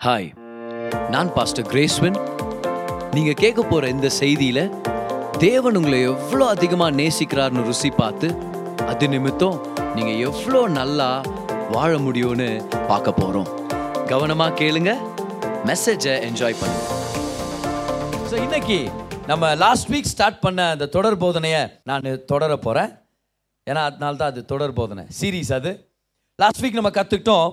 Hi 0.00 0.28
நான் 1.10 1.30
pastor 1.34 1.66
கிரேஸ்வன் 1.66 2.18
நீங்கள் 3.14 3.34
கேட்க 3.34 3.60
போகிற 3.62 3.88
இந்த 3.88 4.08
செய்தியில் 4.20 4.62
தேவன் 5.38 5.76
உங்களை 5.76 6.00
எவ்வளோ 6.02 6.44
அதிகமாக 6.46 6.96
நேசிக்கிறார்னு 6.96 7.64
ருசி 7.64 7.90
பார்த்து 7.90 8.28
அது 8.86 9.08
நிமித்தம் 9.08 9.58
நீங்கள் 9.94 10.18
எவ்வளோ 10.18 10.68
நல்லா 10.68 11.08
வாழ 11.70 11.98
முடியும்னு 11.98 12.48
பார்க்க 12.88 13.12
போகிறோம் 13.12 13.50
கவனமாக 14.08 14.54
கேளுங்க 14.54 14.92
மெசேஜை 15.66 16.14
என்ஜாய் 16.28 16.58
பண்ணுங்க. 16.60 16.86
ஸோ 18.30 18.36
இன்னைக்கு 18.42 18.78
நம்ம 19.26 19.54
லாஸ்ட் 19.54 19.90
வீக் 19.90 20.12
ஸ்டார்ட் 20.14 20.40
பண்ண 20.40 20.70
அந்த 20.70 20.86
தொடர் 20.86 21.22
போதனையை 21.24 21.62
நான் 21.82 22.24
தொடர 22.26 22.56
போகிறேன் 22.56 22.90
ஏன்னா 23.66 23.84
அதனால 23.84 24.16
தான் 24.16 24.32
அது 24.32 24.44
தொடர் 24.44 24.72
போதனை. 24.72 25.04
சீரீஸ் 25.20 25.52
அது. 25.52 25.72
லாஸ்ட் 26.38 26.62
வீக் 26.64 26.78
நம்ம 26.80 26.90
கற்றுக்கிட்டோம் 26.90 27.48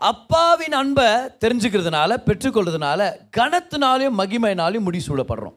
அப்பாவின் 0.00 0.72
அன்பை 0.72 1.04
தெரிஞ்சுக்கிறதுனால 1.42 2.16
பெற்றுக்கொள்றதுனால 2.26 3.00
கனத்தினாலையும் 3.36 4.18
மகிமையினாலையும் 4.18 4.86
முடிசூடப்படுறோம் 4.88 5.56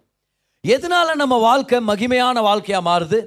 எதனால 0.68 1.16
நம்ம 1.16 1.38
வாழ்க்கை 1.38 1.80
மகிமையான 1.88 2.42
வாழ்க்கையாக 2.42 2.84
மாறுது? 2.90 3.26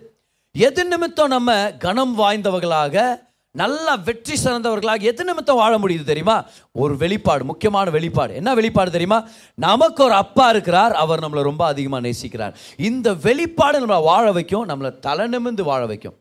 எது 0.52 0.84
நிமித்தம் 0.84 1.28
நம்ம 1.28 1.72
கனம் 1.72 2.18
வாய்ந்தவர்களாக 2.18 3.24
நல்லா 3.50 3.94
வெற்றி 3.94 4.34
சிறந்தவர்களாக 4.44 5.00
எது 5.00 5.24
நிமித்தம் 5.24 5.56
வாழ 5.56 5.78
முடியுது 5.78 6.04
தெரியுமா? 6.04 6.44
ஒரு 6.72 6.96
வெளிப்பாடு 6.96 7.44
முக்கியமான 7.44 7.90
வெளிப்பாடு. 7.90 8.34
என்ன 8.34 8.54
வெளிப்பாடு 8.54 8.90
தெரியுமா? 8.90 9.24
நமக்கு 9.54 10.04
ஒரு 10.04 10.12
அப்பா 10.12 10.48
இருக்கிறார் 10.48 10.92
அவர் 10.92 11.20
நம்மளை 11.20 11.42
ரொம்ப 11.42 11.66
அதிகமாக 11.66 12.08
நேசிக்கிறார். 12.08 12.54
இந்த 12.76 13.14
வெளிப்பாடு 13.14 13.86
நம்மளை 13.86 14.02
வாழ 14.02 14.32
வைக்கும் 14.32 14.68
நம்மளை 14.68 14.98
தலை 14.98 15.26
நிமிர்ந்து 15.26 15.64
வாழ 15.64 15.86
வைக்கும். 15.86 16.16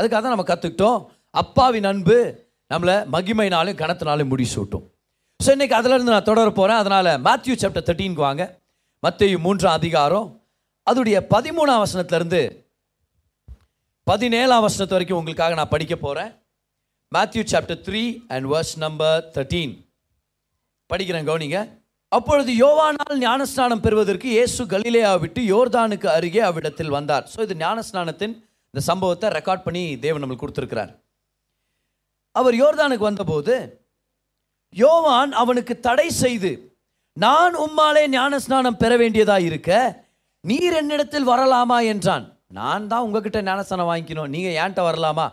அதுக்காக 0.00 0.22
தான் 0.22 0.36
நம்ம 0.36 0.42
கற்றுக்கிட்டோம் 0.42 1.06
அப்பாவின் 1.30 1.84
அன்பு 1.84 2.43
நம்மளை 2.72 2.96
மகிமைனாலும் 3.14 3.78
கனத்தினாலும் 3.82 4.30
முடிசூட்டும் 4.32 4.84
ஸோ 5.40 5.50
இன்னைக்கு 5.56 5.76
அதிலிருந்து 5.78 6.12
நான் 6.14 6.28
தொடர 6.28 6.48
போகிறேன் 6.58 6.80
அதனால் 6.82 7.10
மேத்யூ 7.26 7.54
சாப்டர் 7.62 7.86
தேர்ட்டீனுக்கு 7.88 8.26
வாங்க. 8.28 8.44
மத்திய 9.02 9.38
மூன்றாம் 9.46 9.76
அதிகாரம். 9.78 10.28
அதோடைய 10.90 11.16
பதிமூணாம் 11.34 11.82
வசனத்திலிருந்து 11.84 12.40
பதினேழாம் 14.06 14.64
வசனத்து 14.66 14.96
வரைக்கும் 14.96 15.18
உங்களுக்காக 15.20 15.54
நான் 15.60 15.72
படிக்க 15.74 15.94
போகிறேன் 16.04 16.30
Matthew 17.12 17.42
chapter 17.52 17.80
three 17.86 18.02
and 18.34 18.46
verse 18.52 18.74
number 18.84 19.18
thirteen 19.36 19.74
படிக்கிறேன் 20.90 21.28
கவனிங்க. 21.28 21.60
அப்பொழுது 22.12 22.50
யோவானால் 22.64 23.22
ஞானஸ்நானம் 23.26 23.84
பெறுவதற்கு 23.84 24.28
இயேசு 24.36 24.62
கலிலேயா 24.72 25.12
விட்டு 25.22 25.40
யோர்தானுக்கு 25.52 26.08
அருகே 26.16 26.42
அவ்விடத்தில் 26.48 26.94
வந்தார். 26.98 27.24
ஸோ 27.34 27.38
இது 27.46 27.54
ஞானஸ்நானத்தின் 27.64 28.34
இந்த 28.74 28.82
சம்பவத்தை 28.90 29.28
ரெக்கார்ட் 29.38 29.66
பண்ணி 29.66 29.82
தேவன் 30.04 30.22
நம்மளுக்கு 30.22 30.44
கொடுத்துருக்கிறார். 30.44 30.92
அவர் 32.36 32.54
யோர்தானுக்கு 32.62 33.08
வந்தபோது 33.10 33.54
யோவான் 34.74 35.32
அவனுக்கு 35.42 35.74
தடை 35.80 36.08
செய்து 36.22 36.52
நான் 37.16 37.54
உம்மாலே 37.64 38.04
ஞானஸ்நானம் 38.16 38.80
பெற 38.82 38.92
வேண்டியதா 39.02 39.36
இருக்க 39.48 39.70
நீர் 40.44 40.76
என்னிடத்தில் 40.78 41.28
வரலாமா? 41.32 41.76
என்றான். 41.92 42.24
நான் 42.58 42.88
தான் 42.88 43.04
உங்ககிட்ட 43.06 43.38
ஞானஸ்நானம் 43.42 43.88
வாங்கிக்கணும். 43.90 44.30
நீங்கள் 44.34 44.56
ஏன்ட்ட 44.62 44.80
வரலாமா? 44.88 45.26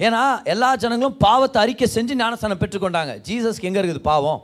ஏன்னா 0.00 0.22
எல்லா 0.52 0.70
ஜனங்களும் 0.82 1.16
பாவத்தை 1.24 1.58
அறிக்கை 1.62 1.86
செஞ்சு 1.94 2.14
ஞானஸ்தானம் 2.22 2.60
பெற்றுக்கொண்டாங்க 2.62 3.14
ஜீசஸ்க்கு 3.28 3.68
எங்கே 3.68 3.80
இருக்குது 3.82 4.04
பாவம்? 4.10 4.40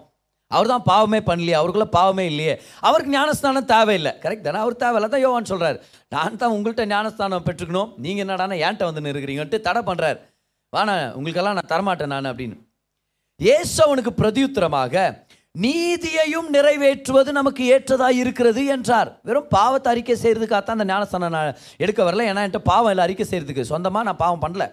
அவர் 0.51 0.71
தான் 0.73 0.87
பாவமே 0.89 1.21
பண்ணலையே 1.29 1.57
அவருக்குள்ள 1.59 1.89
பாவமே 1.99 2.25
இல்லையே. 2.33 2.55
அவருக்கு 2.89 3.13
ஞானஸ்தானம் 3.17 3.69
தேவையில்லை. 3.75 4.13
கரெக்ட் 4.25 4.47
தானே? 4.49 4.61
அவர் 4.65 4.83
தேவையில்லை. 4.85 5.11
தான் 5.15 5.25
யோவான் 5.27 5.51
சொல்கிறார் 5.53 5.79
நான் 6.15 6.41
தான் 6.43 6.55
உங்கள்கிட்ட 6.57 6.87
ஞானஸ்தானம் 6.95 7.47
பெற்றுக்கணும். 7.49 7.91
நீங்கள் 8.05 8.25
என்னடானா 8.25 8.59
ஏன்ட்ட 8.67 8.89
வந்து 8.89 9.13
இருக்கிறீங்கன்ட்டு 9.15 9.61
தடை 9.69 9.83
பண்ணுறாரு 9.91 10.19
வாண்ணா 10.75 10.95
உங்களுக்கெல்லாம் 11.17 11.57
நான் 11.59 11.73
தரமாட்டேன் 11.73 12.13
நான் 12.15 12.31
அப்படின்னு. 12.31 12.57
ஏசு 13.41 13.77
அவனுக்கு 13.87 14.13
பிரதியுத்தரமாக 14.21 14.95
நீதியையும் 15.65 16.49
நிறைவேற்றுவது 16.55 17.31
நமக்கு 17.39 17.63
ஏற்றதாக 17.75 18.21
இருக்கிறது 18.21 18.63
என்றார். 18.75 19.11
வெறும் 19.29 19.51
பாவத்தை 19.57 19.89
அறிக்கை 19.93 20.17
செய்கிறதுக்காகத்தான் 20.23 20.79
அந்த 20.79 20.87
ஞானஸ்தானம் 20.93 21.35
நான் 21.37 21.59
எடுக்க 21.85 22.01
வரல. 22.07 22.25
ஏன்னா 22.31 22.43
என்கிட்ட 22.45 22.63
பாவம் 22.73 22.93
இல்லை 22.93 23.05
அறிக்கை 23.07 23.27
செய்கிறதுக்கு 23.29 23.71
சொந்தமாக 23.73 24.07
நான் 24.09 24.23
பாவம் 24.25 24.43
பண்ணல. 24.45 24.67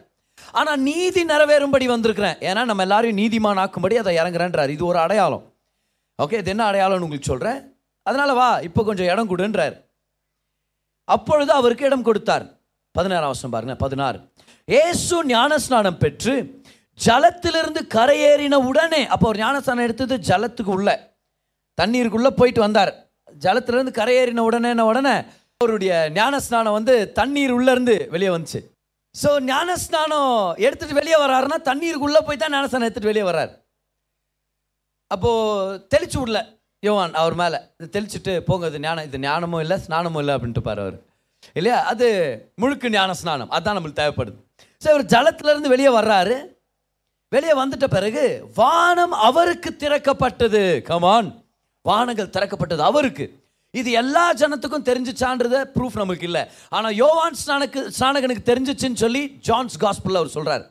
ஆனால் 0.60 0.82
நீதி 0.88 1.22
நிறைவேறும்படி 1.32 1.86
வந்திருக்கிறேன். 1.94 2.38
ஏன்னா 2.50 2.62
நம்ம 2.70 2.84
எல்லாரையும் 2.88 3.20
நீதிமான் 3.22 3.62
ஆக்கும்படி 3.64 3.98
அதை 4.04 4.14
இறங்குறேன்றார். 4.22 4.74
இது 4.76 4.84
ஒரு 4.92 5.00
அடையாளம். 5.06 5.44
ஓகே 6.24 6.40
இது 6.42 6.52
என்ன 6.56 6.64
அடையாளம்னு 6.70 7.06
உங்களுக்கு 7.08 7.32
சொல்கிறேன் 7.32 7.60
அதனால 8.10 8.32
வா 8.40 8.50
இப்போ 8.68 8.82
கொஞ்சம் 8.90 9.10
இடம் 9.14 9.32
கொடுன்றார். 9.32 9.76
அப்பொழுது 11.16 11.52
அவருக்கு 11.60 11.88
இடம் 11.90 12.08
கொடுத்தார். 12.10 12.46
பதினாறாம் 12.96 13.32
வருஷம் 13.32 13.54
பாருங்க 13.56 13.76
பதினாறு. 13.84 14.20
ஏசு 14.80 15.16
ஞானஸ்நானம் 15.32 15.98
பெற்று 16.02 16.34
ஜலத்திலிருந்து 17.00 17.82
கரையேறின 17.96 18.56
உடனே 18.70 19.00
அப்போ 19.14 19.26
ஒரு 19.30 19.40
ஞானஸ்நானம் 19.44 19.86
எடுத்தது 19.88 20.16
ஜலத்துக்கு 20.30 20.72
உள்ள 20.78 20.90
தண்ணீருக்குள்ளே 21.78 22.32
போயிட்டு 22.40 22.62
வந்தார். 22.66 22.92
ஜலத்திலிருந்து 23.44 23.94
கரையேறின 24.00 24.44
உடனே 24.50 24.72
உடனே 24.92 25.16
அவருடைய 25.62 25.94
ஞானஸ்நானம் 26.20 26.78
வந்து 26.78 26.96
தண்ணீர் 27.20 27.56
உள்ளேருந்து 27.58 27.96
வெளியே 28.14 28.32
வந்துச்சு. 28.36 28.62
ஸோ 29.16 29.30
ஞானஸ்நானம் 29.52 30.32
எடுத்துகிட்டு 30.66 31.00
வெளியே 31.02 31.18
வர்றாருன்னா 31.24 31.58
தண்ணீருக்குள்ளே 31.70 32.22
போய் 32.28 32.42
தான் 32.44 32.54
ஞானஸ்நானம் 32.56 32.88
எடுத்துகிட்டு 32.88 33.14
வெளியே 33.14 33.28
வர்றாரு. 33.32 33.54
அப்போது 35.12 35.80
தெளிச்சு 35.94 36.18
விடல 36.22 36.40
யோவான் 36.84 37.16
அவர் 37.22 37.36
மேலே. 37.42 37.58
இது 37.80 37.88
தெளிச்சுட்டு 37.96 38.34
போங்க 38.50 38.68
இது 38.72 38.80
ஞானம் 38.80 39.08
இது 39.10 39.18
ஞானமும் 39.28 39.64
இல்லை 39.66 39.78
ஸ்நானமும் 39.88 40.22
இல்லை 40.24 40.36
அப்படின்ட்டு 40.36 40.68
பாரு 40.68 40.82
அவர். 40.86 40.98
இல்லையா? 41.60 41.78
அது 41.92 42.08
முழுக்க 42.62 42.90
ஞான 42.96 43.14
ஸ்நானம் 43.20 43.52
அதுதான் 43.56 43.78
நம்மளுக்கு 43.78 44.02
தேவைப்படுது. 44.02 44.40
சரி 44.82 44.94
இவர் 44.96 45.12
ஜலத்திலிருந்து 45.14 45.74
வெளியே 45.74 45.92
வர்றாரு. 46.00 46.36
வெளியே 47.34 47.54
வந்துட்ட 47.60 47.88
பிறகு 47.96 48.24
வானம் 48.60 49.14
அவருக்கு 49.28 49.70
திறக்கப்பட்டது. 49.84 50.64
கமான் 50.90 51.30
வானங்கள் 51.90 52.34
திறக்கப்பட்டது 52.36 52.84
அவருக்கு. 52.90 53.26
இது 53.74 53.90
எல்லா 54.02 54.24
ஜனத்துக்கும் 54.40 54.88
தெரிஞ்சிச்சான்றத 54.88 55.58
ப்ரூஃப் 55.76 56.00
நமக்கு 56.02 56.26
இல்லை. 56.30 56.44
ஆனால் 56.76 56.96
யோவான் 57.02 57.38
ஸ்நானக்கு 57.42 57.82
ஸ்நானகனுக்கு 57.98 58.44
தெரிஞ்சிச்சுன்னு 58.50 59.02
சொல்லி 59.04 59.22
ஜான்ஸ் 59.50 59.78
காஸ்பிள் 59.84 60.20
அவர் 60.22 60.36
சொல்கிறார் 60.38 60.66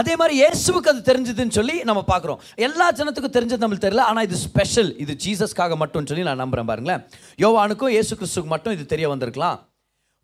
அதே 0.00 0.12
மாதிரி 0.18 0.34
இயேசுவுக்கு 0.40 0.90
அது 0.92 1.00
தெரிஞ்சதுன்னு 1.08 1.56
சொல்லி 1.56 1.76
நம்ம 1.88 2.00
பார்க்குறோம். 2.10 2.42
எல்லா 2.66 2.86
ஜனத்துக்கும் 2.98 3.36
தெரிஞ்சது 3.36 3.62
நம்மளுக்கு 3.62 3.86
தெரியல 3.86 4.04
ஆனால் 4.10 4.26
இது 4.28 4.36
ஸ்பெஷல் 4.46 4.90
இது 5.04 5.12
ஜீசஸ்க்காக 5.24 5.76
மட்டும் 5.82 6.06
சொல்லி 6.10 6.26
நான் 6.28 6.42
நம்புறேன் 6.42 6.68
பாருங்களேன். 6.68 7.02
யோவானுக்கும் 7.44 7.94
இயேசு 7.94 8.12
கிறிஸ்துக்கு 8.20 8.52
மட்டும் 8.54 8.74
இது 8.76 8.84
தெரிய 8.92 9.08
வந்திருக்கலாம். 9.12 9.58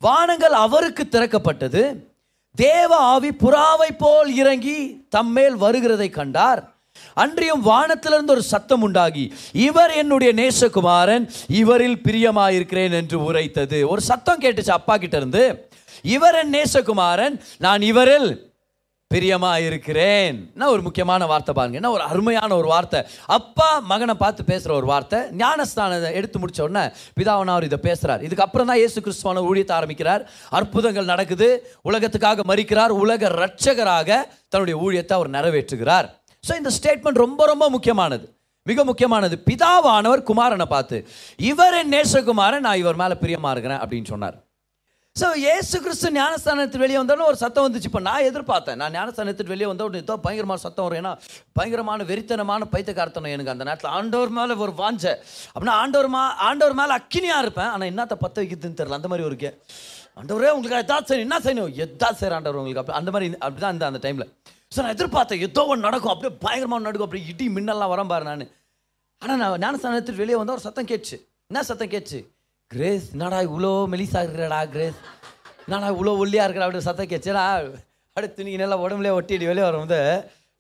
வானங்கள் 0.03 0.57
அவருக்கு 0.67 1.07
திறக்கப்பட்டது. 1.17 1.83
தேவ 2.57 2.97
ஆவி 2.97 3.29
புறாவை 3.29 3.91
போல் 3.99 4.35
இறங்கி 4.35 5.07
தம்மேல் 5.17 5.57
வருகிறதை 5.61 6.11
கண்டார். 6.11 6.75
அன்றியும் 7.15 7.63
வானத்திலிருந்து 7.63 8.33
ஒரு 8.33 8.43
சத்தம் 8.43 8.83
உண்டாகி 8.83 9.33
இவர் 9.53 9.91
என்னுடைய 9.91 10.33
நேசகுமாரன் 10.33 11.31
இவரில் 11.49 11.99
பிரியமாயிருக்கிறேன் 12.05 12.93
என்று 12.93 13.25
உரைத்தது. 13.25 13.89
ஒரு 13.89 14.01
சத்தம் 14.01 14.41
கேட்டுச்சு 14.41 14.71
அப்பா 14.71 14.97
கிட்ட 14.97 15.17
இருந்து 15.17 15.69
இவர் 16.03 16.35
என் 16.35 16.51
நேசகுமாரன் 16.51 17.41
நான் 17.59 17.83
இவரில் 17.83 18.46
பிரியமாக 19.17 19.67
இருக்கிறேன். 19.69 20.39
நான் 20.61 20.73
ஒரு 20.77 20.83
முக்கியமான 20.87 21.27
வார்த்தை 21.33 21.53
பாருங்க. 21.59 21.81
என்ன 21.81 21.93
ஒரு 21.97 22.05
அருமையான 22.11 22.51
ஒரு 22.61 22.69
வார்த்தை. 22.75 23.01
அப்பா 23.39 23.69
மகனை 23.93 24.15
பார்த்து 24.25 24.51
பேசுகிற 24.51 24.73
ஒரு 24.81 24.87
வார்த்தை. 24.93 25.19
ஞானஸ்தானத்தை 25.43 26.11
எடுத்து 26.21 26.41
முடிச்ச 26.43 26.61
உடனே 26.69 26.85
அவர் 27.57 27.69
இதை 27.69 27.79
பேசுகிறார் 27.89 28.25
இதுக்கு 28.27 28.45
அப்புறம் 28.47 28.69
தான் 28.71 28.81
இயேசு 28.83 28.99
கிறிஸ்துவான 29.07 29.43
ஊழியத்தை 29.51 29.75
ஆரம்பிக்கிறார். 29.79 30.23
அற்புதங்கள் 30.59 31.11
நடக்குது. 31.13 31.49
உலகத்துக்காக 31.91 32.45
மறிக்கிறார் 32.53 32.93
உலக 33.03 33.29
ரட்சகராக 33.43 34.11
தன்னுடைய 34.53 34.77
ஊழியத்தை 34.87 35.15
அவர் 35.19 35.35
நிறைவேற்றுகிறார். 35.37 36.09
ஸோ 36.45 36.55
இந்த 36.61 36.73
ஸ்டேட்மெண்ட் 36.79 37.23
ரொம்ப 37.25 37.47
ரொம்ப 37.53 37.69
முக்கியமானது. 37.77 38.27
மிக 38.71 38.85
முக்கியமானது. 38.91 39.37
பிதாவானவர் 39.49 40.27
குமாரனை 40.31 40.67
பார்த்து 40.75 40.97
இவர் 41.51 41.77
என் 41.81 41.95
நேசகுமாரன் 41.97 42.67
நான் 42.69 42.83
இவர் 42.83 43.01
மேலே 43.03 43.17
பிரியமா 43.23 43.53
இருக்கிறேன் 43.55 43.83
அப்படின்னு 43.85 44.13
சொன்னார். 44.13 44.37
ஸோ 45.21 45.27
ஏசு 45.53 45.77
கிறிஸ்து 45.85 46.09
ஞானஸ்தானத்தில் 46.17 46.83
வெளியே 46.83 46.99
வந்தோடனே 47.01 47.27
ஒரு 47.33 47.39
சத்தம் 47.43 47.65
வந்துச்சு. 47.67 47.89
இப்போ 47.91 48.01
நான் 48.09 48.27
எதிர்பார்த்தேன். 48.31 48.79
நான் 48.83 48.95
ஞானஸ்தானத்தில் 48.97 49.51
வெளியே 49.53 49.69
வந்த 49.71 49.85
உடனே 49.87 50.01
ஏதோ 50.05 50.15
பயங்கரமான 50.25 50.61
சத்தம் 50.65 50.87
வரும். 50.87 51.01
ஏன்னா 51.03 51.13
பயங்கரமான 51.59 52.05
வெறித்தனமான 52.11 52.69
பைத்தியக்காரத்தனம் 52.75 53.35
எனக்கு 53.37 53.53
அந்த 53.55 53.67
நேரத்தில். 53.69 53.93
ஆண்டவர் 53.99 54.33
மேலே 54.39 54.57
ஒரு 54.65 54.75
வாஞ்ச. 54.81 55.05
அப்படின்னா 55.53 55.77
ஆண்டவர் 55.85 56.11
மா 56.17 56.25
ஆண்டவர் 56.49 56.77
மேலே 56.81 56.95
அக்கினியாக 57.01 57.45
இருப்பேன். 57.47 57.71
ஆனால் 57.77 57.91
என்னத்தை 57.93 58.19
பற்ற 58.25 58.37
வைக்கிறதுன்னு 58.43 58.79
தெரில 58.83 58.99
அந்த 59.01 59.11
மாதிரி 59.13 59.27
ஒரு 59.31 59.39
கே 59.45 59.53
ஆண்டவரே 60.21 60.53
உங்களுக்கு 60.57 60.83
எதாவது 60.85 61.09
செய்யணும். 61.09 61.27
என்ன 61.29 61.41
செய்யணும்? 61.47 61.73
எதா 61.87 62.11
செய்கிற 62.21 62.37
ஆண்டவர் 62.41 62.61
உங்களுக்கு 62.61 62.83
அப்படி. 62.83 62.99
அந்த 63.01 63.11
மாதிரி 63.17 63.27
அப்படி 63.47 63.61
தான் 63.67 63.77
இந்த 63.79 63.87
அந்த 63.91 64.03
டைமில் 64.07 64.29
ஸோ 64.75 64.79
நான் 64.85 64.95
எதிர்பார்த்தேன். 64.97 65.43
ஏதோ 65.49 65.65
ஒன்று 65.73 65.87
நடக்கும். 65.89 66.13
அப்படியே 66.15 66.35
பயங்கரமாக 66.47 66.85
நடக்கும். 66.87 67.09
அப்படியே 67.09 67.27
இடி 67.33 67.49
மின்னல்லாம் 67.57 67.93
வரம்பாரு 67.95 68.25
நான். 68.31 68.47
ஆனால் 69.23 69.39
நான் 69.43 69.61
ஞானஸ்தானத்தில் 69.67 70.21
வெளியே 70.23 70.39
வந்தால் 70.39 70.59
ஒரு 70.59 70.67
சத்தம் 70.69 70.89
கேட்டுச்சு. 70.93 71.19
என்ன 71.51 71.63
சத்தம் 71.73 71.93
கேட்டுச்சு? 71.93 72.21
கிரேஸ் 72.71 73.05
என்னடா 73.15 73.39
இவ்வளோ 73.49 73.73
மெலிசா 73.93 74.21
இருக்கிறடா 74.25 74.61
கிரேஸ்? 74.73 74.97
என்னடா 75.67 75.89
இவ்வளோ 75.95 76.13
ஒல்லியாக 76.23 76.47
இருக்கிற? 76.47 76.65
அப்படி 76.67 76.87
சத்தம் 76.87 77.11
கேட்டுச்சுடா 77.11 77.45
அப்படியே 78.17 78.31
துணிக்கு 78.39 78.63
நல்லா 78.63 78.79
உடம்புலே 78.85 79.13
ஒட்டிட்டு 79.19 79.51
வெளியே 79.51 79.67
வரும்போது 79.69 80.01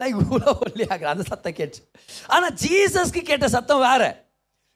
நான் 0.00 0.12
இவ்வளோ 0.14 0.47
ஒல்லியாக 0.64 0.93
இருக்கிற? 0.93 1.11
அந்த 1.14 1.25
சத்தம் 1.31 1.56
கேட்டுச்சு. 1.58 1.82
ஆனால் 2.35 2.55
ஜீசஸ்க்கு 2.62 3.23
கேட்ட 3.31 3.49
சத்தம் 3.56 3.82
வேறு. 3.87 4.11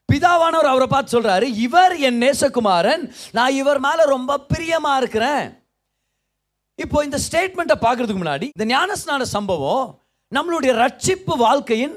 பிதாவானவர் 0.09 0.71
அவரை 0.71 0.87
பார்த்து 0.93 1.15
சொல்கிறாரு 1.15 1.47
இவர் 1.65 1.95
என் 2.07 2.19
நேசகுமாரன் 2.25 3.03
நான் 3.37 3.57
இவர் 3.61 3.79
மேலே 3.87 4.05
ரொம்ப 4.15 4.37
பிரியமாக 4.51 4.99
இருக்கிறேன். 5.01 5.43
இப்போ 6.79 6.97
இந்த 7.07 7.17
ஸ்டேட்மெண்ட்டை 7.27 7.77
பார்க்குறதுக்கு 7.85 8.23
முன்னாடி 8.23 8.47
இந்த 8.55 8.67
ஞானஸ்நான 8.73 9.29
சம்பவம் 9.35 9.87
நம்மளுடைய 10.31 10.73
ரட்சிப்பு 10.83 11.33
வாழ்க்கையின் 11.45 11.95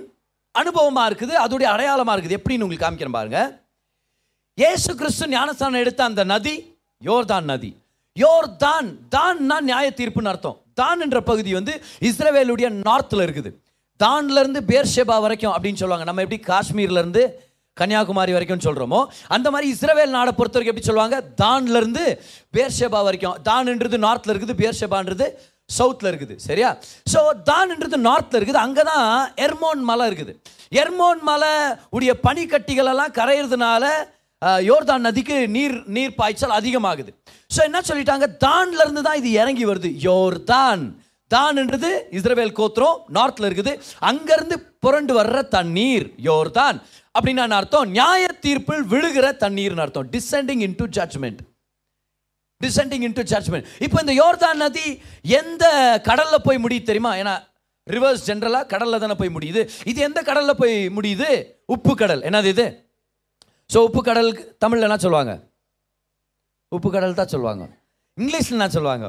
அனுபவமாக 0.54 1.08
இருக்குது 1.10 1.34
அதோடைய 1.44 1.68
அடையாளமாக 1.74 2.14
இருக்குது. 2.16 2.38
எப்படின்னு 2.40 2.64
உங்களுக்கு 2.66 2.86
காமிக்கிறேன் 2.86 3.18
பாருங்கள் 3.18 3.50
இயேசு 4.62 4.90
கிறிஸ்து 4.98 5.24
ஞானஸ்தானம் 5.34 5.80
எடுத்த 5.84 6.00
அந்த 6.08 6.22
நதி 6.32 6.52
யோர்தான் 7.02 7.48
நதி. 7.50 7.70
யோர்தான் 8.16 8.88
தான்னா 9.14 9.56
நியாய 9.68 9.86
தீர்ப்புன்னு 10.00 10.30
அர்த்தம். 10.32 10.58
தான் 10.80 11.00
என்ற 11.04 11.18
பகுதி 11.30 11.50
வந்து 11.56 11.72
இஸ்ரவேலுடைய 12.08 12.68
நார்த்தில் 12.88 13.22
இருக்குது. 13.24 13.50
தான்லேருந்து 14.00 14.60
பேர்ஷேபா 14.70 15.16
வரைக்கும் 15.24 15.54
அப்படின்னு 15.54 15.80
சொல்லுவாங்க. 15.82 16.06
நம்ம 16.10 16.22
எப்படி 16.26 16.40
காஷ்மீர்லேருந்து 16.50 17.24
கன்னியாகுமரி 17.80 18.32
வரைக்கும் 18.36 18.64
சொல்கிறோமோ 18.68 19.00
அந்த 19.36 19.46
மாதிரி 19.54 19.66
இஸ்ரவேல் 19.74 20.16
நாடை 20.18 20.32
பொறுத்த 20.38 20.56
வரைக்கும் 20.56 20.74
எப்படி 20.74 20.90
சொல்லுவாங்க? 20.90 21.18
தான்லேருந்து 21.42 22.04
இருந்து 22.54 23.04
வரைக்கும். 23.08 23.36
தான்ன்றது 23.50 24.04
நார்த்தில் 24.06 24.34
இருக்குது 24.34 24.60
பேர்ஷேபான்றது 24.62 25.28
சவுத்தில் 25.70 26.10
இருக்குது. 26.12 26.34
சரியா? 26.48 26.70
ஸோ 27.12 27.20
தான்ன்றது 27.52 27.98
நார்த்தில் 28.08 28.38
இருக்குது. 28.40 28.64
அங்கே 28.66 28.82
தான் 28.92 29.08
எர்மோன் 29.46 29.84
மலை 29.92 30.06
இருக்குது. 30.10 30.34
எர்மோன் 30.82 31.22
மலை 31.30 31.54
உடைய 31.96 32.12
பனிக்கட்டிகளெல்லாம் 32.26 33.16
கரையிறதுனால 33.20 33.86
யோர்தான் 34.68 35.04
நதிக்கு 35.06 35.36
நீர் 35.56 35.76
நீர் 35.96 36.18
பாய்ச்சல் 36.20 36.58
அதிகமாகுது. 36.58 37.10
ஸோ 37.54 37.60
என்ன 37.68 37.80
சொல்லிட்டாங்க? 37.88 38.26
தான்லேருந்து 38.46 39.02
தான் 39.06 39.20
இது 39.22 39.30
இறங்கி 39.40 39.64
வருது. 39.70 39.90
யோர்தான். 40.08 40.84
தான்ன்றது 41.30 41.90
இஸ்ரவேல் 42.18 42.56
கோத்திரம் 42.58 42.98
நார்த்தில் 43.16 43.46
இருக்குது. 43.48 43.72
அங்கேருந்து 44.10 44.56
புரண்டு 44.84 45.12
வர்ற 45.18 45.38
தண்ணீர் 45.56 46.06
யோர்தான். 46.28 46.78
அப்படின்னு 47.16 47.56
அர்த்தம்? 47.60 47.88
நியாய 47.96 48.26
தீர்ப்பில் 48.44 48.84
விழுகிற 48.92 49.26
தண்ணீர்னு 49.44 49.84
அர்த்தம். 49.84 50.08
Descending 50.14 50.62
into 50.68 50.86
judgment 50.98 51.40
descending 52.60 53.04
into 53.08 53.22
judgment 53.32 53.66
இப்போ 53.84 53.98
இந்த 54.00 54.12
யோர்தான் 54.22 54.62
நதி 54.64 54.86
எந்த 55.40 55.64
கடலில் 56.08 56.44
போய் 56.46 56.62
முடியுது 56.64 56.88
தெரியுமா? 56.90 57.12
ஏன்னா 57.22 57.34
ரிவர்ஸ் 57.86 58.26
ஜென்ரலாக 58.28 58.66
கடலில் 58.66 59.02
தானே 59.02 59.14
போய் 59.20 59.34
முடியுது. 59.36 59.62
இது 59.90 60.00
எந்த 60.08 60.20
கடலில் 60.22 60.60
போய் 60.62 60.76
முடியுது? 60.96 61.30
உப்பு 61.66 61.94
கடல். 61.94 62.22
என்னது 62.30 62.50
இது? 62.54 62.66
ஸோ 63.70 63.78
உப்பு 63.88 64.00
கடலுக்கு 64.08 64.42
தமிழில் 64.62 64.86
என்ன 64.88 64.98
சொல்லுவாங்க? 65.04 65.32
உப்பு 66.72 66.88
கடல் 66.94 67.18
தான் 67.20 67.32
சொல்லுவாங்க. 67.34 67.64
இங்கிலீஷில் 68.18 68.56
என்ன 68.58 68.68
சொல்லுவாங்க? 68.76 69.06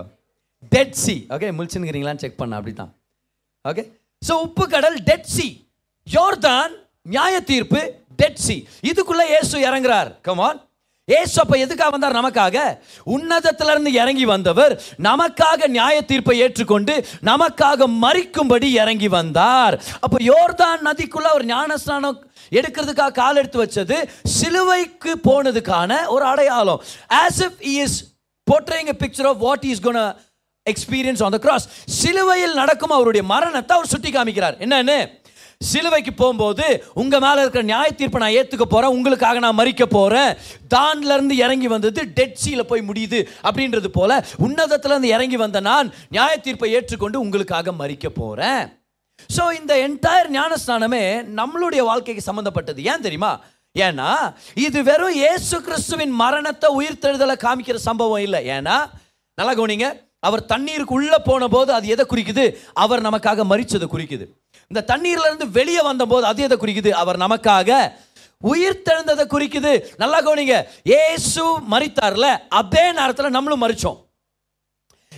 டெட் 0.73 0.95
சி 1.03 1.15
ஓகே 1.35 1.47
முழிச்சுங்கிறீங்களான்னு 1.57 2.23
செக் 2.23 2.39
பண்ண 2.41 2.59
அப்படி 2.59 2.73
தான் 2.81 2.91
ஓகே 3.65 3.83
ஸோ 4.21 4.33
உப்பு 4.45 4.65
கடல் 4.73 4.97
டெட் 5.09 5.29
சி 5.35 5.47
யோர்தான் 6.07 6.73
நியாய 7.13 7.35
தீர்ப்பு 7.51 7.81
டெட் 8.21 8.41
சி 8.45 8.55
இதுக்குள்ளே 8.89 9.25
இயேசு 9.33 9.55
இறங்குறார். 9.67 10.09
கமான் 10.27 10.59
ஏசு 11.07 11.41
அப்ப 11.41 11.57
எதுக்காக 11.57 11.89
வந்தார் 11.89 12.15
நமக்காக? 12.15 12.77
உன்னதத்துல 13.05 13.69
இருந்து 13.69 13.93
இறங்கி 13.93 14.25
வந்தவர் 14.25 14.81
நமக்காக 15.03 15.67
நியாய 15.67 16.01
தீர்ப்பை 16.01 16.39
ஏற்றுக்கொண்டு 16.39 17.05
நமக்காக 17.21 17.87
மறிக்கும்படி 18.01 18.63
இறங்கி 18.63 19.07
வந்தார். 19.07 19.83
அப்ப 19.99 20.17
யோர்தான் 20.17 20.81
நதிக்குள்ள 20.83 21.33
ஒரு 21.33 21.45
ஞானஸ்நானம் 21.45 22.17
எடுக்கிறதுக்காக 22.51 23.11
கால் 23.11 23.35
எடுத்து 23.35 23.63
வச்சது 23.63 24.07
சிலுவைக்கு 24.23 25.19
போனதுக்கான 25.23 26.07
ஒரு 26.07 26.25
அடையாளம். 26.25 26.83
As 27.09 27.39
if 27.39 27.59
is 27.59 28.13
is 28.51 28.93
picture 29.03 29.27
of 29.27 29.37
what 29.37 29.63
is 29.63 29.81
what 29.81 30.15
experience 30.65 31.23
on 31.23 31.31
the 31.31 31.37
cross 31.37 31.67
சிலுவையில் 31.85 32.53
நடக்கும் 32.53 32.89
அவருடைய 32.89 33.27
மரணத்தை 33.27 33.77
அவர் 33.77 33.89
சுட்டி 33.89 34.11
காமிக்கிறார் 34.11 34.57
என்னன்னு? 34.59 35.23
சிலுவைக்கு 35.61 36.13
போகும்போது 36.13 36.67
உங்கள் 36.93 37.23
மேலே 37.25 37.41
இருக்கிற 37.41 37.63
நியாய 37.71 37.89
தீர்ப்பை 37.91 38.21
நான் 38.23 38.37
ஏற்றுக்க 38.39 38.65
போகிறேன் 38.65 38.95
உங்களுக்காக 38.97 39.39
நான் 39.45 39.59
மறிக்க 39.59 39.85
போகிறேன் 39.85 40.31
தான்லேருந்து 40.75 41.35
இறங்கி 41.45 41.67
வந்தது 41.67 42.03
டெட் 42.19 42.39
சீல 42.45 42.63
போய் 42.71 42.87
முடியுது 42.89 43.21
அப்படின்றது 43.47 43.91
போல் 43.97 44.15
உன்னதத்துலேருந்து 44.47 45.13
இறங்கி 45.15 45.37
வந்த 45.37 45.59
நான் 45.71 45.93
நியாய 46.09 46.35
தீர்ப்பை 46.37 46.71
ஏற்றுக்கொண்டு 46.71 47.23
உங்களுக்காக 47.25 47.71
மறிக்க 47.81 48.09
போகிறேன் 48.21 48.63
ஸோ 49.35 49.43
இந்த 49.59 49.73
என்டையர் 49.87 50.29
ஞானஸ்நானமே 50.37 51.03
நம்மளுடைய 51.39 51.81
வாழ்க்கைக்கு 51.89 52.23
சம்மந்தப்பட்டது 52.29 52.83
ஏன் 52.91 53.05
தெரியுமா? 53.05 53.33
ஏன்னா 53.75 54.09
இது 54.65 54.79
வெறும் 54.83 55.15
இயேசு 55.21 55.55
கிறிஸ்துவின் 55.61 56.13
மரணத்தை 56.21 56.69
உயிர்த்தெழுதலை 56.79 57.35
காமிக்கிற 57.43 57.75
சம்பவம் 57.75 58.23
இல்லை. 58.27 58.41
ஏன்னா 58.47 58.75
நல்லா 59.37 59.53
கவனிங்க. 59.53 59.87
அவர் 60.19 60.45
தண்ணீருக்கு 60.45 60.95
உள்ளே 60.97 61.17
போன 61.25 61.47
போது 61.47 61.73
அது 61.73 61.87
எதை 61.87 62.05
குறிக்குது? 62.09 62.45
அவர் 62.73 63.05
நமக்காக 63.07 63.45
மறித்ததை 63.51 63.87
குறிக்குது. 63.93 64.25
இந்த 64.67 64.81
தண்ணீர்ல 64.93 65.29
இருந்து 65.29 65.49
வெளியே 65.49 65.81
வந்த 65.81 66.05
போது 66.05 66.25
அது 66.25 66.43
எதை 66.43 66.57
குறிக்குது? 66.57 66.89
அவர் 66.89 67.17
நமக்காக 67.17 67.91
உயிர் 68.39 68.81
தெழுந்ததை 68.85 69.25
குறிக்குது. 69.27 69.73
நல்லா 69.97 70.19
கவனிங்க. 70.21 70.55
ஏசு 70.83 71.59
மறித்தார்ல 71.59 72.27
அதே 72.49 72.91
நேரத்தில் 72.91 73.35
நம்மளும் 73.37 73.63
மறிச்சோம் 73.67 73.99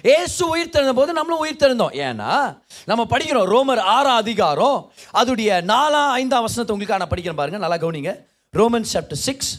ஏசு 0.03 0.47
உயிர் 0.47 0.69
தெழுந்த 0.69 0.93
போது 0.93 1.13
நம்மளும் 1.13 1.39
உயிர் 1.39 1.61
தெழுந்தோம். 1.61 1.95
ஏன்னா 2.07 2.61
நம்ம 2.85 3.03
படிக்கிறோம் 3.09 3.49
ரோமர் 3.53 3.79
ஆறாம் 3.79 4.15
அதிகாரம் 4.15 4.91
அதுடைய 5.13 5.49
நாலாம் 5.71 6.11
ஐந்தாம் 6.19 6.45
வசனத்தை 6.47 6.75
உங்களுக்கு 6.75 6.97
நான் 6.97 7.13
படிக்கிறேன் 7.13 7.41
பாருங்க. 7.41 7.67
நல்லா 7.67 7.79
கவனிங்க. 7.85 8.13
Roman 8.49 8.85
chapter 8.93 9.23
six 9.27 9.51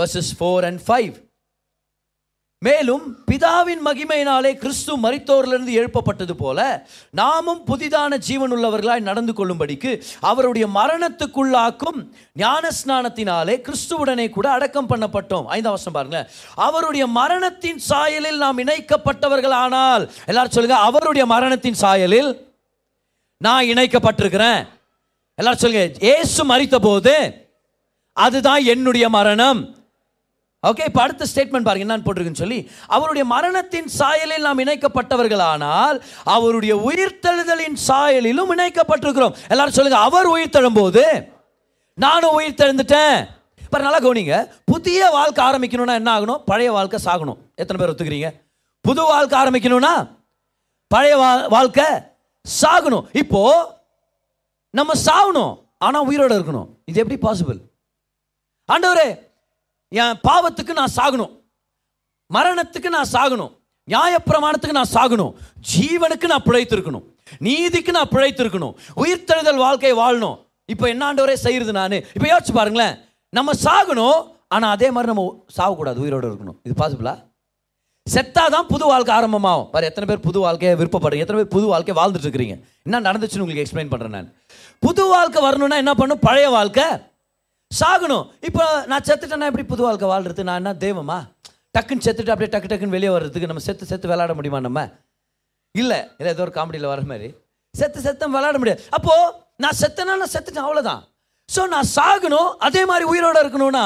verses 0.00 0.32
four 0.38 0.64
and 0.64 0.80
five 0.88 1.14
மேலும் 2.66 3.04
பிதாவின் 3.30 3.82
மகிமையினாலே 3.84 4.52
கிறிஸ்து 4.54 4.92
மரித்தோரிலிருந்து 4.98 5.72
எழுப்பப்பட்டது 5.80 6.32
போல 6.32 6.86
நாமும் 7.10 7.62
புதிதான 7.66 8.16
ஜீவன் 8.26 8.52
உள்ளவர்களாய் 8.52 9.06
நடந்து 9.08 9.32
கொள்ளும்படிக்கு 9.32 10.02
அவருடைய 10.20 10.66
மரணத்துக்குள்ளாக்கும் 10.78 11.98
ஞானஸ்நானத்தினாலே 12.38 13.54
கிறிஸ்துவுடனே 13.66 14.26
கூட 14.30 14.50
அடக்கம் 14.50 14.88
பண்ணப்பட்டோம். 14.88 15.46
ஐந்தாம் 15.56 15.76
வருஷம் 15.76 15.92
பாருங்களேன். 15.92 16.28
அவருடைய 16.54 17.06
மரணத்தின் 17.20 17.80
சாயலில் 17.88 18.36
நாம் 18.36 18.58
இணைக்கப்பட்டவர்கள் 18.58 19.56
ஆனால் 19.64 20.10
எல்லாரும் 20.26 20.50
சொல்லுங்க 20.50 20.78
அவருடைய 20.88 21.26
மரணத்தின் 21.26 21.80
சாயலில் 21.80 22.30
நான் 23.38 23.64
இணைக்கப்பட்டிருக்கிறேன். 23.64 24.60
எல்லாரும் 25.34 25.62
சொல்லுங்க 25.64 26.06
ஏசு 26.14 26.42
மறித்த 26.50 26.76
போது 26.88 27.14
அதுதான் 28.12 28.62
என்னுடைய 28.64 29.08
மரணம். 29.08 29.60
ஓகே 30.66 30.84
இப்போ 30.84 31.02
அடுத்த 31.02 31.26
ஸ்டேட்மெண்ட் 31.34 31.62
பாருங்க 31.62 31.84
என்னன்னு 31.86 32.00
போட்டிருக்குன்னு 32.00 32.34
சொல்லி 32.34 32.70
அவருடைய 32.86 33.28
மரணத்தின் 33.28 33.88
சாயலில் 33.98 34.40
நாம் 34.40 34.58
இணைக்கப்பட்டவர்களானால் 34.58 36.00
அவருடைய 36.24 36.76
உயிர்த்தெழுதலின் 36.76 37.76
சாயலிலும் 37.88 38.52
இணைக்கப்பட்டிருக்கிறோம். 38.56 39.36
எல்லாரும் 39.48 39.72
சொல்லுங்க 39.72 39.98
அவர் 39.98 40.28
உயிர்த்தெழும் 40.28 40.74
போது 40.74 41.28
நானும் 41.94 42.30
உயிர் 42.30 42.54
தெழுந்துட்டேன் 42.54 43.26
இப்போ 43.62 43.78
நல்லா 43.78 43.98
கவனிங்க. 43.98 44.50
புதிய 44.64 45.10
வாழ்க்கை 45.10 45.44
ஆரம்பிக்கணும்னா 45.44 45.94
என்ன 45.94 46.20
ஆகணும்? 46.20 46.42
பழைய 46.46 46.72
வாழ்க்கை 46.72 47.00
சாகணும். 47.04 47.36
எத்தனை 47.54 47.86
பேர் 47.86 47.94
ஒத்துக்கிறீங்க? 47.94 48.30
புது 48.80 49.02
வாழ்க்கை 49.02 49.40
ஆரம்பிக்கணும்னா 49.40 50.08
பழைய 50.88 51.18
வா- 51.18 51.48
வாழ்க்கை 51.48 51.84
சாகணும். 52.62 53.02
இப்போ 53.12 53.74
நம்ம 54.70 54.92
சாகணும் 55.04 55.64
ஆனால் 55.78 56.08
உயிரோட 56.08 56.32
இருக்கணும். 56.32 56.68
இது 56.84 57.04
எப்படி 57.06 57.38
பாசிபிள் 57.38 57.58
ஆண்டவரே 58.72 59.25
என் 59.88 60.18
பாவத்துக்கு 60.28 60.72
நான் 60.72 60.94
சாகணும். 60.96 61.32
மரணத்துக்கு 62.34 62.88
நான் 62.88 63.12
சாகணும். 63.12 63.52
நியாயப்பிரமாணத்துக்கு 63.90 64.70
நான் 64.70 64.94
சாகணும். 64.94 65.34
ஜீவனுக்கு 65.72 66.24
நான் 66.24 66.42
பிழைத்திருக்கணும். 66.42 67.04
நீதிக்கு 67.38 67.92
நான் 67.92 68.08
பிழைத்திருக்கணும். 68.08 68.74
உயிர்த்தெழுதல் 68.96 69.56
வாழ்க்கை 69.56 69.92
வாழணும். 69.94 70.38
இப்போ 70.64 70.94
என்னாண்டவரே 70.94 71.32
செய்கிறது 71.32 71.72
நான்? 71.72 71.92
இப்போ 71.92 72.36
யோசிச்சு 72.36 72.52
பாருங்களேன். 72.52 72.98
நம்ம 73.28 73.52
சாகணும் 73.64 74.34
ஆனால் 74.48 74.70
அதே 74.70 74.90
மாதிரி 74.90 75.12
நம்ம 75.12 75.44
சாகக்கூடாது 75.56 75.96
உயிரோடு 75.96 76.32
இருக்கணும். 76.32 76.58
இது 76.62 76.74
பாசிபிளா 76.82 77.24
செத்தாதான் 78.14 78.68
புது 78.68 78.86
வாழ்க்கை 78.86 79.14
ஆரம்பமாகும். 79.14 79.70
பாரு 79.70 79.84
எத்தனை 79.84 80.14
பேர் 80.14 80.24
புது 80.24 80.40
வாழ்க்கையை 80.40 80.78
விருப்பப்படுறீங்க? 80.78 81.24
எத்தனை 81.24 81.42
பேர் 81.42 81.54
புது 81.54 81.66
வாழ்க்கை 81.66 81.94
வாழ்ந்துட்டு 81.94 82.26
இருக்கிறீங்க? 82.26 82.60
என்ன 82.82 83.00
நடந்துச்சுன்னு 83.00 83.38
உங்களுக்கு 83.38 83.64
எக்ஸ்பிளைன் 83.64 83.92
பண்ணுறேன் 83.92 84.08
நான். 84.08 84.32
புது 84.78 85.06
வாழ்க்கை 85.06 85.42
வரணும்னா 85.42 85.76
என்ன 85.76 85.94
பண்ணும் 85.94 86.18
பழைய 86.18 86.48
வாழ்க்கை 86.48 86.84
சாகணும். 87.70 88.26
இப்போ 88.48 88.64
நான் 88.86 89.06
செத்துட்டேன்னா 89.06 89.48
எப்படி 89.50 89.64
புது 89.64 89.82
வாழ்க்கை 89.82 90.08
வாழ்றது? 90.08 90.42
நான் 90.42 90.60
என்ன 90.62 90.72
தெய்வமா? 90.84 91.18
டக்குன்னு 91.78 92.04
செத்துட்டு 92.06 92.32
அப்படியே 92.34 92.50
டக்கு 92.52 92.70
டக்குன்னு 92.70 92.96
வெளியே 92.96 93.10
வர்றதுக்கு 93.12 93.46
நம்ம 93.46 93.62
செத்து 93.62 93.86
செத்து 93.86 94.08
விளையாட 94.08 94.34
முடியுமா 94.34 94.60
நம்ம? 94.60 94.80
இல்லை. 95.74 95.98
இல்லை 96.18 96.30
ஏதோ 96.34 96.42
ஒரு 96.42 96.52
காமெடியில் 96.54 96.92
வர 96.92 97.00
மாதிரி. 97.00 97.28
செத்து 97.74 98.00
செத்தம் 98.00 98.34
விளையாட 98.36 98.58
முடியாது. 98.58 98.82
அப்போது 98.90 99.32
நான் 99.56 99.78
செத்தனா 99.80 100.14
நான் 100.22 100.34
செத்துட்டேன் 100.34 100.66
அவ்வளோதான் 100.66 101.02
ஸோ 101.48 101.68
நான் 101.68 101.88
சாகணும் 101.96 102.50
அதே 102.58 102.84
மாதிரி 102.84 103.04
உயிரோட 103.12 103.36
இருக்கணும்னா 103.44 103.84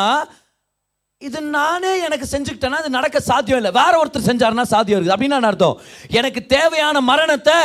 இது 1.27 1.39
நானே 1.55 1.91
எனக்கு 2.05 2.27
செஞ்சுக்கிட்டேன்னா 2.31 2.79
அது 2.83 2.91
நடக்க 2.95 3.21
சாத்தியம் 3.21 3.59
இல்லை. 3.61 3.71
வேற 3.79 3.93
ஒருத்தர் 4.03 4.29
செஞ்சாருன்னா 4.29 4.62
சாத்தியம் 4.71 4.99
இருக்குது. 5.00 5.15
அப்படின்னு 5.17 5.49
அர்த்தம்? 5.49 5.81
எனக்கு 6.19 6.41
தேவையான 6.53 7.00
மரணத்தை 7.09 7.57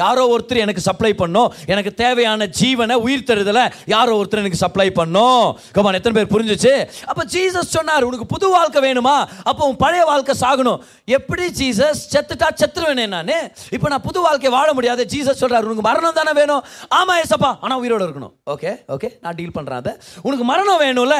யாரோ 0.00 0.22
ஒருத்தர் 0.34 0.60
எனக்கு 0.62 0.82
சப்ளை 0.86 1.12
பண்ணும். 1.20 1.52
எனக்கு 1.72 1.90
தேவையான 2.00 2.48
ஜீவனை 2.60 2.96
உயிர் 3.04 3.26
தருதலை 3.28 3.64
யாரோ 3.92 4.16
ஒருத்தர் 4.20 4.42
எனக்கு 4.42 4.60
சப்ளை 4.64 4.88
பண்ணும். 4.90 5.44
கமான் 5.76 5.98
எத்தனை 6.00 6.16
பேர் 6.16 6.32
புரிஞ்சுச்சு? 6.34 6.74
அப்போ 7.10 7.24
ஜீசஸ் 7.36 7.72
சொன்னார் 7.76 8.08
உனக்கு 8.08 8.26
புது 8.34 8.48
வாழ்க்கை 8.56 8.82
வேணுமா? 8.88 9.14
அப்போ 9.52 9.62
உன் 9.68 9.80
பழைய 9.84 10.04
வாழ்க்கை 10.10 10.36
சாகணும். 10.40 10.82
எப்படி 11.18 11.46
ஜீசஸ் 11.60 12.02
செத்துட்டா 12.16 12.50
செத்துருவேனே 12.62 13.06
நான். 13.14 13.32
இப்போ 13.70 13.88
நான் 13.94 14.06
புது 14.08 14.20
வாழ்க்கை 14.28 14.54
வாழ 14.58 14.68
முடியாது. 14.72 15.04
ஜீசஸ் 15.14 15.42
சொல்றாரு 15.44 15.70
உனக்கு 15.70 15.88
மரணம் 15.90 16.20
தானே 16.20 16.32
வேணும்? 16.42 16.62
ஆமா 17.00 17.16
ஏசப்பா. 17.22 17.52
ஆனால் 17.60 17.80
உயிரோட 17.84 18.04
இருக்கணும். 18.08 18.36
ஓகே 18.56 18.74
ஓகே 18.96 19.10
நான் 19.20 19.34
டீல் 19.40 19.56
பண்ணுறேன் 19.58 19.82
அதை. 19.84 19.94
உனக்கு 20.22 20.44
மரணம் 20.52 20.84
வேணும்ல. 20.86 21.18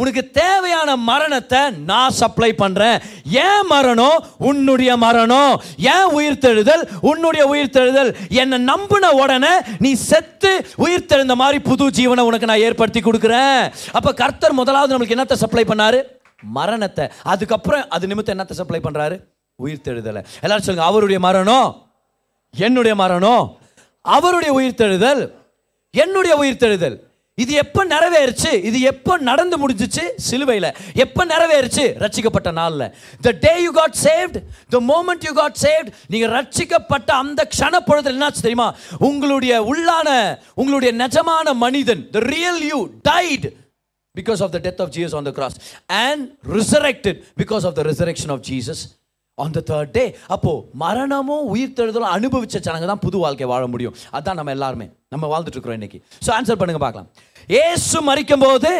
உனக்கு 0.00 0.22
தேவையான 0.30 0.90
மரணத்தை 1.10 1.60
நான் 1.90 2.16
சப்ளை 2.18 2.48
பண்றேன். 2.54 2.98
ஏன் 3.44 3.66
மரணம்? 3.74 4.18
உன்னுடைய 4.48 4.90
மரணம். 5.04 5.54
ஏன் 5.92 6.08
உயிர்த்தெழுதல் 6.16 6.82
உன்னுடைய 7.10 7.44
உயிர்த்தெழுதல் 7.52 8.10
என்னை 8.40 8.58
நம்பின 8.70 9.12
உடனே 9.20 9.52
நீ 9.84 9.92
செத்து 10.10 10.50
உயிர்த்தெழுந்த 10.84 11.36
மாதிரி 11.42 11.60
புது 11.68 11.86
ஜீவனை 11.98 12.26
உனக்கு 12.30 12.50
நான் 12.50 12.64
ஏற்படுத்தி 12.66 13.00
கொடுக்குறேன். 13.00 13.62
அப்ப 13.92 14.12
கர்த்தர் 14.20 14.58
முதலாவது 14.60 14.94
நம்மளுக்கு 14.94 15.16
என்னத்தை 15.18 15.38
சப்ளை 15.44 15.64
பண்ணாரு? 15.72 16.02
மரணத்தை. 16.58 17.06
அதுக்கப்புறம் 17.22 17.88
அது 17.88 18.06
நிமித்தம் 18.06 18.36
என்னத்தை 18.36 18.58
சப்ளை 18.60 18.82
பண்றாரு? 18.84 19.18
உயிர்த்தெழுதலை 19.58 20.22
எல்லாரும் 20.44 20.68
சொல்லுங்க 20.68 20.88
அவருடைய 20.90 21.20
மரணம்? 21.28 21.68
என்னுடைய 22.54 22.94
மரணம்? 23.04 23.44
அவருடைய 24.16 24.52
உயிர்த்தெழுதல் 24.60 25.24
என்னுடைய 25.90 26.34
உயிர்த்தெழுதல் 26.42 26.96
இது 27.38 27.52
எப்போ 27.60 27.80
நிறைவேறுச்சு 27.86 28.50
இது 28.68 28.78
எப்போ 28.90 29.14
நடந்து 29.22 29.56
முடிஞ்சிச்சு 29.62 30.04
சிலுவையில் 30.26 30.68
எப்போ 30.96 31.22
நிறைவேறுச்சு 31.24 31.84
ரட்சிக்கப்பட்ட 32.02 32.50
நாளில் 32.52 32.84
the 33.22 33.32
day 33.42 33.52
you 33.58 33.72
got 33.72 33.96
saved 33.98 34.36
the 34.70 34.78
moment 34.86 35.24
you 35.28 35.32
got 35.32 35.58
saved 35.64 35.90
நீங்கள் 36.10 36.32
ரட்சிக்கப்பட்ட 36.32 37.10
அந்த 37.16 37.44
க்ஷண 37.52 37.80
பொழுதில் 37.88 38.14
என்னாச்சு 38.14 38.42
தெரியுமா 38.42 38.68
உங்களுடைய 39.00 39.56
உள்ளான 39.66 40.08
உங்களுடைய 40.54 40.92
நிஜமான 40.96 41.54
மனிதன் 41.58 42.02
the 42.10 42.22
real 42.26 42.62
you 42.70 42.78
died 43.04 43.46
because 44.14 44.42
of 44.42 44.54
the 44.54 44.60
death 44.66 44.80
of 44.80 44.94
Jesus 44.96 45.16
on 45.20 45.28
the 45.28 45.32
cross 45.32 45.58
and 46.00 46.24
resurrected 46.56 47.20
because 47.42 47.66
of 47.70 47.76
the 47.78 47.84
resurrection 47.90 48.32
of 48.36 48.44
Jesus 48.46 48.82
அந்த 49.44 49.62
தேர்ட் 49.70 49.94
டே 49.96 50.04
அப்போது 50.34 50.62
மரணமும் 50.84 51.04
மரணமும் 51.16 51.48
உயிர்த்தெழுதலும் 51.54 52.12
அனுபவிச்ச 52.16 52.56
ஜனங்க 52.66 52.86
தான் 52.90 53.02
புது 53.04 53.16
வாழ்க்கை 53.22 53.46
வாழ 53.50 53.64
முடியும். 53.72 53.94
அதான் 54.16 54.38
நம்ம 54.38 54.52
எல்லாருமே. 54.56 54.86
நம்ம 55.12 55.24
வாழ்ந்துட்டு 55.32 55.56
இருக்கிறோம் 55.56 55.78
இன்னைக்கு. 55.78 55.98
ஸோ 56.24 56.30
ஆன்சர் 56.36 56.58
பண்ணுங்க 56.60 56.80
பார்க்கலாம். 56.84 57.08
ஏசு 57.64 57.98
மறிக்கும் 58.08 58.44
போது 58.44 58.70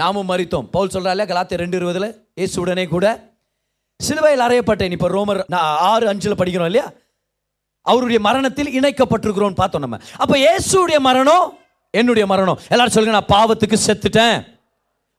நாமும் 0.00 0.28
மறித்தோம் 0.30 0.66
பவுல் 0.74 0.92
சொல்றாரு 0.94 1.26
கலாத்திய 1.30 1.58
ரெண்டு 1.62 1.78
இருபதில்? 1.80 2.08
ஏசு 2.44 2.56
உடனே 2.64 2.84
கூட 2.94 3.06
சிலுவையில் 4.00 4.44
அறையப்பட்டேன். 4.46 4.94
இப்போ 4.96 5.08
ரோமர் 5.16 5.40
நான் 5.54 5.68
ஆறு 5.90 6.06
அஞ்சில் 6.12 6.38
படிக்கிறோம் 6.40 6.70
இல்லையா? 6.70 6.86
அவருடைய 7.90 8.18
மரணத்தில் 8.28 8.74
இணைக்கப்பட்டிருக்கிறோம் 8.78 9.60
பார்த்தோம் 9.62 9.84
நம்ம. 9.86 9.98
அப்போ 10.22 10.34
இயேசுடைய 10.44 10.98
மரணம் 11.08 11.46
என்னுடைய 12.00 12.24
மரணம். 12.32 12.60
எல்லாரும் 12.74 12.94
சொல்லுங்க 12.96 13.18
நான் 13.18 13.32
பாவத்துக்கு 13.36 13.78
செத்துட்டேன். 13.86 14.36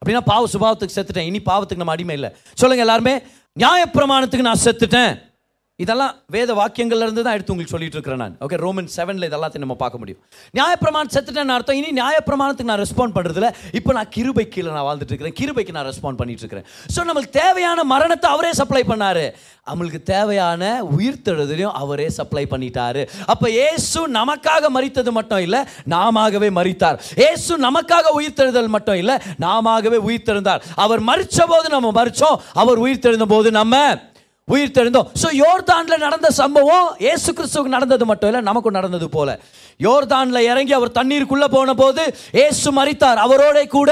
அப்படின்னா 0.06 0.20
பாவ 0.26 0.48
சுபாவத்துக்கு 0.54 0.96
செத்துட்டேன். 0.96 1.26
இனி 1.26 1.38
பாவத்துக்கு 1.38 1.76
நம்ம 1.76 1.92
அடிமை 1.92 2.14
இல்லை. 2.14 2.36
சொல்லுங்க 2.54 2.84
எல்லாருமே. 2.86 3.22
நியாயப்பிரமாணத்துக்கு 3.60 4.40
நான் 4.40 4.60
செத்துட்டேன். 4.64 5.37
இதெல்லாம் 5.84 6.14
வேத 6.36 6.52
வாக்கியங்கள்ல 6.60 7.06
இருந்து 7.06 7.24
தான் 7.26 7.36
எடுத்து 7.38 7.52
உங்களுக்கு 7.54 7.74
சொல்லிட்டு 7.74 7.98
இருக்கிறேன் 7.98 8.22
நான். 8.24 8.36
ஓகே 8.46 8.58
ரோமன் 8.64 8.88
செவன்ல 8.96 9.28
இதெல்லாத்தையும் 9.30 9.64
நம்ம 9.66 9.76
பார்க்க 9.82 10.00
முடியும். 10.02 10.20
நியாயப்பிரமாணம் 10.58 11.12
செத்துட்டேன்னு 11.16 11.54
அர்த்தம். 11.56 11.78
இனி 11.80 11.90
நியாயப்பிரமாணத்துக்கு 12.00 12.72
நான் 12.72 12.82
ரெஸ்பாண்ட் 12.84 13.16
பண்றதுல 13.18 13.50
இப்போ 13.80 13.94
நான் 13.98 14.10
கிருபை 14.16 14.46
கீழே 14.54 14.72
நான் 14.78 14.88
வாழ்ந்துட்டு 14.88 15.14
இருக்கிறேன். 15.14 15.36
கிருபைக்கு 15.42 15.76
நான் 15.78 15.88
ரெஸ்பாண்ட் 15.90 16.20
பண்ணிட்டு 16.22 16.44
இருக்கிறேன். 16.44 16.66
ஸோ 16.96 17.06
நம்மளுக்கு 17.10 17.38
தேவையான 17.42 17.86
மரணத்தை 17.94 18.32
அவரே 18.36 18.52
சப்ளை 18.62 18.84
பண்ணாரு. 18.92 19.26
நம்மளுக்கு 19.70 20.02
தேவையான 20.14 20.72
உயிர்த்தெழுதலையும் 20.98 21.78
அவரே 21.84 22.08
சப்ளை 22.18 22.46
பண்ணிட்டாரு. 22.56 23.04
அப்ப 23.36 23.46
ஏசு 23.70 24.02
நமக்காக 24.20 24.74
மறித்தது 24.80 25.14
மட்டும் 25.20 25.46
இல்ல 25.48 25.58
நாமாகவே 25.96 26.52
மறித்தார் 26.60 27.00
ஏசு 27.30 27.54
நமக்காக 27.68 28.18
உயிர்த்தெழுதல் 28.20 28.74
மட்டும் 28.80 29.00
இல்ல 29.04 29.22
நாமாகவே 29.48 30.02
உயிர்த்தெழுந்தார் 30.10 30.64
அவர் 30.86 31.08
மரிச்ச 31.14 31.40
போது 31.56 31.68
நம்ம 31.78 31.96
மரிச்சோம். 32.02 32.38
அவர் 32.64 32.86
உயிர்த்தெழுந்த 32.88 33.28
போது 33.38 33.52
நம்ம 33.62 33.76
உயிர் 34.48 34.76
தெழுந்தோம் 34.78 35.08
ஸோ 35.22 35.28
யோர்தானில் 35.44 36.04
நடந்த 36.06 36.28
சம்பவம் 36.42 36.88
ஏசு 37.12 37.30
கிறிஸ்துவுக்கு 37.38 37.76
நடந்தது 37.76 38.06
மட்டும் 38.10 38.30
இல்லை 38.30 38.42
நமக்கும் 38.50 38.78
நடந்தது 38.80 39.08
போல. 39.16 39.30
யோர்தானில் 39.86 40.48
இறங்கி 40.52 40.74
அவர் 40.78 40.98
தண்ணீருக்குள்ளே 41.00 41.48
போன 41.56 41.74
போது 41.82 42.04
ஏசு 42.46 42.72
மரித்தார். 42.80 43.20
அவரோட 43.26 43.58
கூட 43.78 43.92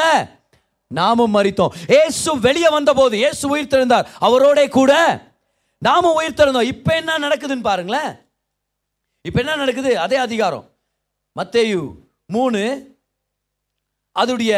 நாமும் 0.91 1.35
மறித்தோம் 1.37 1.75
ஏசு 2.01 2.39
வெளியே 2.47 2.69
வந்த 2.77 2.91
போது 2.93 3.15
ஏசு 3.27 3.43
உயிர் 3.53 3.71
தெழுந்தார் 3.73 4.09
அவரோட 4.27 4.59
கூட 4.79 4.93
நாமும் 5.81 6.17
உயிர் 6.19 6.39
தெழுந்தோம் 6.39 6.71
இப்போ 6.73 6.91
என்ன 7.01 7.17
நடக்குதுன்னு 7.25 7.69
பாருங்களேன். 7.69 8.11
இப்போ 9.27 9.39
என்ன 9.43 9.55
நடக்குது? 9.55 9.91
அதே 10.05 10.17
அதிகாரம். 10.25 10.65
மத்தேயு 11.35 11.79
மூணு 12.35 12.61
அதோடைய 14.15 14.53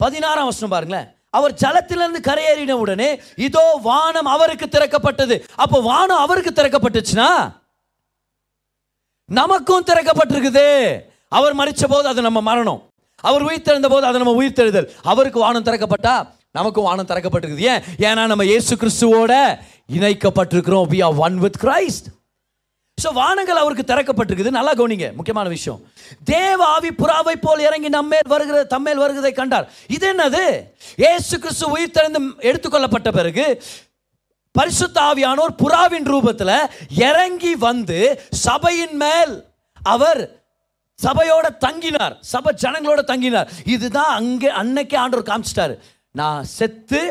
பதினாறாம் 0.00 0.48
வருஷம் 0.48 0.74
பாருங்களேன். 0.74 1.08
அவர் 1.30 1.54
ஜலத்திலிருந்து 1.62 2.20
கரையேறின 2.28 2.70
உடனே 2.70 3.20
இதோ 3.36 3.78
வானம் 3.82 4.26
அவருக்கு 4.26 4.66
திறக்கப்பட்டது. 4.66 5.36
அப்போ 5.54 5.80
வானம் 5.80 6.22
அவருக்கு 6.24 6.52
திறக்கப்பட்டுச்சுன்னா 6.54 7.30
நமக்கும் 9.24 9.84
திறக்கப்பட்டிருக்குது. 9.84 10.66
அவர் 11.28 11.56
மறிச்ச 11.56 11.84
போது 11.88 12.08
அது 12.08 12.22
நம்ம 12.22 12.40
மரணம். 12.40 12.82
அவர் 13.20 13.42
உயிர் 13.42 13.66
தெழுந்த 13.68 13.88
போது 13.88 14.06
அதை 14.06 14.20
நம்ம 14.20 14.36
உயிர் 14.40 14.58
தெழுதல் 14.60 14.90
அவருக்கு 15.02 15.38
வானம் 15.38 15.64
திறக்கப்பட்டா 15.64 16.16
நமக்கும் 16.50 16.84
வானம் 16.84 17.06
திறக்கப்பட்டிருக்குது. 17.06 17.64
ஏன்? 17.72 17.82
ஏன்னா 17.98 18.26
நம்ம 18.26 18.44
இயேசு 18.44 18.76
கிறிஸ்துவோட 18.76 19.58
இணைக்கப்பட்டிருக்கிறோம். 19.92 20.88
We 20.92 21.04
are 21.04 21.14
one 21.14 21.38
with 21.38 21.58
Christ 21.62 22.08
so 23.02 23.08
வானங்கள் 23.18 23.60
அவருக்கு 23.62 23.84
திறக்கப்பட்டிருக்குது. 23.90 24.50
நல்லா 24.58 24.72
கவனிங்க 24.78 25.08
முக்கியமான 25.18 25.48
விஷயம். 25.56 25.80
தேவ 26.32 26.58
ஆவி 26.76 26.90
புறாவை 27.02 27.34
போல் 27.44 27.66
இறங்கி 27.68 27.90
நம்மேல் 27.98 28.32
வருகிற 28.34 28.62
தம்மேல் 28.74 29.02
வருகிறதை 29.02 29.32
கண்டார். 29.40 29.68
இது 29.96 30.06
என்னது? 30.12 30.44
ஏசு 31.12 31.34
கிறிஸ்து 31.42 31.66
உயிர் 31.74 31.96
திறந்து 31.98 32.20
எடுத்துக்கொள்ளப்பட்ட 32.48 33.10
பிறகு 33.18 33.46
பரிசுத்த 34.58 34.98
ஆவியானோர் 35.10 35.52
புறாவின் 35.62 36.08
ரூபத்தில் 36.12 36.56
இறங்கி 37.08 37.52
வந்து 37.68 37.98
சபையின் 38.46 38.96
மேல் 39.04 39.34
அவர் 39.94 40.20
சபையோட 40.98 41.46
தங்கினார். 41.64 42.14
சபை 42.32 42.52
ஜனங்களோட 42.62 43.00
தங்கினார். 43.10 43.50
இதுதான் 43.74 44.12
அங்கே 44.20 44.48
அன்னைக்கே 44.62 44.96
ஆண்டவர் 45.02 45.28
காமிச்சிட்டாரு. 45.30 45.74
நான் 46.20 46.48
செத்து 46.58 47.02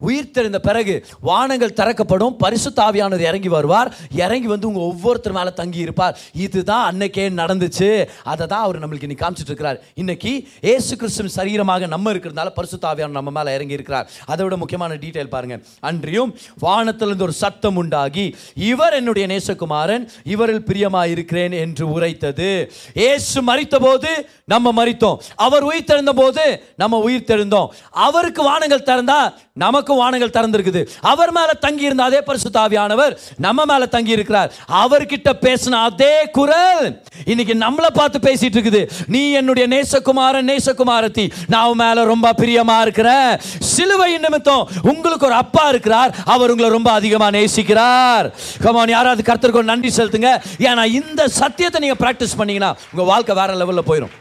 உயிர் 0.00 0.30
தெரிந்த 0.30 0.58
பிறகு 0.60 1.06
வானங்கள் 1.20 1.72
திறக்கப்படும் 1.72 2.36
பரிசுத்த 2.36 2.82
இறங்கி 3.18 3.48
வருவார். 3.48 3.96
இறங்கி 4.10 4.46
வந்து 4.46 4.66
உங்கள் 4.66 4.82
ஒவ்வொருத்தர் 4.82 5.32
மேலே 5.32 5.52
தங்கி 5.52 5.78
இருப்பார். 5.78 6.18
இதுதான் 6.32 6.94
அன்னைக்கே 6.94 7.24
நடந்துச்சு. 7.40 8.08
அதை 8.22 8.46
தான் 8.46 8.60
அவர் 8.60 8.78
நம்மளுக்கு 8.78 9.02
இன்னைக்கு 9.02 9.26
காமிச்சிட்டு 9.26 9.52
இருக்கிறார். 9.52 9.78
இன்னைக்கு 9.94 10.48
ஏசு 10.60 10.96
கிறிஸ்துவின் 10.96 11.36
சரீரமாக 11.36 11.88
நம்ம 11.88 12.12
இருக்கிறதுனால 12.12 12.50
பரிசுத்த 12.50 13.08
நம்ம 13.08 13.30
மேலே 13.30 13.54
இறங்கி 13.54 13.72
இருக்கிறார். 13.72 14.10
அதை 14.26 14.44
விட 14.44 14.56
முக்கியமான 14.56 14.94
டீட்டெயில் 14.94 15.32
பாருங்க. 15.36 15.58
அன்றியும் 15.80 16.36
வானத்திலிருந்து 16.58 17.24
ஒரு 17.24 17.32
சத்தம் 17.32 17.76
உண்டாகி 17.76 18.36
இவர் 18.54 18.92
என்னுடைய 18.92 19.26
நேசகுமாரன் 19.34 20.08
இவரில் 20.24 20.64
பிரியமாக 20.64 21.08
இருக்கிறேன் 21.08 21.52
என்று 21.52 21.88
உரைத்தது. 21.88 22.70
ஏசு 22.94 23.42
மறித்த 23.42 23.80
போது 23.80 24.28
நம்ம 24.44 24.84
மறித்தோம் 24.84 25.18
அவர் 25.36 25.62
உயிர் 25.62 25.90
தெழுந்த 25.92 26.10
போது 26.10 26.62
நம்ம 26.76 26.98
உயிர் 26.98 27.28
தெழுந்தோம். 27.28 27.68
அவருக்கு 27.90 28.42
வானங்கள் 28.42 28.86
திறந்தா 28.90 29.34
நமக்கு 29.52 29.85
வானங்கள் 29.94 30.34
திறந்திருக்குது. 30.36 30.88
அவர் 31.00 31.32
மேல 31.32 31.54
தங்கி 31.54 31.84
இருந்த 31.84 32.04
அதே 32.04 32.20
பரிசுத்தாவியானவர் 32.26 33.16
நம்ம 33.36 33.64
மேல 33.64 33.86
தங்கி 33.86 34.10
இருக்கிறார் 34.10 34.52
அவர்கிட்ட 34.68 35.32
பேசின 35.46 35.80
அதே 35.88 36.24
குரல் 36.38 37.02
இன்னைக்கு 37.24 37.54
நம்மளை 37.54 37.90
பார்த்து 37.92 38.18
பேசிட்டு 38.28 38.56
இருக்குது. 38.58 38.90
நீ 39.06 39.30
என்னுடைய 39.30 39.68
நேசகுமாரன் 39.68 40.48
நேசகுமாரத்தி 40.52 41.32
நான் 41.46 41.66
உன் 41.66 41.76
மேல 41.76 42.04
ரொம்ப 42.04 42.32
பிரியமா 42.32 42.80
இருக்கிறேன். 42.80 43.38
சிலுவை 43.58 44.18
நிமித்தம் 44.18 44.68
உங்களுக்கு 44.82 45.26
ஒரு 45.26 45.34
அப்பா 45.34 45.68
இருக்கிறார். 45.68 46.14
அவர் 46.24 46.50
உங்களை 46.50 46.70
ரொம்ப 46.70 46.90
அதிகமா 46.90 47.30
நேசிக்கிறார். 47.30 48.32
கமான் 48.62 48.88
யாராவது 48.88 49.22
கருத்தருக்கு 49.32 49.62
நன்றி 49.62 49.92
செலுத்துங்க. 49.96 50.32
ஏன்னா 50.58 50.84
இந்த 50.84 51.28
சத்தியத்தை 51.28 51.80
நீங்க 51.80 51.96
பிராக்டிஸ் 52.06 52.36
பண்ணீங்கன்னா 52.36 52.76
உங்க 52.92 53.02
வாழ்க்கை 53.02 53.34
வேற 53.34 53.54
லெவல்ல 53.54 53.84
போயிடும் 53.90 54.14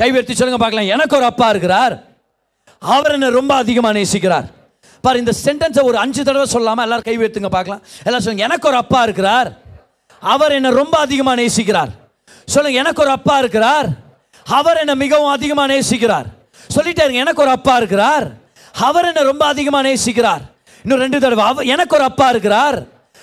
கைவெடுத்து 0.00 0.32
சொல்லுங்க 0.32 0.60
பார்க்கலாம். 0.62 0.86
எனக்கு 0.86 1.16
ஒரு 1.16 1.24
அப்பா 1.24 1.48
இருக்கிறார். 1.48 2.07
அவர் 2.78 3.12
என்ன 3.12 3.30
ரொம்ப 3.30 3.54
அதிகமாக 3.54 3.98
நேசிக்கிறார். 3.98 4.46
பார் 5.00 5.16
இந்த 5.16 5.32
சென்டென்ஸை 5.44 5.82
ஒரு 5.82 5.98
அஞ்சு 5.98 6.24
தடவை 6.24 6.46
சொல்லாமல் 6.46 6.84
எல்லாரும் 6.84 7.04
கை 7.04 7.18
வைத்துங்க 7.18 7.46
பார்க்கலாம். 7.46 7.82
எல்லாம் 8.04 8.20
சொல்லுங்க 8.20 8.46
எனக்கு 8.48 8.68
ஒரு 8.68 8.76
அப்பா 8.76 9.02
இருக்கிறார். 9.02 9.52
அவர் 10.20 10.52
என்னை 10.52 10.70
ரொம்ப 10.70 10.98
அதிகமாக 10.98 11.42
நேசிக்கிறார். 11.42 11.90
சொல்லுங்க 12.44 12.78
எனக்கு 12.78 13.02
ஒரு 13.02 13.10
அப்பா 13.10 13.38
இருக்கிறார். 13.38 13.86
அவர் 14.44 14.76
என்னை 14.76 14.94
மிகவும் 14.94 15.30
அதிகமாக 15.30 15.74
நேசிக்கிறார். 15.74 16.24
சொல்லிட்டே 16.76 17.02
இருங்க 17.04 17.18
எனக்கு 17.18 17.42
ஒரு 17.42 17.50
அப்பா 17.50 17.76
இருக்கிறார். 17.76 18.26
அவர் 18.72 19.04
என்ன 19.04 19.22
ரொம்ப 19.22 19.46
அதிகமாக 19.46 19.88
நேசிக்கிறார். 19.88 20.42
இன்னும் 20.82 21.00
ரெண்டு 21.00 21.20
தடவை 21.20 21.44
அவர் 21.44 21.64
எனக்கு 21.64 21.94
ஒரு 21.94 22.04
அப்பா 22.04 22.28
இருக்கிறார். 22.28 22.78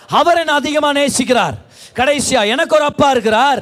அவர் 0.07 0.37
என்னை 0.37 0.55
அதிகமாக 0.55 0.99
நேசிக்கிறார். 0.99 1.55
கடைசியா 1.93 2.47
எனக்கு 2.47 2.75
ஒரு 2.75 2.83
அப்பா 2.83 3.11
இருக்கிறார். 3.11 3.61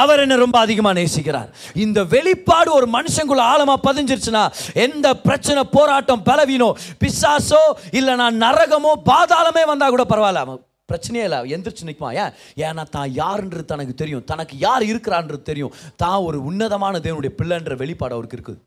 அவர் 0.00 0.22
என்ன 0.24 0.36
ரொம்ப 0.44 0.56
அதிகமாக 0.64 0.94
நேசிக்கிறார். 1.00 1.50
இந்த 1.84 1.98
வெளிப்பாடு 2.14 2.70
ஒரு 2.78 2.86
மனுஷங்குள்ள 2.96 3.42
ஆழமாக 3.52 3.78
பதிஞ்சிருச்சுன்னா 3.88 4.44
எந்த 4.86 5.06
பிரச்சனை 5.26 5.62
போராட்டம் 5.76 6.24
பலவீனோ 6.28 6.70
பிசாசோ 7.02 7.62
இல்லை 7.98 8.14
நான் 8.22 8.42
நரகமோ 8.44 8.92
பாதாளமே 9.10 9.64
வந்தால் 9.72 9.94
கூட 9.96 10.04
பரவாயில்ல. 10.14 10.44
அவன் 10.46 10.60
பிரச்சனையே 10.90 11.24
இல்லை 11.28 11.38
எந்திரிச்சு 11.54 11.88
நிற்குமா 11.88 12.10
ஏன்? 12.22 12.34
ஏன்னா 12.66 12.84
தான் 12.96 13.10
யாருன்றது 13.22 13.64
தனக்கு 13.72 13.94
தெரியும். 13.94 14.24
தனக்கு 14.32 14.54
யார் 14.66 14.84
இருக்கிறான்றது 14.90 15.42
தெரியும். 15.50 15.74
தான் 16.02 16.20
ஒரு 16.28 16.38
உன்னதமான 16.50 16.98
தேவனுடைய 17.06 17.32
பிள்ளைன்ற 17.40 17.76
வெளிப்பாடு 17.82 18.16
அவருக்கு 18.16 18.36
இருக்குது. 18.38 18.60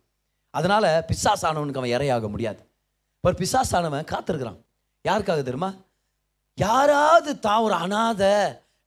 அதனால் 0.53 0.89
பிசாசானவனுக்கு 1.09 1.81
அவன் 1.81 1.95
இறையாக 1.97 2.27
முடியாது. 2.29 2.61
ஒரு 3.23 3.35
பிசாசானவன் 3.41 4.09
காத்திருக்கிறான். 4.11 4.59
யாருக்காக 5.05 5.41
தெரியுமா? 5.43 5.71
யாராவது 6.57 7.39
தான் 7.39 7.63
ஒரு 7.67 7.73
அனாதை 7.73 8.33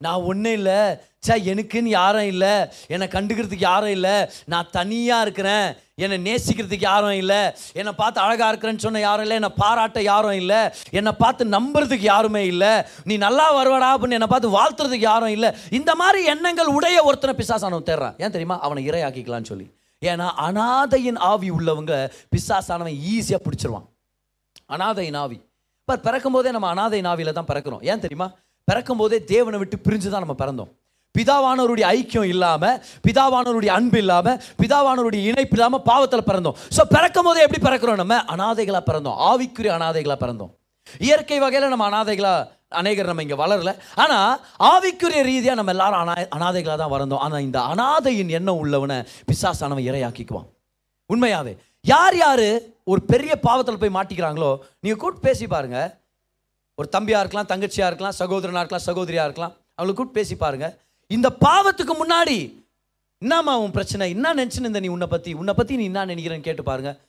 நான் 0.00 0.26
ஒன்றும் 0.30 0.56
இல்லை 0.58 0.78
சே 1.26 1.34
எனக்குன்னு 1.52 1.90
யாரும் 2.00 2.28
இல்லை. 2.32 2.54
என்னை 2.94 3.06
கண்டுக்கிறதுக்கு 3.14 3.68
யாரும் 3.70 3.94
இல்லை. 3.96 4.16
நான் 4.52 4.70
தனியாக 4.78 5.24
இருக்கிறேன். 5.26 5.66
என்னை 6.04 6.16
நேசிக்கிறதுக்கு 6.28 6.88
யாரும் 6.90 7.18
இல்லை. 7.22 7.40
என்னை 7.80 7.92
பார்த்து 8.00 8.18
அழகாக 8.24 8.48
இருக்கிறேன்னு 8.52 8.84
சொன்ன 8.86 9.02
யாரும் 9.04 9.24
இல்லை. 9.26 9.36
என்னை 9.40 9.52
பாராட்ட 9.62 10.02
யாரும் 10.02 10.38
இல்லை. 10.42 10.60
என்னை 10.98 11.12
பார்த்து 11.22 11.44
நம்புறதுக்கு 11.56 12.06
யாருமே 12.12 12.42
இல்லை. 12.52 12.72
நீ 13.10 13.16
நல்லா 13.26 13.46
வருவாடா 13.58 13.88
அப்படின்னு 13.94 14.18
என்னை 14.18 14.30
பார்த்து 14.32 14.56
வாழ்த்துறதுக்கு 14.58 15.08
யாரும் 15.10 15.34
இல்லை. 15.36 15.50
இந்த 15.70 15.94
மாதிரி 15.94 16.20
எண்ணங்கள் 16.34 16.74
உடைய 16.76 17.04
ஒருத்தனை 17.08 17.34
பிசாசானவன் 17.40 17.88
தேடுறான். 17.90 18.16
ஏன் 18.24 18.36
தெரியுமா? 18.36 18.58
அவனை 18.60 18.82
இரையாக்கிக்கலாம்னு 18.90 19.50
சொல்லி. 19.52 19.68
ஏன்னா 20.10 20.28
அனாதையின் 20.46 21.18
ஆவி 21.32 21.50
உள்ளவங்க 21.50 21.94
பிசாசானவன் 22.34 22.96
ஈஸியாக 23.14 23.42
பிடிச்சிருவான். 23.46 23.86
அனாதையின் 24.74 25.18
ஆவி. 25.24 25.38
இப்போ 25.80 25.94
பிறக்கும் 26.06 26.34
போதே 26.34 26.50
நம்ம 26.50 26.68
அனாதையின் 26.74 27.08
ஆவியில் 27.12 27.36
தான் 27.38 27.50
பிறக்கிறோம். 27.50 27.82
ஏன் 27.92 28.02
தெரியுமா? 28.04 28.28
பிறக்கும் 28.68 29.00
போதே 29.00 29.18
தேவனை 29.32 29.58
விட்டு 29.58 29.76
பிரிஞ்சு 29.86 30.08
தான் 30.10 30.24
நம்ம 30.26 30.36
பிறந்தோம். 30.42 30.70
பிதாவானவருடைய 31.14 31.86
ஐக்கியம் 31.98 32.28
இல்லாமல் 32.34 32.78
பிதாவானவருடைய 33.06 33.72
அன்பு 33.78 33.98
இல்லாமல் 34.04 34.38
பிதாவானவருடைய 34.62 35.22
இணைப்பு 35.30 35.56
இல்லாமல் 35.56 35.84
பாவத்தில் 35.90 36.28
பிறந்தோம். 36.30 36.56
ஸோ 36.76 36.82
பிறக்கும் 36.94 37.26
போதே 37.28 37.44
எப்படி 37.46 37.62
பிறக்கிறோம் 37.66 38.00
நம்ம? 38.02 38.16
அனாதைகளாக 38.34 38.84
பிறந்தோம். 38.90 39.18
ஆவிக்குரிய 39.30 39.72
அனாதைகளாக 39.78 40.18
பிறந்தோம். 40.24 40.52
இயற்கை 41.06 41.38
வகையில் 41.44 41.72
நம்ம 41.74 41.86
அனாதைகளாக 41.90 42.40
அநேகர் 42.80 43.10
நம்ம 43.10 43.24
இங்கே 43.26 43.38
வளரல. 43.42 43.70
ஆனால் 44.02 44.32
ஆவிக்குரிய 44.72 45.20
ரீதியாக 45.30 45.58
நம்ம 45.60 45.72
எல்லாரும் 45.76 46.00
அனா 46.04 46.14
அனாதைகளாக 46.36 46.78
தான் 46.82 46.94
வளர்ந்தோம். 46.94 47.22
ஆனால் 47.26 47.44
இந்த 47.48 47.58
அனாதையின் 47.72 48.32
எண்ணம் 48.38 48.60
உள்ளவனை 48.62 48.98
பிசாசானவன் 49.30 49.86
இரையாக்கிக்குவான். 49.90 50.48
உண்மையாவே. 51.10 51.52
யார் 51.92 52.16
யார் 52.24 52.48
ஒரு 52.92 53.00
பெரிய 53.10 53.32
பாவத்தில் 53.46 53.80
போய் 53.82 53.96
மாட்டிக்கிறாங்களோ 53.96 54.50
நீங்கள் 54.84 55.00
கூப்பிட்டு 55.02 55.26
பேசி 55.28 55.46
பாருங்க. 55.54 55.78
ஒரு 56.78 56.88
தம்பியாக 56.94 57.22
இருக்கலாம் 57.22 57.50
தங்கச்சியாக 57.52 57.90
இருக்கலாம் 57.90 58.16
சகோதரனா 58.20 58.62
இருக்கலாம் 58.62 58.86
சகோதரியாக 58.88 59.28
இருக்கலாம் 59.28 59.54
அவங்களை 59.76 59.94
கூப்பிட்டு 59.94 60.18
பேசி 60.20 60.34
பாருங்கள் 60.44 60.74
இந்த 61.08 61.32
பாவத்துக்கு 61.40 61.94
முன்னாடி 62.02 62.62
என்னம்மா 63.18 63.58
உன் 63.58 63.70
பிரச்சனை? 63.70 64.10
என்ன 64.10 64.34
நினச்சின்னு 64.34 64.58
இருந்த 64.58 64.80
நீ 64.80 64.86
உன்னை 64.86 65.06
பற்றி 65.06 65.32
உன்னை 65.32 65.54
பற்றி 65.54 65.76
நீ 65.76 65.84
என்ன 65.84 66.06
நினைக்கிறேன்னு 66.06 66.40
கேட்டு 66.40 66.62
பாருங்க. 66.62 67.00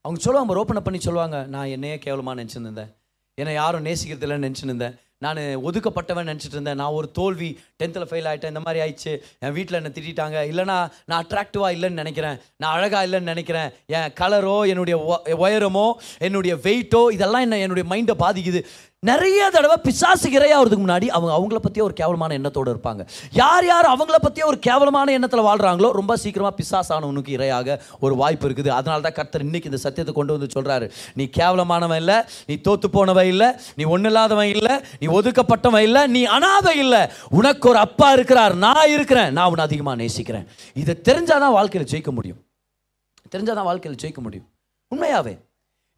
அவங்க 0.00 0.22
சொல்லுவாங்க 0.22 0.64
ரோப்பனை 0.64 0.80
பண்ணி 0.80 1.00
சொல்லுவாங்க 1.00 1.42
நான் 1.42 1.66
என்னையே 1.66 1.98
கேவலமாக 1.98 2.42
நினச்சிருந்தேன். 2.42 2.94
என்னை 3.34 3.54
யாரும் 3.54 3.84
நேசிக்கிறதில்ல 3.84 4.54
நினச்சிருந்தேன். 4.54 4.94
நான் 5.18 5.36
ஒதுக்கப்பட்டவன் 5.36 6.28
நினச்சிட்டு 6.28 6.50
இருந்தேன் 6.50 6.74
நான் 6.74 6.92
ஒரு 6.92 7.10
தோல்வி 7.10 7.58
டென்த்தில் 7.82 7.86
ஃபெயில் 7.86 8.26
ஆகிட்டேன் 8.26 8.46
இந்த 8.46 8.60
மாதிரி 8.60 8.84
ஆயிடுச்சு. 8.84 9.18
என் 9.38 9.52
வீட்டில் 9.52 9.74
என்னை 9.74 9.90
திட்டாங்க 9.90 10.52
இல்லைனா 10.52 10.90
நான் 11.06 11.26
அட்ராக்டிவாக 11.26 11.72
இல்லைன்னு 11.76 11.90
நினைக்கிறேன். 11.90 12.38
நான் 12.56 12.74
அழகாக 12.74 13.06
இல்லைன்னு 13.06 13.22
நினைக்கிறேன். 13.22 13.70
என் 13.86 14.12
கலரோ 14.20 14.68
என்னுடைய 14.68 15.00
ஒ- 15.00 15.98
என்னுடைய 16.18 16.56
வெயிட்டோ 16.56 17.10
இதெல்லாம் 17.10 17.40
என்ன 17.40 17.58
என்னுடைய 17.58 17.94
மைண்டை 17.94 18.22
பாதிக்குது. 18.22 18.64
நிறைய 19.06 19.42
தடவை 19.54 19.74
பிசாசு 19.84 20.28
இரையாகிறதுக்கு 20.36 20.84
முன்னாடி 20.84 21.06
அவங்க 21.16 21.32
அவங்கள 21.34 21.58
பற்றியே 21.64 21.82
ஒரு 21.88 21.94
கேவலமான 22.00 22.34
எண்ணத்தோடு 22.38 22.70
இருப்பாங்க. 22.74 23.02
யார் 23.40 23.66
யார் 23.68 23.86
அவங்கள 23.92 24.16
பற்றியே 24.24 24.46
ஒரு 24.50 24.58
கேவலமான 24.66 25.12
எண்ணத்தில் 25.16 25.44
வாழ்கிறாங்களோ 25.48 25.88
ரொம்ப 25.98 26.16
சீக்கிரமாக 26.22 26.54
பிசாசானவனுக்கு 26.60 27.34
இரையாக 27.36 27.76
ஒரு 28.04 28.14
வாய்ப்பு 28.22 28.48
இருக்குது. 28.48 28.70
அதனால 28.78 29.00
தான் 29.06 29.16
கர்த்தர் 29.18 29.44
இன்னைக்கு 29.46 29.70
இந்த 29.70 29.80
சத்தியத்தை 29.84 30.14
கொண்டு 30.18 30.36
வந்து 30.36 30.50
சொல்கிறாரு 30.56 30.88
நீ 31.20 31.26
கேவலமானவன் 31.38 32.00
இல்லை 32.02 32.18
நீ 32.50 32.56
தோத்து 32.68 32.90
போனவன் 32.98 33.30
இல்லை 33.32 33.50
நீ 33.80 33.84
ஒன்றும் 33.94 34.12
இல்லாதவன் 34.12 34.52
இல்லை 34.56 34.74
நீ 35.00 35.08
ஒதுக்கப்பட்டவன் 35.18 35.86
இல்லை 35.88 36.06
நீ 36.16 36.24
அனாதை 36.36 36.76
இல்லை. 36.84 37.02
உனக்கு 37.40 37.68
ஒரு 37.68 37.80
அப்பா 37.86 38.12
இருக்கிறார் 38.18 38.56
நான் 38.66 38.92
இருக்கிறேன் 38.96 39.32
நான் 39.38 39.50
உன்னை 39.54 39.66
அதிகமாக 39.70 39.96
நேசிக்கிறேன். 40.04 40.48
இதை 40.84 40.96
தெரிஞ்சாதான் 41.10 41.56
வாழ்க்கையில் 41.58 41.90
ஜெயிக்க 41.94 42.12
முடியும். 42.20 42.42
தெரிஞ்சாதான் 43.34 43.70
வாழ்க்கையில் 43.70 44.00
ஜெயிக்க 44.04 44.22
முடியும். 44.28 44.48
உண்மையாவே. 44.92 45.36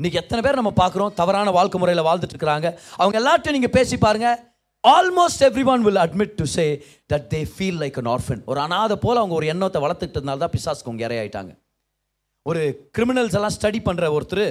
இன்னைக்கு 0.00 0.20
எத்தனை 0.20 0.40
பேர் 0.44 0.58
நம்ம 0.58 0.70
பார்க்குறோம்? 0.78 1.10
தவறான 1.18 1.48
வாழ்க்கை 1.56 1.78
முறையில் 1.80 2.06
வாழ்ந்துட்டு 2.06 2.34
இருக்கிறாங்க 2.34 2.68
அவங்க 3.00 3.16
எல்லார்ட்டையும் 3.20 3.56
நீங்கள் 3.56 3.72
பேசி 3.74 3.96
பாருங்க. 4.04 4.28
Almost 4.84 5.42
every 5.48 5.64
one 5.72 5.82
will 5.86 6.00
admit 6.04 6.32
to 6.38 6.44
say 6.54 6.64
that 7.12 7.26
they 7.34 7.40
feel 7.54 7.80
like 7.82 7.98
an 8.02 8.08
orphan 8.14 8.40
ஒரு 8.50 8.60
அனாதை 8.64 8.96
போல் 9.02 9.20
அவங்க 9.22 9.34
ஒரு 9.40 9.46
எண்ணத்தை 9.54 9.82
வளர்த்துக்கிட்டதுனால 9.84 10.42
தான் 10.44 10.54
பிசாஸ்க்கு 10.54 10.88
அவங்க 10.90 11.04
இறையாயிட்டாங்க 11.08 11.52
ஒரு 12.46 12.62
கிரிமினல்ஸ் 12.98 13.36
எல்லாம் 13.40 13.54
ஸ்டடி 13.58 13.82
பண்ணுற 13.88 14.08
ஒருத்தர் 14.16 14.44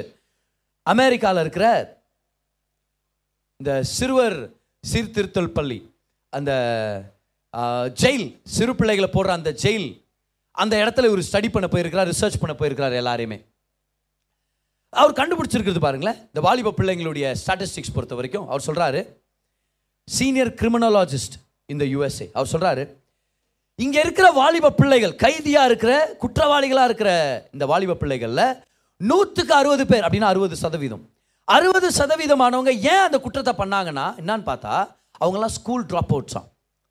அமெரிக்காவில் 0.86 1.44
இருக்கிற 1.46 1.65
இந்த 3.60 3.74
சிறுவர் 3.96 4.38
சீர்திருத்தல் 4.84 5.53
பள்ளி 5.58 5.79
அந்த 6.34 6.51
ஜெயில் 8.03 8.27
சிறு 8.58 8.75
பிள்ளைகளை 8.82 9.12
போடுற 9.18 9.39
அந்த 9.39 9.53
ஜெயில் 9.65 9.89
அந்த 10.58 10.75
இடத்துல 10.86 11.10
ஒரு 11.15 11.24
ஸ்டடி 11.29 11.51
பண்ண 11.56 11.70
போயிருக்கிறார் 11.75 12.12
ரிசர்ச் 12.13 12.41
பண்ண 12.44 12.56
போயிருக்கிறார் 12.60 13.01
எல்லாரையுமே. 13.01 13.39
அவர் 14.93 15.17
கண்டுபிடிச்சிருக்கிறது 15.19 15.82
பாருங்களேன். 15.86 16.17
இந்த 16.25 16.41
வாலிப 16.41 16.73
பிள்ளைங்களுடைய 16.78 17.25
ஸ்டாட்டிஸ்டிக்ஸ் 17.41 17.93
பொறுத்த 17.93 18.15
வரைக்கும் 18.15 18.47
அவர் 18.49 18.65
சொல்கிறாரு 18.67 19.02
சீனியர் 20.08 20.52
கிரிமினலாஜிஸ்ட் 20.62 21.36
இந்த 21.65 21.86
யுஎஸ்ஏ 21.86 22.28
அவர் 22.34 22.52
சொல்கிறாரு 22.54 22.84
இங்கே 23.80 23.99
இருக்கிற 23.99 24.32
வாலிப 24.32 24.71
பிள்ளைகள் 24.71 25.15
கைதியாக 25.15 25.69
இருக்கிற 25.69 25.91
குற்றவாளிகளாக 26.23 26.86
இருக்கிற 26.86 27.12
இந்த 27.54 27.65
வாலிப 27.65 27.97
பிள்ளைகளில் 28.02 28.45
நூற்றுக்கு 29.02 29.54
அறுபது 29.54 29.84
பேர் 29.86 30.06
அப்படின்னா 30.06 30.32
அறுபது 30.34 30.56
சதவீதம். 30.56 31.04
அறுபது 31.47 31.88
சதவீதமானவங்க 31.91 32.73
ஏன் 32.93 33.06
அந்த 33.06 33.19
குற்றத்தை 33.19 33.54
பண்ணாங்கன்னா 33.54 34.06
என்னன்னு 34.21 34.45
பார்த்தா 34.49 34.73
அவங்கெல்லாம் 35.21 35.56
ஸ்கூல் 35.58 35.86
ட்ராப் 35.86 36.12
அவுட்ஸாம் 36.15 36.47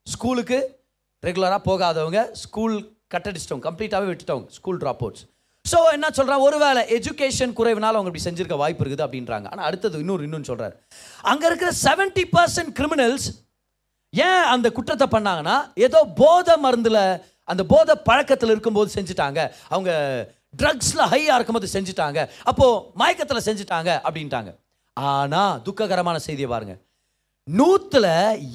ஸ்கூலுக்கு 0.07 0.59
ரெகுலராக 1.23 1.61
போகாதவங்க 1.65 2.23
ஸ்கூல் 2.45 2.77
கட்டடிச்சிட்டவங்க 3.15 3.67
கம்ப்ளீட்டாகவே 3.69 4.09
விட்டுட்டவங்க 4.11 4.49
ஸ்கூல் 4.51 4.81
ட்ராப் 4.83 5.03
அவுட்ஸ் 5.05 5.25
ஸோ 5.71 5.79
என்ன 5.97 6.07
சொல்கிறான் 6.19 6.45
ஒருவேளை 6.47 6.83
எஜுகேஷன் 6.97 7.53
குறைவினால் 7.59 7.97
அவங்க 7.99 8.11
இப்படி 8.11 8.27
செஞ்சிருக்க 8.27 8.57
வாய்ப்பு 8.63 8.83
இருக்குது 8.85 9.05
அப்படின்றாங்க. 9.07 9.47
ஆனால் 9.53 9.67
அடுத்தது 9.69 10.03
இன்னொரு 10.05 10.27
இன்னொன்று 10.27 10.51
சொல்கிறாரு 10.51 10.75
அங்கே 11.33 11.47
இருக்கிற 11.51 11.71
செவன்ட்டி 11.87 12.25
பர்சன்ட் 12.37 12.73
கிரிமினல்ஸ் 12.79 13.29
ஏன் 14.13 14.45
அந்த 14.55 14.67
குற்றத்தை 14.77 15.07
பண்ணாங்கன்னா 15.15 15.57
ஏதோ 15.87 16.01
போதை 16.21 16.57
மருந்தில் 16.65 17.03
அந்த 17.53 17.63
போதை 17.73 17.95
பழக்கத்தில் 18.09 18.53
இருக்கும்போது 18.55 18.91
செஞ்சுட்டாங்க. 18.97 19.41
அவங்க 19.75 19.91
ட்ரக்ஸில் 20.61 21.09
ஹையாக 21.13 21.37
இருக்கும்போது 21.39 21.69
செஞ்சுட்டாங்க. 21.75 22.19
அப்போது 22.51 22.83
மயக்கத்தில் 23.01 23.47
செஞ்சுட்டாங்க 23.49 23.91
அப்படின்ட்டாங்க. 24.07 24.51
ஆனால் 24.97 25.61
துக்ககரமான 25.67 26.19
செய்தியை 26.27 26.49
பாருங்கள் 26.53 26.81
நூற்றில் 27.49 28.13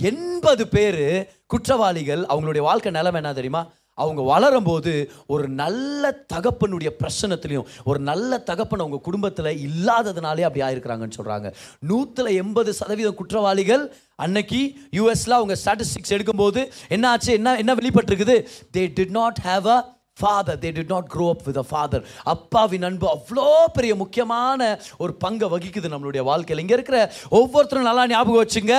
எண்பது 0.10 0.64
பேர் 0.74 1.06
குற்றவாளிகள் 1.52 2.22
அவங்களுடைய 2.32 2.64
வாழ்க்கை 2.70 2.92
நிலைமை 2.98 3.20
என்ன 3.22 3.32
தெரியுமா? 3.40 3.62
அவங்க 3.98 4.22
வளரும்போது 4.22 4.92
ஒரு 5.28 5.50
நல்ல 5.50 6.26
தகப்பனுடைய 6.34 6.90
பிரச்சனத்திலையும் 7.00 7.68
ஒரு 7.84 8.00
நல்ல 8.00 8.38
தகப்பன் 8.40 8.80
அவங்க 8.80 9.00
குடும்பத்தில் 9.00 9.60
இல்லாததுனாலே 9.66 10.42
அப்படி 10.42 10.66
ஆயிருக்கிறாங்கன்னு 10.66 11.18
சொல்கிறாங்க 11.18 11.50
நூற்றில் 11.88 12.36
எண்பது 12.36 12.74
சதவீதம் 12.74 13.16
குற்றவாளிகள் 13.16 13.84
அன்னைக்கு 14.16 14.62
யூஎஸில் 14.92 15.38
அவங்க 15.38 15.56
ஸ்டாட்டிஸ்டிக்ஸ் 15.56 16.16
எடுக்கும்போது 16.18 16.62
என்ன 16.90 17.10
ஆச்சு 17.10 17.34
என்ன 17.34 17.58
என்ன 17.58 17.76
வெளிப்பட்டிருக்குது? 17.76 18.38
They 18.74 18.84
did 18.98 19.10
not 19.10 19.40
have 19.44 19.68
a 19.68 19.78
father 20.22 20.60
they 20.64 20.70
did 20.78 20.92
not 20.94 21.08
grow 21.14 21.26
up 21.34 21.44
with 21.48 21.60
a 21.62 21.66
father 21.70 22.04
அப்பாவின் 22.34 22.86
அன்பு 22.88 23.08
அவ்வளோ 23.14 23.46
பெரிய 23.76 23.94
முக்கியமான 24.02 24.62
ஒரு 25.04 25.14
பங்கை 25.24 25.48
வகிக்குது 25.54 25.92
நம்மளுடைய 25.94 26.24
வாழ்க்கையில். 26.30 26.62
இங்கே 26.64 26.76
இருக்கிற 26.78 26.98
ஒவ்வொருத்தரும் 27.40 27.88
நல்லா 27.90 28.04
ஞாபகம் 28.14 28.42
வச்சுங்க. 28.44 28.76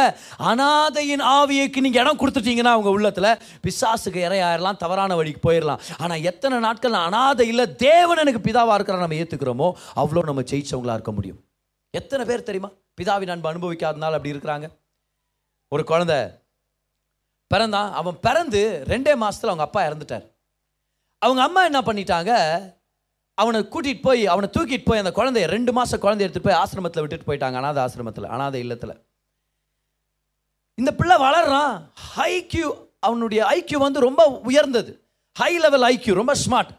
அனாதையின் 0.50 1.24
ஆவியைக்கு 1.36 1.84
நீங்கள் 1.86 2.02
இடம் 2.04 2.20
கொடுத்துட்டீங்கன்னா 2.22 2.74
அவங்க 2.76 2.90
உள்ளத்தில் 2.96 3.30
பிசாசுக்கு 3.64 4.20
இறையாயிரலாம் 4.28 4.80
தவறான 4.84 5.14
வழிக்கு 5.20 5.42
போயிடலாம் 5.48 5.82
ஆனால் 5.98 6.24
எத்தனை 6.30 6.58
நாட்கள் 6.66 7.00
அனாதை 7.06 7.46
இல்லை 7.52 7.66
தேவன் 7.86 8.22
எனக்கு 8.24 8.44
பிதாவாக 8.48 8.78
இருக்கிற 8.78 8.98
நம்ம 9.04 9.18
ஏற்றுக்கிறோமோ 9.22 9.70
அவ்வளோ 10.02 10.24
நம்ம 10.30 10.44
ஜெயிச்சவங்களாக 10.52 10.98
இருக்க 10.98 11.14
முடியும். 11.18 11.40
எத்தனை 11.94 12.22
பேர் 12.30 12.48
தெரியுமா? 12.48 12.70
பிதாவின் 13.00 13.32
அன்பு 13.34 13.50
அனுபவிக்காதனால 13.52 14.16
அப்படி 14.18 14.34
இருக்கிறாங்க. 14.34 14.66
ஒரு 15.72 15.82
குழந்த 15.90 16.14
பிறந்தான். 17.50 17.90
அவன் 18.00 18.16
பிறந்து 18.26 18.60
ரெண்டே 18.92 19.12
மாதத்தில் 19.22 19.50
அவங்க 19.50 19.66
அப்பா 19.66 19.82
இறந்துட்டார். 19.88 20.24
அவங்க 21.24 21.40
அம்மா 21.46 21.60
என்ன 21.70 21.80
பண்ணிட்டாங்க? 21.88 22.32
அவனை 23.38 23.60
கூட்டிகிட்டு 23.72 24.06
போய் 24.06 24.22
அவனை 24.32 24.48
தூக்கிட்டு 24.56 24.88
போய் 24.88 25.02
அந்த 25.02 25.12
குழந்தைய 25.18 25.46
ரெண்டு 25.54 25.70
மாதம் 25.78 26.02
குழந்தைய 26.04 26.26
எடுத்துகிட்டு 26.26 26.48
போய் 26.48 26.60
ஆசிரமத்தில் 26.62 27.02
விட்டுட்டு 27.04 27.28
போயிட்டாங்க 27.28 27.58
அனாத 27.60 27.78
ஆசிரமத்தில் 27.86 28.32
அனாத 28.34 28.54
இல்லத்தில். 28.64 28.94
இந்த 30.78 30.90
பிள்ளை 31.00 31.16
வளர்றான். 31.26 31.74
ஹைக்யூ 32.14 32.68
அவனுடைய 33.08 33.40
ஐக்யூ 33.56 33.78
வந்து 33.86 34.06
ரொம்ப 34.08 34.22
உயர்ந்தது. 34.50 34.92
ஹை 35.36 35.52
லெவல் 35.64 35.86
ஐக்யூ 35.92 36.12
ரொம்ப 36.20 36.32
ஸ்மார்ட் 36.44 36.72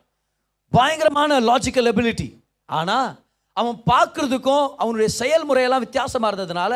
பயங்கரமான 0.71 1.39
லாஜிக்கல் 1.49 1.89
எபிலிட்டி 1.91 2.27
ஆனால் 2.69 3.09
அவன் 3.57 3.77
பார்க்குறதுக்கும் 3.91 4.65
அவனுடைய 4.81 5.09
செயல்முறையெல்லாம் 5.21 5.83
வித்தியாசமாக 5.85 6.31
இருந்ததுனால 6.31 6.73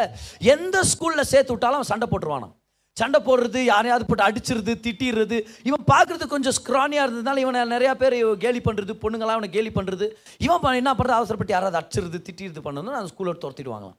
எந்த 0.54 0.78
ஸ்கூலில் 0.92 1.30
சேர்த்து 1.32 1.54
விட்டாலும் 1.54 1.80
அவன் 1.80 1.92
சண்டை 1.92 2.08
போட்டுருவானான் 2.08 2.54
சண்டை 3.02 3.20
போடுறது 3.28 3.60
யாரையாவது 3.72 4.08
போட்டு 4.10 4.28
அடிச்சிருது 4.28 4.74
திட்டிடுறது. 4.86 5.38
இவன் 5.70 5.86
பார்க்கறது 5.94 6.28
கொஞ்சம் 6.34 6.58
ஸ்க்ரானியாக 6.60 7.06
இருந்ததுனால 7.08 7.44
இவனை 7.46 7.62
நிறையா 7.76 7.94
பேர் 8.04 8.18
கேலி 8.44 8.62
பண்ணுறது 8.68 8.94
பொண்ணுங்களாம் 9.06 9.38
அவனை 9.38 9.50
கேலி 9.56 9.72
பண்ணுறது 9.80 10.08
இவன் 10.46 10.80
என்ன 10.82 10.94
பண்ணுறது 11.00 11.20
அவசரப்பட்டு 11.20 11.56
யாராவது 11.56 11.80
அடிச்சிருது 11.82 12.20
திட்டிடுது 12.28 12.62
பண்ணணும் 12.68 13.00
அந்த 13.02 13.12
ஸ்கூலில் 13.14 13.44
துரத்திடுவாங்களாம் 13.46 13.98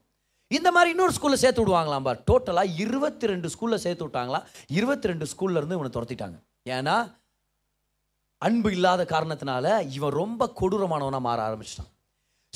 இந்த 0.51 0.69
மாதிரி 0.75 0.91
இன்னொரு 0.95 1.13
ஸ்கூலில் 1.17 1.43
சேர்த்து 1.43 1.63
விடுவாங்களாம் 1.65 2.07
பார். 2.07 2.23
டோட்டலாக 2.31 2.73
இருபத்தி 2.85 3.27
ரெண்டு 3.31 3.49
ஸ்கூலில் 3.53 3.83
சேர்த்து 3.83 4.05
விட்டாங்களாம். 4.07 4.47
இருபத்தி 4.79 5.11
ரெண்டு 5.11 5.27
ஸ்கூல்ல 5.33 5.61
இருந்து 5.61 5.77
இவனை 5.79 5.91
துரத்திட்டாங்க. 5.97 6.39
ஏன்னா 6.77 6.97
அன்பு 8.47 8.69
இல்லாத 8.77 9.03
காரணத்தினால 9.15 9.67
இவன் 9.97 10.17
ரொம்ப 10.23 10.49
கொடூரமானவனாக 10.61 11.27
மாற 11.29 11.39
ஆரம்பிச்சிட்டான். 11.49 11.91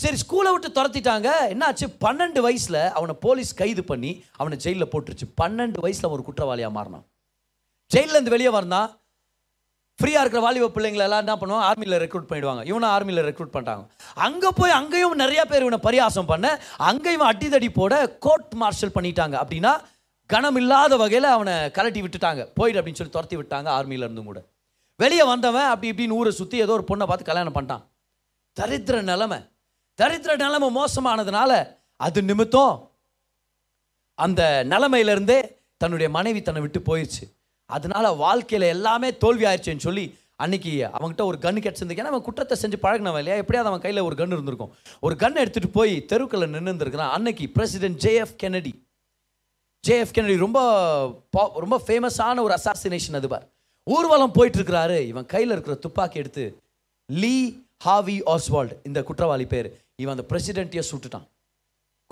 சரி 0.02 0.18
ஸ்கூலை 0.22 0.50
விட்டு 0.54 0.68
துரத்திட்டாங்க. 0.76 1.28
என்னாச்சு? 1.52 1.86
பன்னெண்டு 2.04 2.40
வயசில் 2.46 2.80
அவனை 2.98 3.14
போலீஸ் 3.24 3.52
கைது 3.60 3.82
பண்ணி 3.90 4.10
அவனை 4.40 4.56
ஜெயிலில் 4.64 4.90
போட்டுருச்சு. 4.92 5.26
பன்னெண்டு 5.40 5.78
வயசில் 5.84 6.06
அவன் 6.06 6.18
ஒரு 6.18 6.26
குற்றவாளியாக 6.28 6.72
மாறினான். 6.76 7.04
ஜெயில்ல 7.92 8.16
இருந்து 8.16 8.34
வெளியே 8.34 8.52
வந்தான் 8.58 8.88
ஃப்ரீயாக 9.98 10.22
இருக்கிற 10.24 10.40
வாலிப 10.44 10.70
பிள்ளைங்களை 10.76 11.04
எல்லாம் 11.06 11.22
என்ன 11.24 11.34
பண்ணுவாங்க? 11.40 11.66
ஆர்மியில் 11.70 11.96
ரெக்ரூட் 12.04 12.28
பண்ணிடுவாங்க. 12.30 12.62
இவனை 12.70 12.88
ஆர்மியில் 12.94 13.22
ரெக்ரூட் 13.28 13.52
பண்ணிட்டாங்க. 13.54 13.84
அங்கே 14.26 14.50
போய் 14.60 14.76
அங்கேயும் 14.78 15.20
நிறையா 15.22 15.44
பேர் 15.50 15.64
இவனை 15.66 15.80
பரியாசம் 15.86 16.30
பண்ண 16.32 16.46
அங்கே 16.88 17.12
இவன் 17.16 17.30
அடிதடி 17.32 17.68
போட 17.78 17.94
கோர்ட் 18.26 18.54
மார்ஷல் 18.62 18.94
பண்ணிட்டாங்க. 18.96 19.36
அப்படின்னா 19.42 19.72
கணம் 20.30 20.58
இல்லாத 20.62 20.96
வகையில் 21.04 21.28
அவனை 21.36 21.54
கலட்டி 21.78 22.00
விட்டுட்டாங்க. 22.04 22.42
போயிடு 22.58 22.78
அப்படின்னு 22.80 23.00
சொல்லி 23.00 23.16
துரத்தி 23.16 23.36
விட்டாங்க 23.40 23.68
ஆர்மியில 23.78 24.06
இருந்தும் 24.06 24.30
கூட. 24.30 24.40
வெளியே 25.02 25.24
வந்தவன் 25.32 25.70
அப்படி 25.72 25.90
இப்படின்னு 25.92 26.18
ஊரை 26.20 26.32
சுற்றி 26.40 26.58
ஏதோ 26.66 26.72
ஒரு 26.78 26.86
பொண்ணை 26.90 27.06
பார்த்து 27.10 27.30
கல்யாணம் 27.30 27.56
பண்ணிட்டான். 27.56 27.84
தரித்திர 28.56 28.96
நிலமை. 29.12 29.38
தரித்திர 30.02 30.36
நிலைமை 30.36 30.74
மோசமானதுனால 30.74 31.76
அது 31.96 32.22
நிமித்தம் 32.22 32.90
அந்த 34.14 34.64
நிலைமையிலேருந்தே 34.68 35.56
தன்னுடைய 35.76 36.12
மனைவி 36.12 36.42
தன்னை 36.42 36.62
விட்டு 36.62 36.80
போயிடுச்சு. 36.80 37.36
அதனால 37.66 38.10
வாழ்க்கையில் 38.10 38.68
எல்லாமே 38.68 39.16
தோல்வி 39.16 39.44
ஆயிடுச்சுன்னு 39.44 39.76
சொல்லி 39.76 40.18
அன்னைக்கு 40.36 40.88
அவன்கிட்ட 40.92 41.24
ஒரு 41.24 41.38
கன் 41.40 41.58
கிடச்சிருந்து 41.58 41.92
ஏன்னா 41.92 42.04
அவன் 42.04 42.22
குற்றத்தை 42.22 42.58
செஞ்சு 42.60 42.74
பழகினவன் 42.82 43.18
இல்லையா? 43.18 43.34
எப்படியாவது 43.34 43.66
அவன் 43.66 43.80
கையில் 43.80 44.02
ஒரு 44.02 44.14
கன் 44.16 44.26
இருந்திருக்கும். 44.26 44.74
ஒரு 45.00 45.16
கன் 45.18 45.36
எடுத்துகிட்டு 45.36 45.70
போய் 45.72 46.04
தெருக்களில் 46.04 46.48
நின்று 46.48 46.62
இருந்திருக்கிறான் 46.62 47.10
அன்னைக்கு 47.10 47.48
president 47.48 48.00
JF 48.02 48.42
Kennedy 48.42 48.82
JF 49.88 50.10
Kennedy 50.14 50.36
ரொம்ப 50.36 51.06
பா- 51.38 51.52
ரொம்ப 51.52 51.82
ஃபேமஸான 51.86 52.40
ஒரு 52.40 52.58
அசாசினேஷன் 52.64 53.14
அது 53.14 53.28
பார். 53.28 53.46
ஊர்வலம் 53.84 54.32
போயிட்டு 54.32 54.58
இருக்கிறாரு 54.58 54.98
இவன் 54.98 55.26
கையில் 55.26 55.50
இருக்கிற 55.50 55.76
துப்பாக்கி 55.76 56.18
எடுத்து 56.18 56.62
லீ 57.06 57.52
ஹாவி 57.78 58.20
ஆஸ்வால்ட் 58.20 58.76
இந்த 58.82 59.02
குற்றவாளி 59.02 59.44
பேர். 59.44 59.83
இவன் 59.96 60.16
அந்த 60.16 60.24
பிரசிடென்ட்டையே 60.28 60.82
சுட்டுட்டான். 60.90 61.26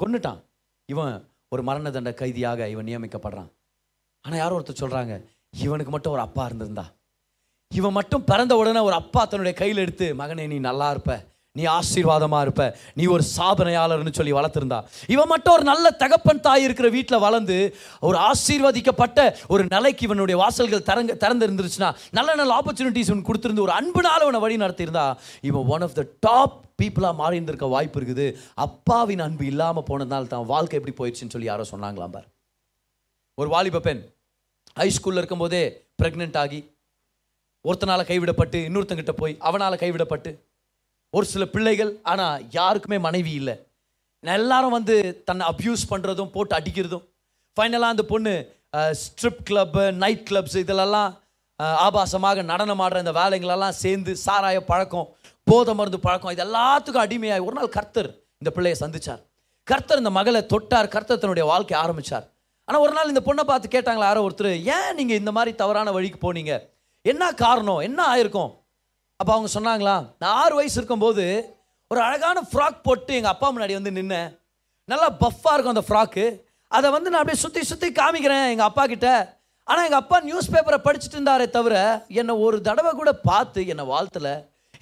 கொன்னுட்டான். 0.03 0.41
இவன் 0.87 1.29
ஒரு 1.49 1.63
மரண 1.63 1.91
தண்ட 1.91 2.13
கைதியாக 2.13 2.69
இவன் 2.69 2.87
நியமிக்கப்படுறான். 2.87 3.51
ஆனால் 4.21 4.39
யாரோ 4.39 4.59
ஒருத்தர் 4.59 4.83
சொல்கிறாங்க 4.83 5.25
இவனுக்கு 5.51 5.91
மட்டும் 5.91 6.13
ஒரு 6.13 6.21
அப்பா 6.21 6.45
இருந்திருந்தா. 6.45 6.85
இவன் 7.75 7.93
மட்டும் 7.93 8.25
பிறந்த 8.25 8.57
உடனே 8.57 8.79
ஒரு 8.79 8.93
அப்பா 8.93 9.25
தன்னுடைய 9.25 9.59
கையில் 9.59 9.77
எடுத்து 9.77 10.15
மகனே 10.15 10.47
நீ 10.47 10.59
நல்லா 10.59 10.91
இருப்ப. 10.91 11.31
நீ 11.53 11.65
ஆசீர்வாதமாக 11.65 12.41
இருப்ப. 12.41 12.79
நீ 12.95 13.05
ஒரு 13.05 13.25
சாதனையாளர்னு 13.37 14.13
சொல்லி 14.13 14.33
வளர்த்துருந்தா. 14.33 14.85
இவன் 15.07 15.29
மட்டும் 15.29 15.55
ஒரு 15.55 15.63
நல்ல 15.63 15.91
தகப்பன் 15.91 16.41
தாய் 16.41 16.63
இருக்கிற 16.63 16.89
வீட்டில் 16.89 17.19
வளர்ந்து 17.19 17.77
ஒரு 18.01 18.19
ஆசீர்வதிக்கப்பட்ட 18.19 19.37
ஒரு 19.49 19.67
நிலைக்கு 19.69 20.05
இவனுடைய 20.05 20.41
வாசல்கள் 20.43 20.87
திறங்க 20.87 21.17
திறந்து 21.17 21.47
இருந்துருச்சுன்னா 21.47 21.95
நல்ல 22.11 22.35
நல்ல 22.35 22.61
ஆப்பர்ச்சுனிட்டிஸ் 22.61 23.11
இவன் 23.13 23.25
கொடுத்துருந்து 23.25 23.61
ஒரு 23.61 23.73
அன்புனால 23.73 24.27
அவனை 24.27 24.41
வழி 24.41 24.57
நடத்தியிருந்தா 24.57 25.17
இவன் 25.41 25.67
ஒன் 25.67 25.81
ஆஃப் 25.81 25.95
த 25.95 26.07
டாப் 26.21 26.61
பீப்புளாக 26.81 27.19
மாறி 27.21 27.39
இருந்திருக்க 27.39 27.69
வாய்ப்பு 27.75 27.99
இருக்குது. 28.01 28.27
அப்பாவின் 28.65 29.25
அன்பு 29.27 29.45
இல்லாமல் 29.53 29.87
போனதுனால 29.91 30.31
தான் 30.35 30.51
வாழ்க்கை 30.53 30.79
எப்படி 30.81 30.95
போயிடுச்சுன்னு 31.01 31.35
சொல்லி 31.35 31.51
யாரோ 31.51 31.67
சொன்னாங்களாம் 31.73 32.15
பார். 32.17 32.29
ஒரு 33.39 33.49
வாலிப 33.55 33.83
பெண் 33.89 34.03
ஹை 34.81 34.89
ஸ்கூலில் 34.97 35.21
இருக்கும்போதே 35.23 35.65
ப்ரெக்னென்ட் 36.01 36.39
ஆகி 36.45 36.61
ஒருத்தனால் 37.65 38.09
கைவிடப்பட்டு 38.11 38.59
இன்னொருத்தங்கிட்ட 38.69 39.15
போய் 39.21 39.35
அவனால் 39.49 39.83
கைவிடப்பட்டு 39.83 40.31
ஒரு 41.15 41.27
சில 41.33 41.45
பிள்ளைகள் 41.55 41.93
ஆனால் 42.11 42.45
யாருக்குமே 42.59 42.99
மனைவி 43.07 43.33
இல்லை. 43.41 43.55
எல்லாரும் 44.25 44.75
வந்து 44.77 44.95
தன்னை 45.29 45.45
அப்யூஸ் 45.53 45.83
பண்ணுறதும் 45.91 46.33
போட்டு 46.35 46.55
அடிக்கிறதும். 46.59 47.05
ஃபைனலாக 47.57 47.95
அந்த 47.95 48.05
பொண்ணு 48.13 48.33
ஸ்ட்ரிப் 49.03 49.43
கிளப்பு 49.49 49.83
நைட் 50.03 50.25
கிளப்ஸ் 50.29 50.57
இதிலெல்லாம் 50.63 51.11
ஆபாசமாக 51.87 52.43
நடனம் 52.51 52.83
ஆடுற 52.85 53.03
இந்த 53.05 53.15
வேலைங்களெல்லாம் 53.19 53.79
சேர்ந்து 53.83 54.13
சாராய 54.25 54.61
பழக்கம் 54.71 55.09
போத 55.51 55.75
மருந்து 55.79 55.99
பழக்கம். 56.07 56.33
இது 56.35 56.45
எல்லாத்துக்கும் 56.47 57.05
அடிமையாகி 57.05 57.47
ஒரு 57.49 57.57
நாள் 57.59 57.75
கர்த்தர் 57.77 58.11
இந்த 58.43 58.51
பிள்ளையை 58.57 58.77
சந்திச்சார். 58.83 59.23
கர்த்தர் 59.71 60.01
இந்த 60.03 60.13
மகளை 60.19 60.41
தொட்டார். 60.53 60.89
கர்த்தர் 60.95 61.23
தன்னுடைய 61.23 61.45
வாழ்க்கை 61.53 61.75
ஆரம்பிச்சார். 61.83 62.27
ஆனால் 62.69 62.83
ஒரு 62.85 62.93
நாள் 62.97 63.11
இந்த 63.13 63.23
பொண்ணை 63.27 63.45
பார்த்து 63.51 63.75
கேட்டாங்களா 63.75 64.09
யாரோ 64.11 64.23
ஒருத்தர் 64.27 64.51
ஏன் 64.77 64.97
நீங்கள் 64.99 65.21
இந்த 65.23 65.33
மாதிரி 65.39 65.53
தவறான 65.63 65.93
வழிக்கு 65.97 66.19
போனீங்க? 66.25 66.55
என்ன 67.05 67.33
காரணம்? 67.43 67.81
என்ன 67.89 68.01
ஆயிருக்கும்? 68.13 68.53
அப்போ 69.21 69.33
அவங்க 69.35 69.49
சொன்னாங்களா 69.57 69.97
நான் 70.21 70.37
ஆறு 70.43 70.55
வயசு 70.59 70.77
இருக்கும்போது 70.81 71.25
ஒரு 71.91 72.01
அழகான 72.07 72.39
ஃப்ராக் 72.51 72.79
போட்டு 72.87 73.13
எங்கள் 73.19 73.33
அப்பா 73.35 73.49
முன்னாடி 73.55 73.75
வந்து 73.79 73.93
நின்னேன். 73.99 74.31
நல்லா 74.89 75.09
பஃப்பாக 75.23 75.55
இருக்கும் 75.55 75.75
அந்த 75.75 75.85
ஃப்ராக்கு 75.89 76.25
அதை 76.77 76.89
வந்து 76.95 77.11
நான் 77.11 77.23
அப்படியே 77.23 77.41
சுற்றி 77.43 77.63
சுற்றி 77.71 77.89
காமிக்கிறேன் 78.01 78.47
எங்கள் 78.53 78.69
அப்பா 78.71 78.85
கிட்ட. 78.93 79.09
ஆனால் 79.67 79.87
எங்கள் 79.89 80.03
அப்பா 80.03 80.17
நியூஸ் 80.29 80.53
பேப்பரை 80.55 80.79
படிச்சுட்டு 80.87 81.17
இருந்தாரே 81.19 81.47
தவிர 81.57 81.75
என்னை 82.21 82.35
ஒரு 82.47 82.57
தடவை 82.69 82.93
கூட 83.01 83.11
பார்த்து 83.29 83.61
என்னை 83.73 83.85
வாழ்த்தலை. 83.93 84.35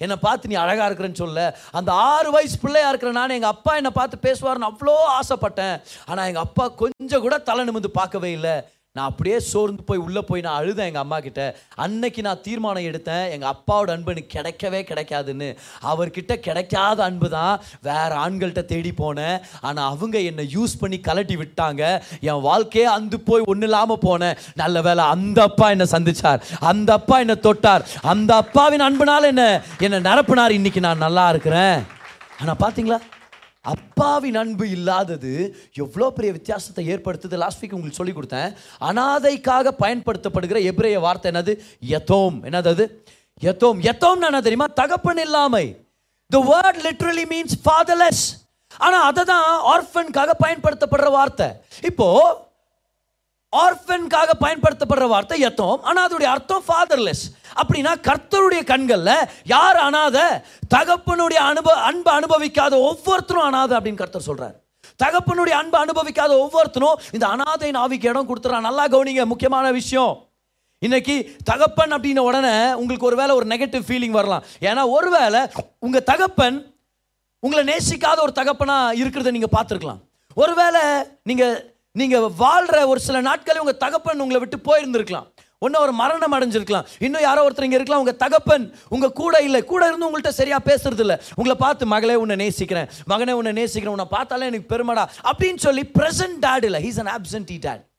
என்னை 0.05 0.17
பார்த்து 0.25 0.51
நீ 0.51 0.57
அழகாக 0.63 0.87
இருக்கிறேன்னு 0.89 1.21
சொல்ல. 1.23 1.39
அந்த 1.79 1.91
ஆறு 2.11 2.29
வயசு 2.35 2.57
பிள்ளையா 2.65 2.89
இருக்கிற 2.91 3.11
நான் 3.19 3.37
எங்கள் 3.37 3.53
அப்பா 3.55 3.73
என்னை 3.79 3.93
பார்த்து 3.99 4.25
பேசுவார்னு 4.27 4.69
அவ்வளோ 4.71 4.97
ஆசைப்பட்டேன். 5.19 5.75
ஆனால் 6.11 6.29
எங்கள் 6.31 6.45
அப்பா 6.47 6.67
கொஞ்சம் 6.83 7.25
கூட 7.25 7.37
தலை 7.49 7.63
நிமிந்து 7.69 7.91
பார்க்கவே 7.99 8.31
இல்லை. 8.37 8.55
நான் 8.97 9.09
அப்படியே 9.09 9.35
சோர்ந்து 9.49 9.83
போய் 9.89 10.01
உள்ளே 10.05 10.21
போய் 10.29 10.41
நான் 10.45 10.57
அழுதேன் 10.61 10.89
எங்கள் 10.89 11.03
அம்மா 11.03 11.17
கிட்ட. 11.25 11.41
அன்னைக்கு 11.83 12.21
நான் 12.25 12.41
தீர்மானம் 12.47 12.87
எடுத்தேன் 12.87 13.29
எங்கள் 13.33 13.51
அப்பாவோட 13.51 13.93
அன்பு 13.93 14.11
எனக்கு 14.13 14.33
கிடைக்கவே 14.33 14.81
கிடைக்காதுன்னு. 14.89 15.47
அவர்கிட்ட 15.91 16.35
கிடைக்காத 16.47 16.99
அன்பு 17.05 17.27
தான் 17.35 17.53
வேற 17.87 18.09
ஆண்கள்கிட்ட 18.23 18.63
தேடி 18.71 18.91
போனேன். 18.97 19.37
ஆனால் 19.67 19.87
அவங்க 19.93 20.17
என்னை 20.31 20.45
யூஸ் 20.55 20.73
பண்ணி 20.81 20.99
கலட்டி 21.07 21.37
விட்டாங்க. 21.43 21.83
என் 22.31 22.43
வாழ்க்கையே 22.49 22.87
அந்து 22.97 23.19
போய் 23.29 23.47
ஒன்றும் 23.53 23.69
இல்லாமல் 23.69 24.03
போனேன். 24.07 24.37
நல்ல 24.63 24.81
வேளை 24.89 25.05
அந்த 25.15 25.41
அப்பா 25.49 25.69
என்னை 25.75 25.87
சந்திச்சார். 25.95 26.43
அந்த 26.73 26.91
அப்பா 26.99 27.19
என்னை 27.25 27.37
தொட்டார். 27.47 27.87
அந்த 28.15 28.31
அப்பாவின் 28.43 28.85
அன்புனால 28.89 29.31
என்ன? 29.35 29.47
என்னை 29.87 30.01
நிரப்புனார். 30.09 30.57
இன்னைக்கு 30.59 30.85
நான் 30.89 31.03
நல்லா 31.07 31.25
இருக்கிறேன். 31.35 31.77
ஆனால் 32.41 32.61
பார்த்தீங்களா 32.65 32.99
அப்பாவின் 33.65 34.37
அன்பு 34.41 34.65
இல்லாதது 34.69 35.31
எவ்வளோ 35.73 36.07
பெரிய 36.17 36.31
வித்தியாசத்தை 36.37 36.83
ஏற்படுத்துது. 36.93 37.35
லாஸ்ட் 37.43 37.61
வீக் 37.61 37.75
உங்களுக்கு 37.77 37.99
சொல்லி 37.99 38.15
கொடுத்தேன். 38.15 38.53
அனாதைக்காக 38.89 39.73
பயன்படுத்தப்படுகிற 39.83 40.59
எப்ரேய 40.71 40.99
வார்த்தை 40.99 41.31
என்னது? 41.31 41.53
யதோம் 41.93 42.37
என்னது 42.49 42.71
அது? 42.75 42.85
யதோம் 43.47 43.79
யதோம்னு 43.89 44.27
என்ன 44.29 44.41
தெரியுமா? 44.47 44.67
தகப்பன் 44.81 45.21
இல்லாமை. 45.25 45.65
The 46.29 46.39
word 46.51 46.79
literally 46.87 47.25
means 47.33 47.57
fatherless 47.65 48.25
ஆனால் 48.85 49.05
அதை 49.09 49.23
தான் 49.23 49.47
ஆர்ஃபனுக்காக 49.73 50.35
பயன்படுத்தப்படுற 50.43 51.07
வார்த்தை. 51.17 51.47
இப்போது 51.89 52.37
ஆர்ஃபனுக்காக 53.53 54.31
பயன்படுத்தப்படுற 54.43 55.05
வார்த்தை 55.13 55.37
எத்தோம்? 55.49 55.79
ஆனால் 55.87 56.05
அதோடைய 56.07 56.29
அர்த்தம் 56.35 56.65
ஃபாதர்லெஸ் 56.67 57.23
அப்படின்னா 57.61 57.93
கர்த்தருடைய 58.07 58.61
கண்களில் 58.71 59.27
யார் 59.53 59.79
அனாத? 59.87 60.17
தகப்பனுடைய 60.75 61.39
அனுபவ 61.51 61.75
அன்பை 61.89 62.11
அனுபவிக்காத 62.19 62.73
ஒவ்வொருத்தரும் 62.89 63.47
அனாதை 63.49 63.73
அப்படின்னு 63.77 64.01
கர்த்தர் 64.01 64.27
சொல்கிறார் 64.29 64.57
தகப்பனுடைய 65.03 65.55
அன்பை 65.61 65.77
அனுபவிக்காத 65.85 66.33
ஒவ்வொருத்தரும் 66.43 66.99
இந்த 67.15 67.25
அனாதை 67.33 67.69
நாவிக்கு 67.77 68.09
இடம் 68.11 68.29
கொடுத்துறான். 68.29 68.67
நல்லா 68.67 68.83
கவனிங்க 68.93 69.23
முக்கியமான 69.31 69.65
விஷயம். 69.79 70.13
இன்னைக்கு 70.81 71.15
தகப்பன் 71.49 71.93
அப்படின்ன 71.95 72.21
உடனே 72.27 72.53
உங்களுக்கு 72.81 73.09
ஒரு 73.09 73.17
வேளை 73.21 73.31
ஒரு 73.39 73.47
நெகட்டிவ் 73.53 73.83
ஃபீலிங் 73.87 74.15
வரலாம். 74.19 74.45
ஏன்னா 74.69 74.83
ஒருவேளை 74.97 75.41
உங்கள் 75.85 76.07
தகப்பன் 76.11 76.57
உங்களை 77.45 77.63
நேசிக்காத 77.71 78.17
ஒரு 78.25 78.33
தகப்பனாக 78.39 78.97
இருக்கிறத 79.01 79.31
நீங்கள் 79.35 79.53
பார்த்துருக்கலாம். 79.57 80.01
ஒருவேளை 80.37 80.81
நீங்கள் 81.29 81.55
நீங்கள் 81.99 82.29
வாழ்கிற 82.37 82.87
ஒரு 82.87 82.99
சில 82.99 83.21
நாட்களே 83.21 83.57
உங்கள் 83.57 83.77
தகப்பன் 83.77 84.19
உங்களை 84.19 84.39
விட்டு 84.41 84.57
போயிருந்திருக்கலாம். 84.67 85.25
ஒன்றும் 85.59 85.81
ஒரு 85.81 85.91
மரணம் 85.91 86.33
அடைஞ்சிருக்கலாம். 86.33 86.85
இன்னும் 86.99 87.21
யாரோ 87.21 87.41
ஒருத்தர் 87.47 87.63
இங்கே 87.63 87.75
இருக்கலாம் 87.75 88.03
உங்கள் 88.03 88.15
தகப்பன் 88.15 88.73
உங்கள் 88.89 89.11
கூட 89.11 89.41
இல்லை. 89.41 89.63
கூட 89.63 89.87
இருந்து 89.87 90.07
உங்கள்கிட்ட 90.07 90.27
சரியாக 90.27 90.61
பேசுறது 90.69 90.99
இல்லை. 90.99 91.17
உங்களை 91.35 91.57
பார்த்து 91.59 91.85
மகளே 91.85 92.15
உன்னை 92.15 92.35
நேசிக்கிறேன். 92.35 92.89
மகனே 93.09 93.31
உன்னை 93.31 93.51
நேசிக்கிறேன். 93.51 93.95
உன்னை 93.97 94.07
பார்த்தாலே 94.09 94.45
எனக்கு 94.45 94.75
பெருமடா. 94.75 95.05
அப்படின்னு 95.31 95.57
சொல்லி 95.57 95.81
ப்ரெசன்ட் 95.99 96.39
டேட் 96.39 96.63
இல்லை. 96.63 96.81
ஹீஸ் 96.87 96.99
அன் 97.05 97.13
ஆப்சன்டி 97.17 97.57
டேட் 97.59 97.89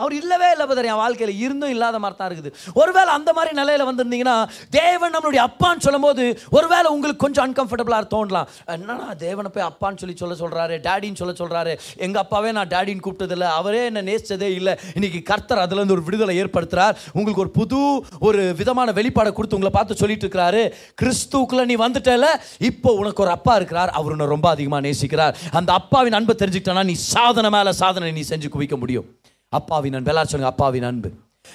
அவர் 0.00 0.14
இல்லவே 0.18 0.46
இல்லை 0.52 0.64
பதர் 0.68 0.86
என் 0.90 1.00
வாழ்க்கையில் 1.00 1.40
இருந்தும் 1.44 1.72
இல்லாத 1.72 1.96
மாதிரி 2.02 2.16
தான் 2.18 2.28
இருக்குது. 2.28 2.50
ஒருவேளை 2.80 3.10
அந்த 3.16 3.30
மாதிரி 3.36 3.50
நிலையில் 3.58 3.84
வந்திருந்தீங்கன்னா 3.88 4.36
தேவன் 4.76 5.12
நம்மளுடைய 5.14 5.40
அப்பான்னு 5.48 5.84
சொல்லும்போது 5.86 6.22
ஒருவேளை 6.56 6.88
உங்களுக்கு 6.94 7.22
கொஞ்சம் 7.24 7.44
அன்கம்ஃபர்டபுளாக 7.46 8.06
தோணலாம். 8.14 8.46
என்னன்னா 8.74 9.08
தேவனை 9.24 9.50
போய் 9.56 9.66
அப்பான்னு 9.68 10.00
சொல்லி 10.02 10.16
சொல்ல 10.22 10.36
சொல்கிறாரு 10.42 10.76
டேடின்னு 10.86 11.20
சொல்ல 11.22 11.34
சொல்கிறாரு 11.40 11.74
எங்கள் 12.06 12.22
அப்பாவே 12.24 12.52
நான் 12.58 12.70
டேடின்னு 12.74 13.04
கூப்பிட்டதில்லை. 13.06 13.48
அவரே 13.58 13.82
என்னை 13.90 14.02
நேசிச்சதே 14.08 14.48
இல்லை. 14.58 14.74
இன்னைக்கு 14.98 15.20
கர்த்தர் 15.30 15.62
அதுலேருந்து 15.64 15.96
ஒரு 15.98 16.06
விடுதலை 16.08 16.36
ஏற்படுத்துகிறார் 16.44 16.96
உங்களுக்கு 17.18 17.44
ஒரு 17.44 17.52
புது 17.60 17.80
ஒரு 18.28 18.40
விதமான 18.62 18.94
வெளிப்பாடை 19.00 19.32
கொடுத்து 19.38 19.58
உங்களை 19.58 19.74
பார்த்து 19.78 20.00
சொல்லிட்டு 20.02 20.26
இருக்கிறாரு. 20.26 20.64
கிறிஸ்துக்குள்ளே 21.02 21.66
நீ 21.72 21.76
வந்துட்டல 21.86 22.30
இப்போ 22.70 22.92
உனக்கு 23.02 23.24
ஒரு 23.26 23.34
அப்பா 23.36 23.56
இருக்கிறார். 23.60 23.92
அவர் 24.00 24.14
உன்னை 24.16 24.30
ரொம்ப 24.34 24.48
அதிகமாக 24.54 24.84
நேசிக்கிறார். 24.88 25.36
அந்த 25.60 25.72
அப்பாவின் 25.80 26.18
அன்பை 26.20 26.36
தெரிஞ்சுக்கிட்டனா 26.44 26.86
நீ 26.92 26.96
சாதனை 27.14 27.50
மேலே 27.58 27.74
சாதனை 27.84 28.10
நீ 28.20 28.24
செஞ்சு 28.32 28.50
குவிக்க 28.56 28.78
முடியும். 28.84 29.08
அப்பாவின் 29.58 29.94
அன்பு. 29.94 30.08
எல்லாரும் 30.08 30.30
சொல்லுங்க 30.30 30.56
அப்பாவின் 30.56 30.88
அன்பு. 30.90 31.10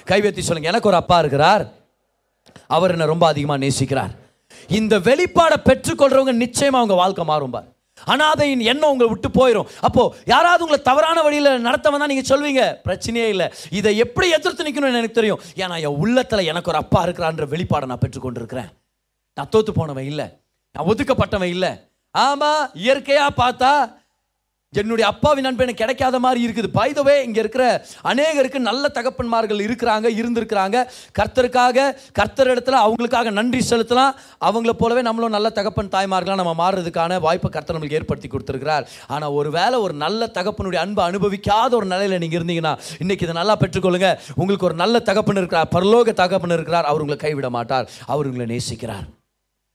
கைவேத்தி 0.06 0.46
சொல்லுங்க 0.48 0.68
எனக்கு 0.68 0.88
ஒரு 0.88 0.96
அப்பா 0.96 1.18
இருக்கிறார். 1.18 1.64
அவர் 2.66 2.90
என்னை 2.90 3.06
ரொம்ப 3.06 3.26
அதிகமாக 3.26 3.64
நேசிக்கிறார். 3.64 4.12
இந்த 4.68 4.98
வெளிப்பாடை 4.98 5.56
பெற்றுக்கொள்றவங்க 5.64 6.34
நிச்சயமா 6.44 6.78
அவங்க 6.80 6.94
வாழ்க்கை 6.94 7.24
மாறும் 7.24 7.50
பார். 7.50 7.76
அனாதையின் 8.06 8.60
எண்ணம் 8.60 8.90
உங்களை 8.90 9.12
விட்டு 9.12 9.28
போயிடும் 9.28 9.68
அப்போ 9.80 10.02
யாராவது 10.24 10.64
உங்களை 10.64 10.82
தவறான 10.82 11.22
வழியில் 11.22 11.64
நடத்தவன் 11.64 12.02
தான் 12.02 12.12
நீங்க 12.12 12.24
சொல்வீங்க? 12.32 12.62
பிரச்சனையே 12.88 13.28
இல்லை. 13.28 13.48
இதை 13.70 13.96
எப்படி 13.96 14.30
எதிர்த்து 14.30 14.64
நிற்கணும்னு 14.64 14.98
எனக்கு 15.00 15.10
தெரியும். 15.10 15.40
ஏன்னா 15.54 15.76
என் 15.78 15.98
உள்ளத்தில் 16.02 16.46
எனக்கு 16.46 16.70
ஒரு 16.70 16.78
அப்பா 16.78 17.06
இருக்கிறான்ற 17.06 17.46
வெளிப்பாடை 17.54 17.86
நான் 17.86 18.02
பெற்றுக்கொண்டிருக்கிறேன். 18.06 18.70
நான் 19.34 19.48
தோத்து 19.56 19.70
போனவன் 19.70 20.04
இல்லை. 20.04 20.26
நான் 20.72 20.86
ஒதுக்கப்பட்டவன் 20.86 21.52
இல்லை. 21.56 21.70
ஆமா 22.18 22.52
இயற்கையா 22.84 23.26
பார்த்தா 23.36 23.72
என்னுடைய 24.76 25.04
அப்பாவின் 25.10 25.46
அன்பு 25.48 25.62
எனக்கு 25.64 25.82
கிடைக்காத 25.82 26.16
மாதிரி 26.24 26.40
இருக்குது. 26.46 26.68
பைதவே 26.78 27.14
இங்கே 27.26 27.40
இருக்கிற 27.42 27.64
அநேகருக்கு 28.10 28.58
நல்ல 28.68 28.88
தகப்பன்மார்கள் 28.96 29.60
இருக்கிறாங்க 29.66 30.06
இருந்திருக்கிறாங்க. 30.20 30.76
கர்த்தருக்காக 31.18 31.86
கர்த்தர் 32.18 32.50
இடத்துல 32.52 32.78
அவங்களுக்காக 32.86 33.30
நன்றி 33.38 33.60
செலுத்தலாம். 33.68 34.12
அவங்கள 34.48 34.72
போலவே 34.82 35.02
நம்மளும் 35.08 35.34
நல்ல 35.36 35.48
தகப்பன் 35.58 35.92
தாய்மார்களாக 35.94 36.38
நம்ம 36.42 36.52
மாறுறதுக்கான 36.62 37.20
வாய்ப்பை 37.26 37.50
கர்த்தர் 37.54 37.76
நம்மளுக்கு 37.76 37.98
ஏற்படுத்தி 38.00 38.28
கொடுத்துருக்கிறார். 38.32 38.84
ஆனால் 39.14 39.36
ஒரு 39.38 39.52
வேளை 39.58 39.78
ஒரு 39.84 39.94
நல்ல 40.04 40.28
தகப்பனுடைய 40.38 40.80
அன்பை 40.84 41.04
அனுபவிக்காத 41.10 41.72
ஒரு 41.78 41.88
நிலையில் 41.92 42.22
நீங்கள் 42.24 42.40
இருந்தீங்கன்னா 42.40 42.74
இன்றைக்கி 43.04 43.26
இதை 43.28 43.36
நல்லா 43.40 43.56
பெற்றுக்கொள்ளுங்க. 43.62 44.10
உங்களுக்கு 44.40 44.68
ஒரு 44.70 44.76
நல்ல 44.82 45.00
தகப்பன் 45.08 45.40
இருக்கிறார் 45.42 45.70
பரலோக 45.76 46.14
தகப்பன் 46.22 46.54
இருக்கிறார். 46.58 46.88
அவர் 46.90 47.04
உங்களை 47.04 47.18
கைவிட 47.24 47.50
மாட்டார். 47.56 47.88
அவர் 48.12 48.28
உங்களை 48.32 48.48
நேசிக்கிறார். 48.54 49.06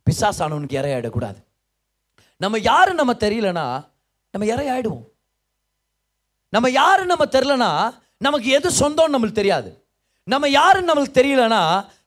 பிசாசானவனுக்கு 0.07 0.79
இறையாயிடக்கூடாது 0.81 1.41
நம்ம 2.41 2.59
யாரும் 2.69 3.01
நம்ம 3.01 3.13
தெரியலனா 3.25 3.65
நம்ம 4.33 4.45
இறையாயிடுவோம் 4.53 5.07
நம்ம 6.55 6.67
யாரு 6.81 7.03
நம்ம 7.11 7.25
தெரிலனா 7.35 7.71
நமக்கு 8.25 8.47
எது 8.57 8.69
சொந்தம்னு 8.79 9.13
நம்மளுக்கு 9.13 9.41
தெரியாது. 9.41 9.69
நம்ம 10.27 10.49
யாருன்னு 10.49 10.89
நம்மளுக்கு 10.89 11.19
தெரியலனா 11.19 11.61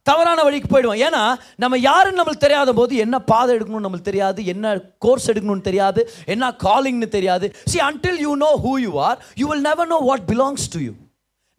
தவறான 0.08 0.42
வழிக்கு 0.46 0.68
போயிடுவோம். 0.72 1.00
ஏன்னா 1.06 1.22
நம்ம 1.62 1.78
யாருன்னு 1.86 2.20
நம்மளுக்கு 2.20 2.44
தெரியாத 2.44 2.72
போது 2.78 2.96
என்ன 3.04 3.16
பாதை 3.30 3.50
எடுக்கணும்னு 3.56 3.86
நம்மளுக்கு 3.86 4.10
தெரியாது 4.10 4.40
என்ன 4.52 4.74
கோர்ஸ் 5.04 5.30
எடுக்கணும்னு 5.30 5.68
தெரியாது 5.70 6.02
என்ன 6.34 6.50
காலிங்னு 6.66 7.08
தெரியாது. 7.16 7.48
See 7.72 7.78
until 7.88 8.20
you 8.26 8.34
know 8.44 8.50
who 8.66 8.74
you 8.86 8.92
are 9.08 9.18
you 9.42 9.48
will 9.52 9.66
never 9.70 9.90
know 9.94 9.98
what 10.10 10.26
belongs 10.32 10.66
to 10.76 10.80
you 10.86 10.92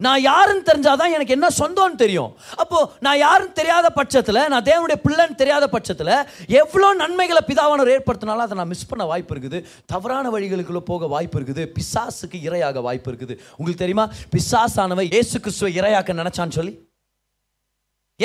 நான் 0.04 0.20
யாருன்னு 0.22 0.62
தெரிஞ்சாதான் 0.68 1.14
எனக்கு 1.14 1.34
என்ன 1.36 1.46
சொந்தம்னு 1.60 1.96
தெரியும். 2.02 2.32
அப்போ 2.62 2.78
நான் 3.04 3.18
யாருன்னு 3.22 3.56
தெரியாத 3.60 3.86
பட்சத்தில் 3.96 4.38
நான் 4.52 4.66
தேவனுடைய 4.68 4.98
பிள்ளைன்னு 5.06 5.40
தெரியாத 5.40 5.66
பட்சத்தில் 5.72 6.12
எவ்வளோ 6.60 6.88
நன்மைகளை 7.00 7.42
பிதாவானவர் 7.48 7.90
ஏற்படுத்தினாலும் 7.94 8.44
அதை 8.44 8.56
நான் 8.60 8.70
மிஸ் 8.72 8.86
பண்ண 8.90 9.04
வாய்ப்பு 9.12 9.34
இருக்குது. 9.34 9.60
தவறான 9.92 10.30
வழிகளுக்குள்ளே 10.36 10.82
போக 10.92 11.08
வாய்ப்பு 11.14 11.38
இருக்குது. 11.40 11.64
பிசாசுக்கு 11.78 12.38
இரையாக 12.48 12.82
வாய்ப்பு 12.88 13.10
இருக்குது. 13.12 13.36
உங்களுக்கு 13.58 13.82
தெரியுமா? 13.84 14.06
பிசாசானவை 14.36 15.08
ஏசு 15.20 15.36
கிறிஸ்துவை 15.44 15.72
இரையாக்க 15.80 16.20
நினைச்சான்னு 16.22 16.58
சொல்லி. 16.60 16.74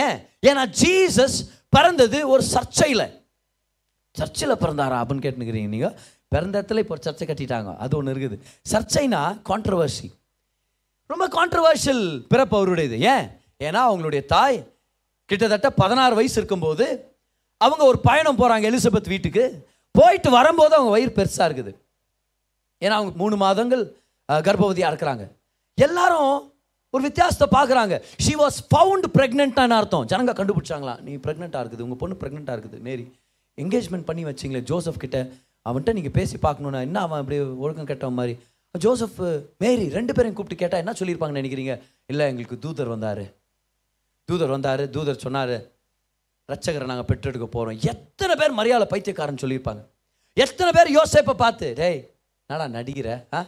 ஏன்? 0.05 0.17
ஏன்னா 0.49 0.63
ஜீசஸ் 0.81 1.41
பிறந்தது 1.75 2.19
ஒரு 2.33 2.43
சர்ச்சையில். 2.55 3.07
சர்ச்சில் 4.15 4.61
பிறந்தாரா 4.63 4.97
அப்படின்னு 5.03 5.25
கேட்டுக்கிறீங்க 5.27 5.75
நீங்கள் 5.77 5.95
பிறந்த 6.33 6.55
இடத்துல 6.61 6.81
இப்போ 6.83 6.93
ஒரு 6.95 7.05
சர்ச்சை 7.07 7.27
கட்டிட்டாங்க. 7.29 7.71
அது 7.83 7.97
ஒன்று 7.97 8.13
இருக்குது. 8.13 8.37
சர்ச்சைனா 8.73 9.23
கான்ட்ரவர்சி 9.49 10.07
ரொம்ப 11.11 11.25
கான்ட்ரவர்ஷியல் 11.37 12.03
பிறப்பு 12.31 12.55
அவருடையது. 12.57 12.97
ஏன்? 13.13 13.25
ஏன்னா 13.65 13.81
அவங்களுடைய 13.87 14.21
தாய் 14.25 14.57
கிட்டத்தட்ட 15.25 15.69
பதினாறு 15.81 16.15
வயசு 16.15 16.37
இருக்கும்போது 16.41 16.85
அவங்க 17.57 17.83
ஒரு 17.91 17.99
பயணம் 17.99 18.39
போகிறாங்க 18.39 18.67
எலிசபெத் 18.71 19.11
வீட்டுக்கு. 19.13 19.43
போயிட்டு 19.91 20.29
வரும்போது 20.29 20.73
அவங்க 20.75 20.93
வயிறு 20.95 21.11
பெருசாக 21.17 21.47
இருக்குது. 21.49 21.71
ஏன்னா 22.83 22.95
அவங்க 22.99 23.13
மூணு 23.21 23.35
மாதங்கள் 23.45 23.83
கர்ப்பவதியாக 24.47 24.91
இருக்கிறாங்க. 24.93 25.23
எல்லாரும் 25.85 26.33
ஒரு 26.89 27.03
வித்தியாசத்தை 27.03 27.47
பார்க்குறாங்க. 27.57 27.95
ஷி 28.23 28.33
வாஸ் 28.35 28.57
ஃபவுண்ட் 28.71 29.07
ப்ரெக்னென்ட்டான 29.17 29.77
அர்த்தம். 29.79 30.07
ஜனங்க 30.11 30.33
கண்டுபிடிச்சாங்களா? 30.39 30.95
நீ 31.01 31.15
ப்ரெக்னெண்ட்டாக 31.15 31.63
இருக்குது. 31.63 31.85
உங்கள் 31.85 32.01
பொண்ணு 32.03 32.15
ப்ரெக்னெண்ட்டாக 32.21 32.57
இருக்குது. 32.57 32.79
மேரி 32.87 33.05
என்கேஜ்மெண்ட் 33.61 34.09
பண்ணி 34.09 34.25
வச்சிங்களே 34.25 34.61
ஜோசப் 34.71 35.03
கிட்ட. 35.03 35.19
அவன்கிட்ட 35.69 35.93
நீங்கள் 35.97 36.15
பேசி 36.17 36.37
பார்க்கணுன்னா 36.37 36.79
என்ன 36.87 36.99
அவன் 36.99 37.19
அப்படியே 37.19 37.41
ஒழுக்கம் 37.63 37.89
கெட்டவன் 37.91 38.19
மாதிரி? 38.19 38.33
ஜோசப் 38.75 39.17
மேரி 39.61 39.85
ரெண்டு 39.89 40.11
பேரையும் 40.13 40.35
கூப்பிட்டு 40.35 40.61
கேட்டால் 40.61 40.81
என்ன 40.81 40.93
சொல்லியிருப்பாங்கன்னு 40.93 41.41
நினைக்கிறீங்க? 41.41 41.73
இல்லை 42.09 42.25
எங்களுக்கு 42.27 42.57
தூதர் 42.59 42.91
வந்தார். 42.93 43.23
தூதர் 44.29 44.49
வந்தார் 44.49 44.83
தூதர் 44.89 45.23
சொன்னார் 45.23 45.55
ரட்சகரை 46.49 46.85
நாங்கள் 46.85 47.09
பெற்றெடுக்க 47.09 47.47
போகிறோம் 47.47 47.77
எத்தனை 47.91 48.33
பேர் 48.35 48.57
மரியாதை 48.57 48.85
பைத்தியக்காரன் 48.89 49.41
சொல்லியிருப்பாங்க. 49.43 49.81
எத்தனை 50.37 50.71
பேர் 50.71 50.89
யோசேப்பை 50.95 51.35
பார்த்து 51.35 51.67
டேய் 51.75 51.99
நாடா 52.49 52.65
நடிகிற 52.73 53.07
ஆ? 53.33 53.41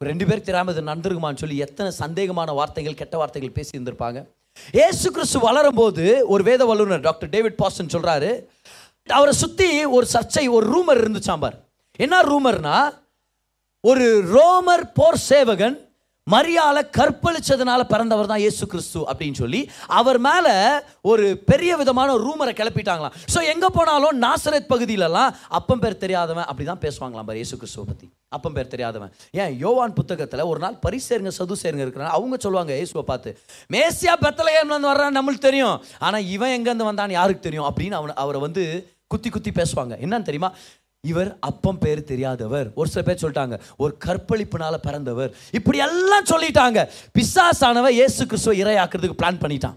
ஒரு 0.00 0.08
ரெண்டு 0.10 0.26
பேருக்கு 0.26 0.48
தெரியாமல் 0.48 0.74
இது 0.74 0.82
நடந்திருக்குமான்னு 0.82 1.42
சொல்லி 1.42 1.56
எத்தனை 1.58 1.90
சந்தேகமான 1.98 2.50
வார்த்தைகள் 2.54 2.94
கெட்ட 2.94 3.16
வார்த்தைகள் 3.16 3.56
பேசி 3.56 3.76
இருந்திருப்பாங்க 3.76 4.18
ஏசு 4.78 5.06
கிறிஸ்து 5.10 5.38
வளரும் 5.40 5.78
போது 5.78 6.04
ஒரு 6.26 6.42
வேத 6.42 6.62
வல்லுநர் 6.64 7.04
டாக்டர் 7.04 7.30
டேவிட் 7.30 7.58
பாஸ்டன் 7.58 7.92
சொல்கிறாரு 7.92 8.30
அவரை 9.08 9.34
சுற்றி 9.34 9.68
ஒரு 9.90 10.06
சர்ச்சை 10.12 10.44
ஒரு 10.56 10.66
ரூமர் 10.72 11.00
இருந்துச்சாம்பார் 11.02 11.56
என்ன 12.00 12.22
ரூமர்னா 12.28 12.76
ஒரு 13.88 14.06
ரோமர் 14.34 14.82
போர் 14.98 15.24
சேவகன் 15.28 15.76
மரியால 16.26 16.78
கற்பழிச்சதுனால 16.96 17.80
பிறந்தவர் 17.92 18.28
தான் 18.30 18.42
இயேசு 18.42 18.64
கிறிஸ்து 18.72 19.00
அப்படின்னு 19.10 19.38
சொல்லி 19.42 19.60
அவர் 19.98 20.18
மேல 20.26 20.48
ஒரு 21.10 21.24
பெரிய 21.50 21.76
விதமான 21.80 22.16
ரூமரை 22.24 22.52
கிளப்பிட்டாங்களாம். 22.58 23.14
ஸோ 23.34 23.38
எங்க 23.52 23.68
போனாலும் 23.76 24.20
நாசரத் 24.24 24.68
பகுதியிலலாம் 24.72 25.32
அப்பம் 25.58 25.82
பேர் 25.84 25.96
தெரியாதவன் 26.04 26.46
அப்படிதான் 26.50 26.82
பேசுவாங்களாம் 26.84 27.28
பாரு 27.30 27.40
இயேசு 27.42 27.58
கிறிஸ்துவை 27.62 27.86
பத்தி. 27.88 28.06
அப்பம் 28.36 28.56
பேர் 28.58 28.72
தெரியாதவன். 28.74 29.12
ஏன்? 29.40 29.56
யோவான் 29.64 29.96
புத்தகத்தில் 30.00 30.46
ஒரு 30.50 30.62
நாள் 30.66 30.78
பரிசேருங்க 30.86 31.32
சதுசேருங்க 31.40 31.84
இருக்கிறாங்க. 31.86 32.14
அவங்க 32.18 32.36
சொல்லுவாங்க 32.46 32.74
இயேசுவை 32.80 33.06
பார்த்து 33.10 33.32
மேசியா 33.76 34.14
பெத்தலையம்ல 34.26 34.74
இருந்து 34.76 34.92
வர்றான் 34.92 35.18
நம்மளுக்கு 35.20 35.48
தெரியும். 35.48 35.76
ஆனால் 36.06 36.28
இவன் 36.36 36.56
எங்கேருந்து 36.58 36.90
வந்தான்னு 36.90 37.18
யாருக்கு 37.20 37.46
தெரியும்? 37.48 37.68
அப்படின்னு 37.70 37.98
அவன் 38.00 38.20
அவரை 38.24 38.40
வந்து 38.48 38.64
குத்தி 39.12 39.30
குத்தி 39.34 39.50
பேசுவாங்க. 39.50 39.94
என்னன்னு 40.04 40.26
தெரியுமா? 40.26 40.52
இவர் 41.02 41.36
அப்பம் 41.40 41.78
பேர் 41.78 42.04
தெரியாதவர். 42.04 42.66
ஒரு 42.74 42.88
சில 42.88 43.02
பேர் 43.02 43.22
சொல்லிட்டாங்க 43.22 43.58
ஒரு 43.76 43.96
கற்பழிப்புனால 44.04 44.74
பிறந்தவர். 44.82 45.34
இப்படி 45.52 45.78
எல்லாம் 45.78 46.24
சொல்லிட்டாங்க. 46.24 46.88
பிசாசானவன் 47.18 47.88
இயேசு 47.88 48.26
கிறிஸ்துவ 48.26 48.56
இரையாக்குறதுக்கு 48.56 49.20
பிளான் 49.22 49.40
பண்ணிட்டான். 49.40 49.74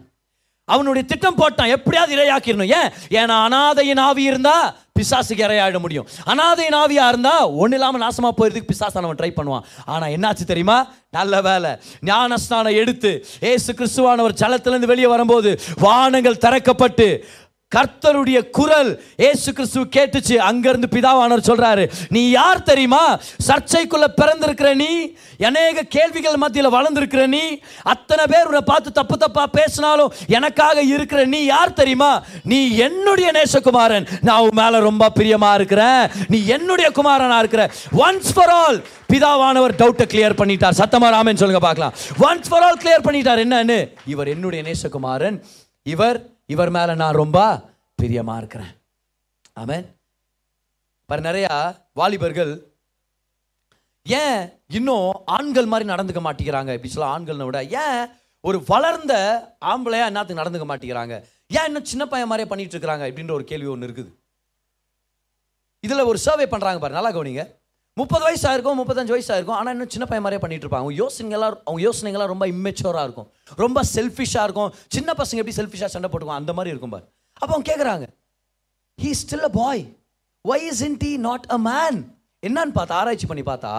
அவனுடைய 0.66 1.08
திட்டம் 1.08 1.38
போட்டான். 1.38 1.68
எப்படியாவது 1.68 2.16
இரையாக்கிடணும். 2.16 2.74
ஏன்? 2.74 2.90
ஏன்னா 3.10 3.34
அனாதையின் 3.46 4.00
ஆவி 4.00 4.24
இருந்தா 4.24 4.76
பிசாசுக்கு 5.00 5.40
இரையாட 5.40 5.80
முடியும். 5.80 6.08
அனாதையின் 6.26 6.76
ஆவியா 6.76 7.08
இருந்தா 7.08 7.50
ஒண்ணு 7.50 7.74
இல்லாம 7.74 8.08
நாசமா 8.08 8.30
போயிருதுக்கு 8.38 8.70
பிசாசானவன் 8.74 9.20
ட்ரை 9.20 9.32
பண்ணுவான். 9.36 9.64
ஆனா 9.86 10.06
என்னாச்சு 10.06 10.44
தெரியுமா? 10.44 10.88
நல்ல 11.10 11.42
வேலை. 11.42 11.72
ஞானஸ்நானம் 12.06 12.74
எடுத்து 12.74 13.26
ஏசு 13.40 13.74
கிறிஸ்துவானவர் 13.74 14.38
ஜலத்திலிருந்து 14.42 14.86
வெளியே 14.86 15.08
வரும்போது 15.08 15.60
வானங்கள் 15.76 16.42
திறக்கப்பட்டு 16.46 17.24
கர்த்தருடைய 17.76 18.50
குரல் 18.50 19.04
ஏசு 19.18 19.54
கிறிஸ்து 19.54 19.82
கேட்டுச்சு. 19.82 20.36
அங்கிருந்து 20.36 20.88
பிதாவானவர் 20.92 21.48
சொல்றாரு 21.50 21.92
நீ 22.10 22.30
யார் 22.30 22.64
தெரியுமா? 22.64 23.20
சர்ச்சைக்குள்ள 23.48 24.08
பிறந்திருக்கிற 24.22 24.74
நீ 24.74 24.92
அநேக 25.48 25.82
கேள்விகள் 25.82 26.38
மத்தியில் 26.38 26.72
வளர்ந்துருக்கிற 26.72 27.28
நீ 27.28 27.60
அத்தனை 27.84 28.26
பேர் 28.28 28.46
உன்னை 28.46 28.62
பார்த்து 28.62 28.92
தப்பு 28.92 29.18
தப்பா 29.18 29.48
பேசினாலும் 29.48 30.14
எனக்காக 30.28 30.82
இருக்கிற 30.82 31.26
நீ 31.26 31.44
யார் 31.44 31.74
தெரியுமா? 31.74 32.24
நீ 32.44 32.76
என்னுடைய 32.78 33.32
நேசகுமாரன். 33.32 34.08
நான் 34.22 34.40
உன் 34.40 34.50
மேல 34.54 34.80
ரொம்ப 34.80 35.12
பிரியமா 35.20 35.54
இருக்கிறேன். 35.54 36.10
நீ 36.28 36.46
என்னுடைய 36.46 36.92
குமாரனா 36.96 37.38
இருக்கிற. 37.38 37.72
ஒன்ஸ் 37.92 38.34
ஃபார் 38.34 38.50
ஆல் 38.50 38.84
பிதாவானவர் 39.14 39.78
டவுட்டை 39.78 40.06
கிளியர் 40.14 40.40
பண்ணிட்டார். 40.42 40.80
சத்தமா 40.82 41.10
ராமன் 41.10 41.36
சொல்லுங்க 41.36 41.66
பார்க்கலாம். 41.66 41.94
ஒன்ஸ் 42.20 42.50
ஃபார் 42.50 42.62
ஆல் 42.62 42.82
கிளியர் 42.84 43.06
பண்ணிட்டார். 43.08 43.44
என்னன்னு? 43.46 43.90
இவர் 44.08 44.28
என்னுடைய 44.28 44.64
நேசகுமாரன். 44.70 45.44
இவர் 45.84 46.33
இவர் 46.46 46.70
மேலே 46.70 46.96
நான் 46.96 47.20
ரொம்ப 47.22 47.40
பிரியமாக 47.96 48.38
இருக்கிறேன். 48.38 48.72
ஆமேன். 49.60 49.86
பாரு 51.06 51.22
நிறையா 51.22 51.76
வாலிபர்கள் 51.94 52.72
ஏன் 54.04 54.50
இன்னும் 54.68 55.22
ஆண்கள் 55.26 55.66
மாதிரி 55.66 55.90
நடந்துக்க 55.90 56.22
மாட்டேங்கிறாங்க? 56.28 56.72
இப்படி 56.74 56.88
சொல்ல 56.88 57.12
ஆண்கள்னு 57.18 57.46
விட 57.46 57.64
ஏன் 57.64 58.08
ஒரு 58.42 58.64
வளர்ந்த 58.68 59.14
ஆம்பளையா 59.66 60.06
என்னத்துக்கு 60.10 60.44
நடந்துக்க 60.44 60.68
மாட்டேங்கிறாங்க? 60.72 61.24
ஏன் 61.48 61.66
இன்னும் 61.66 61.86
சின்ன 61.86 62.06
பையன் 62.06 62.28
மாதிரியே 62.28 62.50
பண்ணிட்டு 62.50 62.78
இருக்கிறாங்க? 62.78 63.06
இப்படின்ற 63.12 63.32
ஒரு 63.32 63.44
கேள்வி 63.44 63.68
ஒன்று 63.68 63.88
இருக்குது. 63.88 64.12
இதில் 65.80 66.08
ஒரு 66.12 66.18
சர்வே 66.18 66.46
பண்ணுறாங்க 66.46 66.80
பாரு 66.80 66.98
நல்லா 66.98 67.12
கவனிங்க. 67.12 67.44
முப்பது 68.00 68.24
வயசு 68.26 68.46
ஆயிருக்கும் 68.50 68.80
முப்பத்தஞ்சு 68.80 69.14
வயசு 69.14 69.30
ஆயிருக்கும் 69.34 69.58
ஆனால் 69.58 69.74
இன்னும் 69.76 69.92
சின்ன 69.96 70.06
பையன் 70.10 70.24
மாதிரியே 70.26 70.42
பண்ணிட்டு 70.44 70.66
இருப்பாங்க. 70.66 70.84
அவங்க 70.84 70.96
யோசனைகளாக 71.02 71.58
அவங்க 71.68 71.82
யோசனைகளாக 71.88 72.28
ரொம்ப 72.34 72.46
இம்மெச்சோராக 72.54 73.04
இருக்கும். 73.08 73.28
ரொம்ப 73.64 73.80
செல்ஃபிஷாக 73.96 74.46
இருக்கும். 74.48 74.70
சின்ன 74.96 75.10
பசங்க 75.20 75.42
எப்படி 75.42 75.58
செல்ஃபிஷாக 75.58 75.90
சண்டை 75.96 76.08
போட்டுக்குவோம் 76.10 76.42
அந்த 76.42 76.54
மாதிரி 76.58 76.72
இருக்கும் 76.74 76.94
பாரு. 76.96 77.06
அப்போ 77.42 77.52
அவங்க 77.54 77.68
கேட்குறாங்க 77.72 78.06
he 79.00 79.12
still 79.20 79.46
a 79.50 79.52
boy 79.60 79.84
why 80.46 80.64
is 80.70 80.82
in 80.88 80.98
t 81.04 81.12
not 81.28 81.46
a 81.58 81.60
man 81.70 82.00
என்னன்னு 82.44 82.74
பார்த்தா 82.78 82.96
ஆராய்ச்சி 83.02 83.28
பண்ணி 83.32 83.44
பார்த்தா 83.50 83.74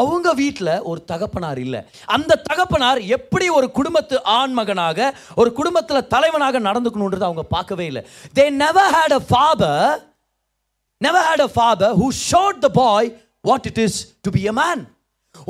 அவங்க 0.00 0.28
வீட்டில் 0.40 0.72
ஒரு 0.90 1.00
தகப்பனார் 1.10 1.60
இல்லை. 1.64 1.80
அந்த 2.16 2.32
தகப்பனார் 2.50 3.00
எப்படி 3.16 3.46
ஒரு 3.58 3.68
குடும்பத்து 3.78 4.16
ஆண் 4.36 4.54
மகனாக 4.58 5.08
ஒரு 5.40 5.50
குடும்பத்தில் 5.58 6.08
தலைவனாக 6.14 6.60
நடந்துக்கணுன்றது 6.68 7.28
அவங்க 7.28 7.44
பார்க்கவே 7.56 7.86
இல்லை. 7.90 8.02
They 8.38 8.44
never 8.62 8.92
had 8.96 9.16
a 9.18 9.22
father 9.30 9.90
never 11.00 11.26
had 11.28 11.44
a 11.48 11.50
father 11.56 11.96
who 12.02 12.08
showed 12.28 12.62
the 12.66 12.70
boy 12.80 13.10
what 13.44 13.68
it 13.70 13.82
is 13.84 13.98
to 14.26 14.30
be 14.38 14.42
a 14.52 14.54
man 14.62 14.82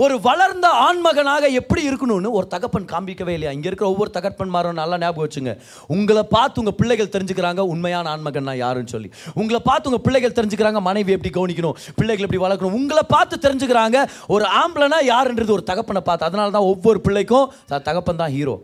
ஒரு 0.03 0.15
வளர்ந்த 0.27 0.67
ஆண்மகனாக 0.87 1.45
எப்படி 1.59 1.83
இருக்கணும்னு 1.89 2.31
ஒரு 2.39 2.47
தகப்பன் 2.55 2.89
காண்பிக்கவே 2.91 3.33
இல்லையா? 3.37 3.53
இங்கே 3.57 3.69
இருக்கிற 3.71 3.87
ஒவ்வொரு 3.93 4.11
தகப்பன்மாரும் 4.17 4.79
நல்லா 4.81 4.97
ஞாபகம் 5.03 5.25
வச்சுங்க. 5.27 5.53
உங்களை 5.95 6.23
பார்த்து 6.35 6.61
உங்கள் 6.63 6.77
பிள்ளைகள் 6.81 7.11
தெரிஞ்சுக்கிறாங்க 7.15 7.63
உண்மையான 7.73 8.11
ஆண்மகன்னா 8.15 8.55
யாருன்னு 8.63 8.93
சொல்லி. 8.95 9.09
உங்களை 9.41 9.61
பார்த்து 9.69 9.89
உங்கள் 9.91 10.05
பிள்ளைகள் 10.07 10.37
தெரிஞ்சுக்கிறாங்க 10.39 10.81
மனைவி 10.89 11.15
எப்படி 11.17 11.33
கவனிக்கணும் 11.39 11.79
பிள்ளைகள் 12.01 12.27
எப்படி 12.27 12.43
வளர்க்கணும் 12.45 12.77
உங்களை 12.81 13.05
பார்த்து 13.15 13.39
தெரிஞ்சுக்கிறாங்க 13.47 14.01
ஒரு 14.37 14.47
ஆம்பளைனா 14.63 14.99
யாருன்றது 15.13 15.57
ஒரு 15.57 15.65
தகப்பனை 15.71 16.03
பார்த்து. 16.11 16.29
அதனால 16.29 16.55
தான் 16.59 16.71
ஒவ்வொரு 16.73 17.01
பிள்ளைக்கும் 17.07 17.49
தகப்பன் 17.89 18.23
தான் 18.23 18.35
ஹீரோ 18.37 18.57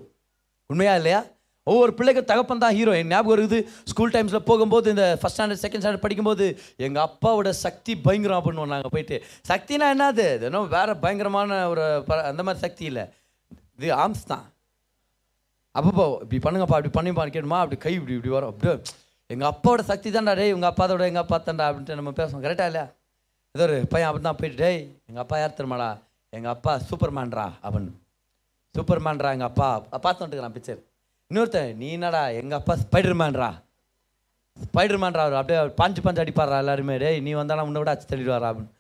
உண்மையா 0.71 0.95
இல்லையா? 1.01 1.23
ஒவ்வொரு 1.67 1.95
பிள்ளைக்கு 1.95 2.25
தகப்பன் 2.25 2.59
தான் 2.59 2.75
ஹீரோ 2.75 2.97
என் 2.97 3.07
ஞாபகம் 3.07 3.37
இருக்குது 3.39 3.59
ஸ்கூல் 3.85 4.11
டைம்ஸில் 4.11 4.47
போகும்போது 4.49 4.91
இந்த 4.91 5.19
ஃபஸ்ட் 5.21 5.37
ஸ்டாண்டர்ட் 5.37 5.63
செகண்ட் 5.63 5.83
ஸ்டாண்டர்ட் 5.85 6.05
படிக்கும்போது 6.05 6.45
எங்கள் 6.77 7.07
அப்பாவோட 7.07 7.49
சக்தி 7.49 7.97
பயங்கரம் 7.97 8.45
பண்ணுவோம் 8.45 8.73
நாங்கள் 8.75 8.91
போயிட்டு. 8.91 9.17
சக்தினா 9.49 9.87
என்னது? 9.95 10.35
இது 10.35 10.67
வேறு 10.69 10.97
பயங்கரமான 10.97 11.69
ஒரு 11.69 12.05
ப- 12.07 12.23
அந்த 12.23 12.43
மாதிரி 12.43 12.67
சக்தி 12.67 12.85
இல்லை. 12.85 13.05
இது 13.77 13.97
ஆம்ஸ் 13.97 14.25
தான். 14.27 14.45
அப்பப்போ 15.75 16.05
இப்படி 16.23 16.39
பண்ணுங்கப்பா 16.39 16.77
அப்படி 16.79 16.93
பண்ணிப்பா 16.99 17.25
கேட்டுமா 17.27 17.59
அப்படி 17.59 17.81
கை 17.81 17.95
இப்படி 17.95 18.15
இப்படி 18.15 18.35
வரும். 18.35 18.51
அப்படியே 18.51 18.75
எங்கள் 19.31 19.49
அப்பாவோட 19.49 19.81
சக்தி 19.83 20.11
தான்டா 20.11 20.35
டேய் 20.37 20.53
உங்கள் 20.53 20.71
அப்பாதோட 20.71 21.05
எங்கள் 21.05 21.23
அப்பா 21.23 21.39
தான்டா 21.41 21.65
அப்படின்ட்டு 21.69 21.95
நம்ம 21.95 22.11
பேசுவோம். 22.11 22.45
கரெக்டாக 22.47 22.71
இல்லையா? 22.71 22.87
ஏதோ 23.55 23.65
ஒரு 23.65 23.87
பையன் 23.87 24.09
அப்படி 24.09 24.25
தான் 24.25 24.37
போயிட்டு 24.37 24.63
டேய் 24.63 24.81
எங்கள் 25.07 25.23
அப்பா 25.23 25.39
யார் 25.39 25.59
திருமாடா 25.59 25.89
எங்கள் 26.33 26.51
அப்பா 26.51 26.81
சூப்பர்மேன்ரா 26.91 27.49
அப்படின்னு. 27.63 27.93
சூப்பர்மேன்ரா 28.75 29.31
எங்கள் 29.33 29.51
அப்பா. 29.53 29.69
பார்த்துட்டுக்கிறான் 30.05 30.57
பிக்சர் 30.59 30.83
இன்னொருத்தன் 31.31 31.77
நீ 31.77 31.87
என்னடா 31.91 32.29
எங்கள் 32.41 32.59
அப்பா 32.59 32.75
ஸ்பைடர்மேன்ரா? 32.83 33.49
ஸ்பைடர்மேன்ரா 34.57 35.23
அவர் 35.27 35.39
அப்படியே 35.39 35.61
பாஞ்சு 35.81 36.01
பாஞ்சு 36.05 36.23
அடிப்பாரா 36.25 36.59
எல்லாருமே? 36.59 36.99
டே 36.99 37.21
நீ 37.21 37.33
வந்தாலும் 37.33 37.67
உன்னை 37.69 37.81
விட 37.81 37.91
அச்சு 37.95 38.07
தள்ளிடுவாரா? 38.11 38.49
அப்படின்னு. 38.51 38.73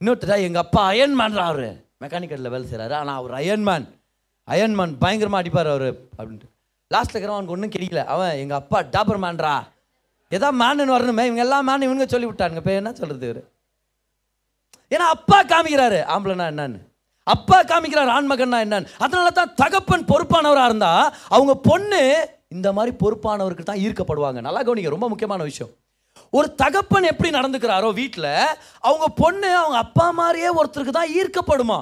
இன்னொருத்தர் 0.00 0.44
எங்கள் 0.46 0.62
அப்பா 0.62 0.92
அயன்மேன்ரா 0.92 1.44
அவர்? 1.52 1.68
மெக்கானிக்கலில் 2.02 2.52
வேலை 2.54 2.64
செய்கிறாரு 2.70 2.94
ஆனால் 3.00 3.16
அவர் 3.16 3.34
அயன்மேன் 3.40 3.86
அயன்மேன் 4.48 4.94
பயங்கரமாக 4.98 5.42
அடிப்பார் 5.42 5.70
அவர். 5.74 5.88
அப்படின்ட்டு. 6.18 6.48
லாஸ்ட்டில் 6.90 7.16
இருக்கிறவன் 7.16 7.38
அவனுக்கு 7.38 7.56
ஒன்றும் 7.56 7.74
கிடைக்கல. 7.74 8.02
அவன் 8.04 8.34
எங்கள் 8.42 8.60
அப்பா 8.62 8.80
டாபர் 8.94 9.22
மேன்ரா 9.24 9.54
ஏதோ 10.30 10.48
மேனுன்னு 10.52 10.96
வரணுமே 10.96 11.24
இவங்க 11.28 11.42
எல்லாம் 11.46 11.66
மேன் 11.68 11.86
இவனுங்க 11.86 12.06
சொல்லி 12.06 12.26
விட்டானுங்க 12.26 12.62
இப்போ 12.62 12.72
என்ன 12.72 12.92
சொல்கிறது 12.92 13.28
இவர்? 13.30 13.42
ஏன்னா 14.90 15.06
அப்பா 15.16 15.38
காமிக்கிறாரு. 15.44 16.00
ஆம்பளைனா 16.14 16.46
என்னன்னு? 16.52 16.80
அப்பா 17.32 17.58
காமிக்கிறார் 17.62 18.14
ஆண்மகன்னா 18.16 18.58
என்னன்னு. 18.64 18.90
அதனால 19.04 19.30
தான் 19.30 19.54
தகப்பன் 19.62 20.08
பொறுப்பானவராக 20.10 20.68
இருந்தால் 20.70 21.12
அவங்க 21.28 21.54
பொண்ணு 21.68 22.02
இந்த 22.48 22.68
மாதிரி 22.72 22.92
பொறுப்பானவருக்கு 23.02 23.64
தான் 23.70 23.82
ஈர்க்கப்படுவாங்க. 23.84 24.40
நல்லா 24.46 24.62
கவனிங்க 24.62 24.94
ரொம்ப 24.94 25.08
முக்கியமான 25.08 25.42
விஷயம். 25.42 25.72
ஒரு 26.38 26.48
தகப்பன் 26.54 27.10
எப்படி 27.10 27.30
நடந்துக்கிறாரோ 27.38 27.88
வீட்டில் 28.00 28.32
அவங்க 28.88 29.06
பொண்ணு 29.22 29.50
அவங்க 29.56 29.76
அப்பா 29.86 30.06
மாதிரியே 30.20 30.50
ஒருத்தருக்கு 30.60 30.94
தான் 31.00 31.14
ஈர்க்கப்படுமா? 31.20 31.78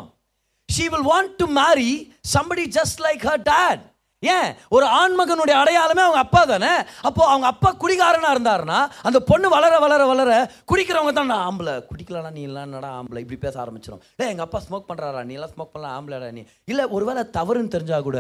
She 0.69 0.85
will 0.93 1.09
want 1.13 1.35
to 1.41 1.47
marry 1.61 1.91
somebody 2.35 2.65
just 2.79 3.01
like 3.07 3.25
her 3.31 3.43
dad 3.53 3.83
ஏன்? 4.23 4.57
ஒரு 4.69 4.87
ஆண்மகனுடைய 5.01 5.55
அடையாளமே 5.63 6.03
அவங்க 6.03 6.19
அப்பா 6.19 6.45
தானே? 6.45 6.73
அப்போ 7.03 7.23
அவங்க 7.27 7.47
அப்பா 7.47 7.75
குடிகாரனாக 7.83 8.35
இருந்தாருன்னா 8.35 8.79
அந்த 9.03 9.21
பொண்ணு 9.21 9.49
வளர 9.49 9.79
வளர 9.79 10.07
வளர 10.07 10.31
குடிக்கிறவங்க 10.73 11.13
தான் 11.13 11.27
நான் 11.27 11.47
ஆம்பளை 11.49 11.75
குடிக்கலாம் 11.91 12.33
நீ 12.33 12.43
எல்லாம் 12.43 12.75
ஆம்பளை? 12.99 13.19
இப்படி 13.19 13.37
பேச 13.37 13.55
ஆரம்பிச்சிடும் 13.65 14.03
இல்லை 14.13 14.31
எங்கள் 14.33 14.47
அப்பா 14.47 14.61
ஸ்மோக் 14.67 14.89
பண்ணுறாரா 14.91 15.23
நீ 15.25 15.35
எல்லாம் 15.35 15.53
ஸ்மோக் 15.55 15.73
பண்ணலாம் 15.73 15.97
ஆம்பளைடா 15.97 16.31
நீ? 16.33 16.45
இல்லை 16.65 16.85
ஒருவேளை 16.89 17.25
தவறுன்னு 17.39 17.75
தெரிஞ்சால் 17.77 18.03
கூட 18.03 18.19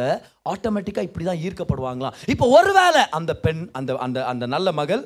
ஆட்டோமேட்டிக்காக 0.53 1.09
இப்படி 1.09 1.25
தான் 1.25 1.43
ஈர்க்கப்படுவாங்களாம். 1.47 2.15
இப்போ 2.27 2.47
ஒருவேளை 2.49 3.03
அந்த 3.11 3.35
பெண் 3.35 3.69
அந்த 3.73 3.97
அந்த 3.99 4.27
அந்த 4.27 4.47
நல்ல 4.47 4.73
மகள் 4.73 5.03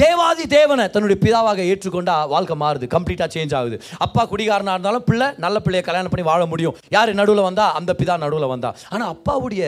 தேவாதி 0.00 0.44
தேவனை 0.54 0.84
தன்னுடைய 0.92 1.16
பிதாவாக 1.24 1.60
ஏற்றுக்கொண்டா 1.72 2.14
வாழ்க்கை 2.32 2.54
மாறுது 2.62 2.86
கம்ப்ளீட்டாக 2.94 3.28
சேஞ்ச் 3.34 3.54
ஆகுது. 3.58 3.76
அப்பா 4.04 4.22
குடிகாரனாக 4.30 4.74
இருந்தாலும் 4.76 5.04
பிள்ளை 5.08 5.26
நல்ல 5.44 5.56
பிள்ளையை 5.64 5.82
கல்யாணம் 5.88 6.12
பண்ணி 6.12 6.24
வாழ 6.30 6.42
முடியும். 6.52 6.76
யார் 6.94 7.10
நடுவில் 7.20 7.46
வந்தா? 7.48 7.66
அந்த 7.78 7.92
பிதா 8.00 8.14
நடுவில் 8.24 8.52
வந்தா. 8.52 8.70
ஆனால் 8.90 9.10
அப்பாவுடைய 9.14 9.62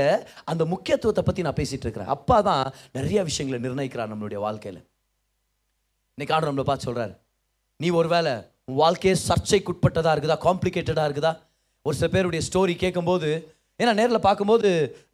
அந்த 0.52 0.64
முக்கியத்துவத்தை 0.72 1.24
பற்றி 1.26 1.44
நான் 1.46 1.58
பேசிகிட்டு 1.60 1.86
இருக்கிறேன். 1.86 2.12
அப்பா 2.16 2.38
தான் 2.48 2.64
நிறைய 2.98 3.22
விஷயங்களை 3.30 3.60
நிர்ணயிக்கிறார் 3.66 4.12
நம்மளுடைய 4.12 4.40
வாழ்க்கையில். 4.46 4.80
இன்னைக்கு 6.16 6.34
ஆண்டு 6.36 6.48
நம்மளை 6.50 6.66
பார்த்து 6.70 6.88
சொல்கிறார் 6.88 7.14
நீ 7.80 7.90
ஒருவேளை 8.00 8.34
உன் 8.70 8.80
வாழ்க்கையே 8.84 9.14
சர்ச்சைக்குட்பட்டதாக 9.28 10.14
இருக்குதா? 10.14 10.38
காம்ப்ளிகேட்டடாக 10.46 11.08
இருக்குதா? 11.08 11.32
ஒரு 11.86 11.96
சில 12.00 12.08
பேருடைய 12.14 12.42
ஸ்டோரி 12.48 12.74
கேட்கும்போது 12.84 13.30
ஏன்னா 13.80 13.92
நேரில் 13.98 14.24
பார்க்கும்போது 14.26 14.68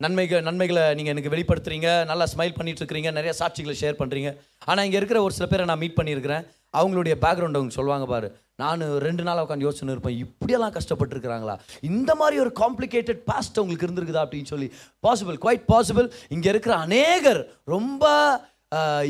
நன்மைகள் 0.05 0.43
நன்மைகளை 0.47 0.83
நீங்கள் 0.97 1.13
எனக்கு 1.15 1.33
வெளிப்படுத்துறீங்க 1.35 1.91
நல்லா 2.11 2.25
ஸ்மைல் 2.33 2.57
பண்ணிட்டு 2.57 2.81
இருக்கிறீங்க 2.83 3.11
நிறைய 3.19 3.33
சாட்சிகளை 3.39 3.75
ஷேர் 3.83 4.01
பண்ணுறீங்க 4.01 4.31
ஆனால் 4.71 4.85
இங்கே 4.87 4.99
இருக்கிற 5.01 5.21
ஒரு 5.27 5.35
சில 5.37 5.47
பேரை 5.53 5.65
நான் 5.71 5.81
மீட் 5.83 5.97
பண்ணியிருக்கிறேன். 5.99 6.45
அவங்களுடைய 6.81 7.15
பேக்ரவுண்ட் 7.23 7.59
அவங்க 7.59 7.75
சொல்லுவாங்க 7.77 8.07
பாரு 8.13 8.29
நான் 8.63 8.83
ரெண்டு 9.07 9.23
நாளாக 9.27 9.45
உட்காந்து 9.45 9.67
யோசனை 9.69 9.93
இருப்பேன். 9.95 10.19
இப்படியெல்லாம் 10.25 10.75
கஷ்டப்பட்டுருக்கிறாங்களா? 10.77 11.55
இந்த 11.91 12.11
மாதிரி 12.21 12.37
ஒரு 12.45 12.53
காம்ப்ளிகேட்டட் 12.63 13.23
பாஸ்ட் 13.31 13.61
உங்களுக்கு 13.63 13.87
இருந்திருக்குதா? 13.87 14.25
அப்படின்னு 14.27 14.53
சொல்லி. 14.53 14.69
பாசிபிள் 15.07 15.39
குவைட் 15.45 15.65
பாசிபிள் 15.73 16.09
இங்கே 16.37 16.51
இருக்கிற 16.55 16.75
அநேகர் 16.87 17.41
ரொம்ப 17.75 18.05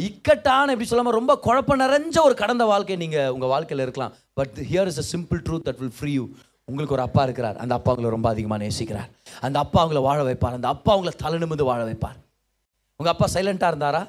இக்கட்டான 0.08 0.72
எப்படி 0.74 0.88
சொல்லாமல் 0.90 1.16
ரொம்ப 1.18 1.32
குழப்பம் 1.46 1.82
நிறைஞ்ச 1.82 2.16
ஒரு 2.28 2.34
கடந்த 2.42 2.64
வாழ்க்கை 2.70 2.96
நீங்கள் 3.02 3.32
உங்கள் 3.34 3.52
வாழ்க்கையில் 3.54 3.84
இருக்கலாம். 3.86 4.14
But 4.38 4.54
here 4.70 4.90
is 4.92 5.00
a 5.02 5.06
simple 5.14 5.42
truth 5.48 5.66
that 5.68 5.82
will 5.82 5.96
free 5.98 6.12
you 6.18 6.24
உங்களுக்கு 6.70 6.96
ஒரு 6.96 7.02
அப்பா 7.02 7.22
இருக்கிறார். 7.22 7.56
அந்த 7.56 7.74
அப்பா 7.74 7.90
அவங்களை 7.92 8.08
ரொம்ப 8.16 8.28
அதிகமாக 8.28 8.60
நேசிக்கிறார். 8.64 9.10
அந்த 9.40 9.58
அப்பா 9.58 9.78
அவங்கள 9.84 10.00
வாழ 10.08 10.18
வைப்பார். 10.22 10.56
அந்த 10.58 10.68
அப்பா 10.68 10.90
அவங்கள 10.96 11.12
தலை 11.22 11.38
நிமிந்து 11.38 11.62
வாழ 11.62 11.80
வைப்பார். 11.84 12.18
உங்கள் 12.96 13.14
அப்பா 13.14 13.26
சைலண்ட்டாக 13.34 13.72
இருந்தாரா? 13.72 14.02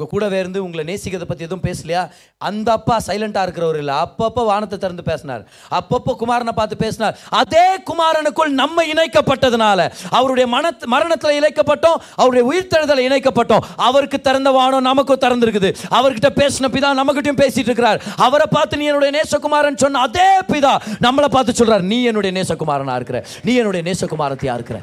உங்கள் 0.00 0.12
கூடவே 0.12 0.36
இருந்து 0.42 0.58
உங்களை 0.64 0.82
நேசிக்கிறத 0.90 1.26
பற்றி 1.30 1.44
எதுவும் 1.46 1.64
பேசலையா? 1.66 2.02
அந்த 2.48 2.68
அப்பா 2.76 2.96
சைலண்ட்டாக 3.06 3.42
இருக்கிறவர் 3.46 3.78
இல்லை. 3.80 3.94
அப்பப்போ 4.04 4.42
வானத்தை 4.50 4.76
திறந்து 4.84 5.02
பேசினார். 5.08 5.42
அப்பப்போ 5.78 6.12
குமாரனை 6.20 6.52
பார்த்து 6.58 6.76
பேசினார். 6.82 7.16
அதே 7.40 7.64
குமாரனுக்குள் 7.88 8.52
நம்ம 8.60 8.84
இணைக்கப்பட்டதுனால 8.92 9.88
அவருடைய 10.18 10.46
மன 10.54 10.70
மரணத்தில் 10.94 11.36
இணைக்கப்பட்டோம் 11.40 11.98
அவருடைய 12.20 12.44
உயிர்த்தெழுதலை 12.50 13.02
இணைக்கப்பட்டோம். 13.08 13.66
அவருக்கு 13.88 14.20
திறந்த 14.28 14.52
வானம் 14.58 14.88
நமக்கும் 14.90 15.22
திறந்துருக்குது. 15.24 15.72
அவர்கிட்ட 15.98 16.30
பேசின 16.40 16.70
பிதா 16.76 16.92
நம்மகிட்டையும் 17.00 17.42
பேசிட்டு 17.42 17.70
இருக்கிறார். 17.70 18.00
அவரை 18.28 18.46
பார்த்து 18.56 18.80
நீ 18.82 18.86
என்னுடைய 18.92 19.12
நேசகுமாரன் 19.18 19.80
சொன்ன 19.84 20.04
அதே 20.08 20.30
பிதா 20.52 20.72
நம்மளை 21.06 21.30
பார்த்து 21.36 21.58
சொல்கிறார் 21.60 21.84
நீ 21.92 22.00
என்னுடைய 22.12 22.34
நேசகுமாரனாக 22.38 22.98
இருக்கிற? 23.02 23.20
நீ 23.48 23.54
என்னுடைய 23.62 23.84
நேசகுமாரத்தையாக 23.90 24.58
இருக்கிற? 24.60 24.80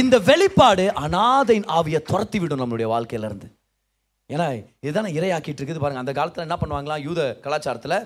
இந்த 0.00 0.16
வெளிப்பாடு 0.28 0.84
அனாதையின் 1.04 1.66
ஆவியை 1.78 2.02
துரத்தி 2.10 2.38
விடும் 2.38 2.60
நம்மளுடைய 2.62 2.88
வாழ்க்கையிலேருந்து. 2.92 3.48
ஏன்னா 4.34 4.46
இதுதானே 4.84 5.10
இரையாக்கிட்டு 5.18 5.60
இருக்குது 5.60 5.82
பாருங்க. 5.84 6.02
அந்த 6.04 6.12
காலத்தில் 6.18 6.46
என்ன 6.46 6.56
பண்ணுவாங்களாம் 6.60 7.04
யூத 7.08 7.20
கலாச்சாரத்தில் 7.44 7.98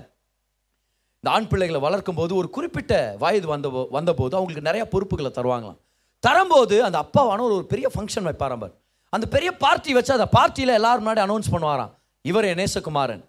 இந்த 1.19 1.29
ஆண் 1.37 1.51
பிள்ளைகளை 1.51 1.81
வளர்க்கும் 1.87 2.19
போது 2.21 2.33
ஒரு 2.41 2.49
குறிப்பிட்ட 2.57 2.95
வயது 3.25 3.47
வந்த 3.53 3.69
வந்தபோது 3.97 4.37
அவங்களுக்கு 4.39 4.69
நிறைய 4.69 4.85
பொறுப்புகளை 4.95 5.31
தருவாங்களாம். 5.39 5.79
தரும்போது 6.27 6.77
அந்த 6.89 6.99
அப்பாவான 7.05 7.45
ஒரு 7.49 7.59
பெரிய 7.73 7.87
ஃபங்க்ஷன் 7.95 8.27
வைப்பாராம் 8.29 8.73
அந்த 9.15 9.27
பெரிய 9.35 9.51
பார்ட்டி 9.65 9.91
வச்சு 9.97 10.13
அந்த 10.17 10.29
பார்ட்டியில் 10.37 10.79
எல்லாரும் 10.79 11.05
முன்னாடி 11.05 11.23
அனௌன்ஸ் 11.27 11.53
பண்ணுவாராம். 11.55 11.93
இவர் 12.31 12.49
என் 12.51 12.61
நேசகுமாரன். 12.63 13.23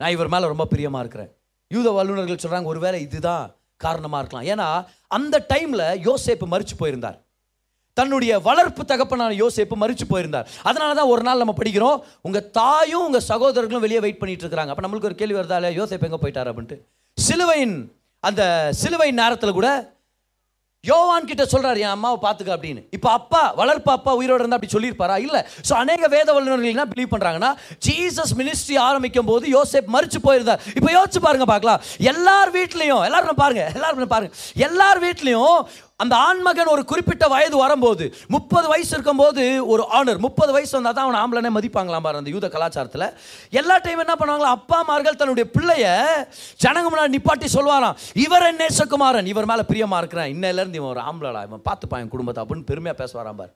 நான் 0.00 0.14
இவர் 0.16 0.32
மேலே 0.34 0.46
ரொம்ப 0.52 0.64
பிரியமாக 0.72 1.02
இருக்கிறேன். 1.04 1.30
யூத 1.74 1.88
வல்லுநர்கள் 1.96 2.42
சொல்கிறாங்க 2.44 2.70
ஒருவேளை 2.72 3.00
இதுதான் 3.06 3.44
காரணமாக 3.84 4.20
இருக்கலாம். 4.22 4.48
ஏன்னா 4.52 4.68
அந்த 5.16 5.36
டைமில் 5.52 5.84
யோசேப்பு 6.08 6.46
மறிச்சு 6.54 6.74
போயிருந்தார். 6.78 7.18
தன்னுடைய 8.00 8.40
வளர்ப்பு 8.48 8.84
தகப்பனான 8.92 9.38
யோசேப்பு 9.42 9.76
மறிச்சு 9.84 10.06
போயிருந்தார். 10.12 10.48
அதனால 10.70 10.90
தான் 11.00 11.12
ஒரு 11.14 11.24
நாள் 11.28 11.42
நம்ம 11.44 11.56
படிக்கிறோம் 11.60 12.00
உங்கள் 12.28 12.48
தாயும் 12.58 13.06
உங்கள் 13.06 13.28
சகோதரர்களும் 13.30 13.86
வெளியே 13.86 14.02
வெயிட் 14.06 14.20
பண்ணிட்டு 14.24 14.46
இருக்காங்க 14.46 14.74
அப்போ 14.74 14.84
நம்மளுக்கு 14.86 15.10
ஒரு 15.12 15.20
கேள்வி 15.22 15.38
வருதா 15.38 15.62
யோசிப்பு 15.80 16.08
எங்கே 16.10 16.22
போயிட்டார்? 16.24 16.50
அப்படின்ட்டு. 16.52 16.78
சிலுவையின் 17.18 17.78
அந்த 18.28 18.42
சிலுவை 18.82 19.10
நேரத்தில் 19.22 19.58
கூட 19.60 19.70
யோவான் 20.88 21.26
கிட்ட 21.30 21.44
சொல்றாரு 21.52 21.78
என் 21.84 21.94
அம்மாவை 21.94 22.18
பார்த்துக்க 22.20 22.50
அப்படின்னு. 22.54 22.82
இப்போ 22.96 23.08
அப்பா 23.16 23.40
வளர்ப்பு 23.58 23.90
அப்பா 23.94 24.12
உயிரோட 24.18 24.40
இருந்தா 24.42 24.58
அப்படி 24.58 24.74
சொல்லியிருப்பாரா? 24.74 25.16
இல்லை. 25.24 25.40
ஸோ 25.68 25.72
அநேக 25.80 26.08
வேத 26.14 26.28
வல்லுநர்கள் 26.36 26.72
என்ன 26.74 26.84
பிலீவ் 26.92 27.10
பண்றாங்கன்னா 27.14 27.50
ஜீசஸ் 27.86 28.32
மினிஸ்ட்ரி 28.38 28.76
ஆரம்பிக்கும் 28.86 29.28
போது 29.30 29.44
யோசேப் 29.56 29.92
மறிச்சு 29.96 30.20
போயிருந்தார். 30.26 30.62
இப்போ 30.78 30.90
யோசிச்சு 30.96 31.20
பாருங்க 31.26 31.46
பார்க்கலாம். 31.52 31.82
எல்லார் 32.12 32.52
வீட்லேயும் 32.56 33.04
எல்லாரும் 33.08 33.40
பாருங்க 33.42 33.64
எல்லாரும் 33.76 34.12
பாருங்க. 34.14 34.32
எல்லார் 34.68 35.02
வீட்லேயும் 35.04 35.58
அந்த 36.02 36.14
ஆண்மகன் 36.28 36.72
ஒரு 36.74 36.82
குறிப்பிட்ட 36.90 37.24
வயது 37.34 37.56
வரும்போது 37.64 38.04
முப்பது 38.34 38.66
வயசு 38.72 38.92
இருக்கும்போது 38.96 39.44
ஒரு 39.72 39.84
ஆனர் 39.98 40.20
முப்பது 40.26 40.50
வயசு 40.56 40.74
வந்தால் 40.76 40.96
தான் 40.98 41.06
அவனை 41.06 41.20
ஆம்பளனே 41.22 41.52
மதிப்பாங்களாம் 41.58 42.06
பாரு 42.06 42.20
அந்த 42.20 42.30
யூத 42.34 42.48
கலாச்சாரத்தில். 42.56 43.06
எல்லா 43.60 43.76
டைம் 43.86 44.04
என்ன 44.06 44.16
பண்ணுவாங்களா? 44.20 44.54
அப்பாமார்கள் 44.58 45.20
தன்னுடைய 45.22 45.46
பிள்ளைய 45.56 45.86
ஜனங்க 46.64 46.86
முன்னாடி 46.92 47.14
நிப்பாட்டி 47.16 47.48
சொல்வாராம் 47.56 47.98
இவர் 48.26 48.46
என் 48.50 48.60
நேசகுமாரன்? 48.64 49.30
இவர் 49.34 49.50
மேலே 49.52 49.64
பிரியமாக 49.72 50.02
இருக்கிறான். 50.02 50.32
இன்னையிலேருந்து 50.36 50.80
இவன் 50.82 50.94
ஒரு 50.94 51.02
ஆம்பளடா 51.10 51.42
இவன் 51.48 51.66
பார்த்துப்பான் 51.70 52.04
என் 52.04 52.14
குடும்பத்தை 52.16 52.42
அப்படின்னு 52.44 52.70
பெருமையாக 52.72 52.98
பேசுவாராம் 53.02 53.40
பாரு. 53.42 53.52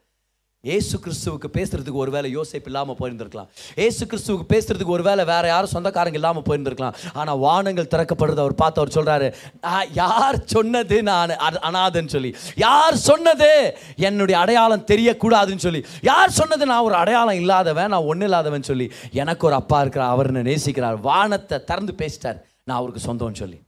ஏசு 0.64 0.98
கிறிஸ்துவுக்கு 0.98 1.44
பேசுறதுக்கு 1.53 1.92
ஒருவேளை 1.92 2.37
யோசிப்பு 2.37 2.64
இல்லாமல் 2.64 2.96
போயிருந்திருக்கலாம். 3.00 3.46
ஏசு 3.74 4.07
கிறிஸ்துவுக்கு 4.07 4.44
பேசுறதுக்கு 4.48 4.85
ஒருவேளை 4.85 5.24
வேற 5.24 5.48
யாரும் 5.48 5.70
சொந்தக்காரங்க 5.72 6.12
இல்லாமல் 6.12 6.42
போயிருந்திருக்கலாம். 6.42 6.94
ஆனால் 7.12 7.38
வானங்கள் 7.38 7.87
திறக்கப்படுறது 7.87 8.37
அவர் 8.37 8.55
பார்த்து 8.55 8.81
அவர் 8.81 8.94
சொல்றாரு 8.96 9.35
"நான் 9.61 9.92
யார் 9.92 10.44
சொன்னது 10.44 11.03
நான் 11.03 11.29
அனாதன்னு 11.31 12.07
சொல்லி. 12.07 12.37
யார் 12.57 12.96
சொன்னது? 12.96 13.77
என்னுடைய 13.96 14.40
அடையாளம் 14.40 14.87
தெரியக்கூடாதுன்னு 14.87 15.57
சொல்லி. 15.57 15.85
யார் 16.03 16.31
சொன்னது? 16.31 16.66
நான் 16.66 16.83
ஒரு 16.83 16.94
அடையாளம் 16.94 17.35
இல்லாதவன் 17.35 17.88
நான் 17.88 18.00
ஒன்றும் 18.00 18.29
இல்லாதவன் 18.29 18.62
சொல்லி. 18.62 18.92
எனக்கு 19.12 19.46
ஒரு 19.46 19.55
அப்பா 19.55 19.81
இருக்கிறார் 19.81 20.11
அவர் 20.11 20.27
என்ன 20.27 20.42
நேசிக்கிறார். 20.50 21.00
வானத்தை 21.00 21.64
திறந்து 21.64 21.94
பேசிட்டார். 21.98 22.40
நான் 22.64 22.77
அவருக்கு 22.77 23.14
சொந்தம்னு 23.14 23.35
சொல்லி. 23.35 23.62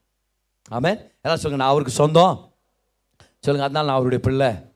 ஆமே 0.70 0.92
எல்லாம் 1.22 1.40
சொல்லுங்க 1.40 1.56
நான் 1.56 1.68
அவருக்கு 1.68 1.92
சொந்தம். 1.92 2.52
சொல்லுங்க 3.40 3.68
அதனால 3.68 3.86
நான் 3.86 3.94
அவருடைய 3.94 4.24
பிள்ளை. 4.24 4.74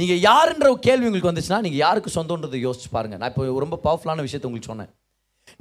நீங்கள் 0.00 0.20
யாருன்ற 0.28 0.68
கேள்வி 0.86 1.06
உங்களுக்கு 1.08 1.30
வந்துச்சுன்னா 1.30 1.58
நீங்கள் 1.64 1.82
யாருக்கு 1.86 2.10
சொந்தன்றதை 2.18 2.60
யோசிச்சு 2.66 2.88
பாருங்கள் 2.94 3.20
நான் 3.20 3.30
இப்போ 3.32 3.44
ரொம்ப 3.64 3.76
பவர்ஃபுல்லான 3.86 4.22
விஷயத்தை 4.26 4.48
உங்களுக்கு 4.48 4.70
சொன்னேன். 4.72 4.90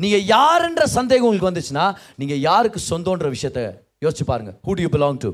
நீங்கள் 0.03 0.23
யாருன்ற 0.35 0.83
சந்தேகம் 0.97 1.27
உங்களுக்கு 1.29 1.49
வந்துச்சுன்னா 1.49 1.85
நீங்கள் 2.21 2.41
யாருக்கு 2.49 2.79
சொந்தன்ற 2.91 3.27
விஷயத்தை 3.35 3.63
யோசிச்சு 4.05 4.25
பாருங்க. 4.31 4.51
Who 4.65 4.73
do 4.77 4.83
you 4.85 4.91
belong 4.95 5.19
to 5.25 5.31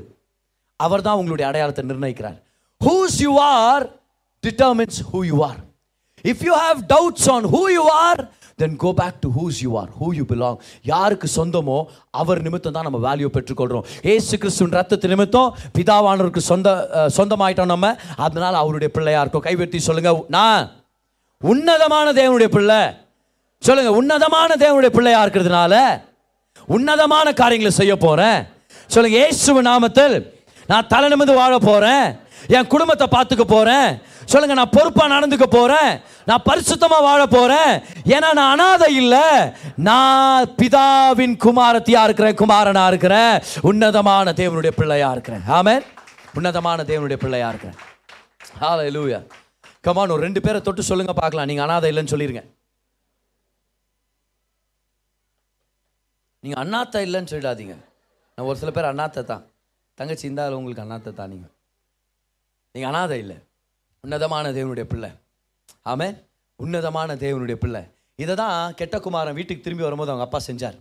அவர் 0.80 1.04
தான் 1.06 1.18
உங்களுடைய 1.20 1.46
அடையாளத்தை 1.50 1.84
நிர்ணயிக்கிறார். 1.90 2.36
Whose 2.80 3.16
you 3.24 3.32
are 3.46 3.84
determines 4.44 4.98
who 5.12 5.22
you 5.30 5.38
are 5.48 5.60
if 6.32 6.42
you 6.48 6.52
have 6.64 6.78
doubts 6.94 7.28
on 7.36 7.48
who 7.54 7.62
you 7.76 7.84
are 8.04 8.20
then 8.62 8.76
go 8.84 8.90
back 9.00 9.18
to 9.24 9.28
whose 9.38 9.58
you 9.64 9.70
are 9.80 9.90
who 10.00 10.08
you 10.18 10.24
belong 10.32 10.58
யாருக்கு 10.92 11.28
சொந்தமோ 11.36 11.78
அவர் 12.20 12.42
நிமித்தம் 12.46 12.76
தான் 12.76 12.86
நம்ம 12.88 13.00
வேல்யூ 13.06 13.28
பெற்றுக்கொள்கிறோம் 13.36 13.86
ஏசு 14.14 14.34
கிறிஸ்துவின் 14.42 14.76
ரத்தத்து 14.78 15.12
நிமித்தம் 15.14 15.50
பிதாவானவருக்கு 15.76 16.42
சொந்த 16.50 16.68
சொந்தமாயிட்டோம் 17.18 17.72
நம்ம. 17.74 17.92
அதனால் 18.26 18.60
அவருடைய 18.62 18.90
பிள்ளையாக 18.96 19.24
இருக்கும். 19.24 19.46
கைவெட்டி 19.48 19.78
சொல்லுங்கள் 19.88 20.20
நான் 20.36 20.62
உன்னதமான 21.42 22.06
தேவனுடைய 22.20 22.48
பிள்ளை. 22.56 22.80
சொல்லுங்கள் 23.62 23.98
உன்னதமான 24.00 24.50
தேவனுடைய 24.62 24.90
பிள்ளையாக 24.96 25.24
இருக்கிறதுனால 25.24 25.74
உன்னதமான 26.76 27.28
காரியங்களை 27.40 27.72
செய்ய 27.78 27.94
போகிறேன் 28.04 28.40
சொல்லுங்கள் 28.94 29.20
இயேசுவின் 29.20 29.68
நாமத்தில் 29.70 30.14
நான் 30.70 30.88
தலை 30.92 31.06
நிமிந்து 31.12 31.34
வாழ 31.40 31.54
போகிறேன் 31.68 32.06
என் 32.56 32.70
குடும்பத்தை 32.72 33.06
பார்த்துக்க 33.14 33.44
போகிறேன் 33.52 33.88
சொல்லுங்கள் 34.32 34.60
நான் 34.60 34.74
பொறுப்பாக 34.76 35.08
நடந்துக்க 35.14 35.46
போகிறேன் 35.56 35.92
நான் 36.28 36.46
பரிசுத்தமாக 36.48 37.06
வாழ 37.08 37.20
போகிறேன் 37.26 37.72
ஏன்னா 38.14 38.28
நான் 38.38 38.52
அனாதை 38.54 38.88
இல்லை. 39.02 39.26
நான் 39.88 40.50
பிதாவின் 40.60 41.36
குமாரத்தியாக 41.46 42.08
இருக்கிறேன் 42.08 42.38
குமாரனாக 42.42 42.90
இருக்கிறேன். 42.92 43.34
உன்னதமான 43.70 44.32
தேவனுடைய 44.40 44.72
பிள்ளையாக 44.80 45.14
இருக்கிறேன். 45.16 45.44
ஆமே 45.58 45.76
உன்னதமான 46.38 46.82
தேவனுடைய 46.90 47.18
பிள்ளையாக 47.24 47.52
இருக்கிறேன். 47.52 47.78
ஹalleluya 48.62 49.20
கமான் 49.86 50.12
ஒரு 50.14 50.22
ரெண்டு 50.26 50.40
பேரை 50.44 50.58
தொட்டு 50.64 50.82
சொல்லுங்கள் 50.88 51.18
பார்க்கலாம். 51.20 51.48
நீங்கள் 51.50 51.66
அனாதை 51.66 51.88
இல்லைன்னு 51.92 52.12
சொல்லிருங்க. 52.14 52.42
நீங்கள் 56.44 56.60
அண்ணாத்த 56.62 57.04
இல்லைன்னு 57.06 57.30
சொல்லிடாதீங்க. 57.32 57.74
நான் 58.34 58.46
ஒரு 58.50 58.58
சில 58.60 58.70
பேர் 58.76 58.90
அண்ணாத்த 58.90 59.24
தான். 59.30 59.42
தங்கச்சி 59.98 60.26
இருந்தாலும் 60.26 60.58
உங்களுக்கு 60.60 60.84
அண்ணாத்த 60.84 61.14
தான் 61.20 61.32
நீங்கள் 61.32 61.52
நீங்கள் 62.74 62.90
அனாதை 62.92 63.18
இல்லை. 63.24 63.38
உன்னதமான 64.04 64.52
தேவனுடைய 64.58 64.86
பிள்ளை. 64.92 65.10
ஆமே 65.86 66.08
உன்னதமான 66.60 67.14
தேவனுடைய 67.24 67.56
பிள்ளை. 67.62 67.82
இதை 68.22 68.34
தான் 68.40 68.74
கெட்ட 68.78 68.96
குமாரன் 69.04 69.36
வீட்டுக்கு 69.38 69.64
திரும்பி 69.66 69.86
வரும்போது 69.86 70.10
அவங்க 70.12 70.26
அப்பா 70.26 70.40
செஞ்சார். 70.48 70.76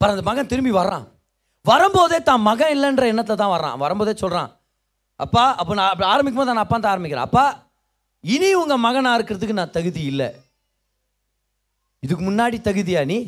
பாரு 0.00 0.14
அந்த 0.14 0.24
மகன் 0.28 0.50
திரும்பி 0.52 0.72
வர்றான். 0.78 1.06
வரும்போதே 1.64 2.18
தான் 2.30 2.42
மகன் 2.48 2.72
இல்லைன்ற 2.76 3.04
எண்ணத்தை 3.12 3.34
தான் 3.42 3.54
வர்றான். 3.54 3.76
வரும்போதே 3.84 4.14
சொல்கிறான் 4.22 4.50
அப்பா 5.24 5.42
அப்போ 5.60 5.72
நான் 5.78 5.90
அப்படி 5.92 6.08
ஆரம்பிக்கும் 6.12 6.40
போது 6.40 6.54
நான் 6.54 6.66
அப்பா 6.66 6.78
தான் 6.78 6.94
ஆரம்பிக்கிறேன். 6.94 7.28
அப்பா 7.28 7.44
இனி 8.24 8.48
உங்கள் 8.62 8.82
மகனாக 8.86 9.18
இருக்கிறதுக்கு 9.18 9.58
நான் 9.60 9.74
தகுதி 9.76 10.02
இல்லை. 10.12 10.28
இதுக்கு 12.02 12.22
முன்னாடி 12.28 12.56
தகுதியா 12.68 13.02
நீ? 13.12 13.18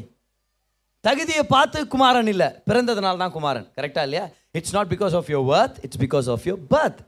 தகுதியை 1.04 1.42
பார்த்து 1.54 1.78
குமாரன் 1.92 2.30
இல்லை. 2.32 2.48
பிறந்ததுனால 2.68 3.18
தான் 3.22 3.34
குமாரன். 3.36 3.66
கரெக்டா 3.78 4.02
இல்லையா? 4.06 4.24
It's 4.58 4.74
not 4.76 4.90
because 4.94 5.14
of 5.18 5.30
your 5.34 5.46
birth 5.52 5.78
it's 5.84 6.00
because 6.04 6.28
of 6.34 6.46
your 6.48 6.60
birth 6.74 7.00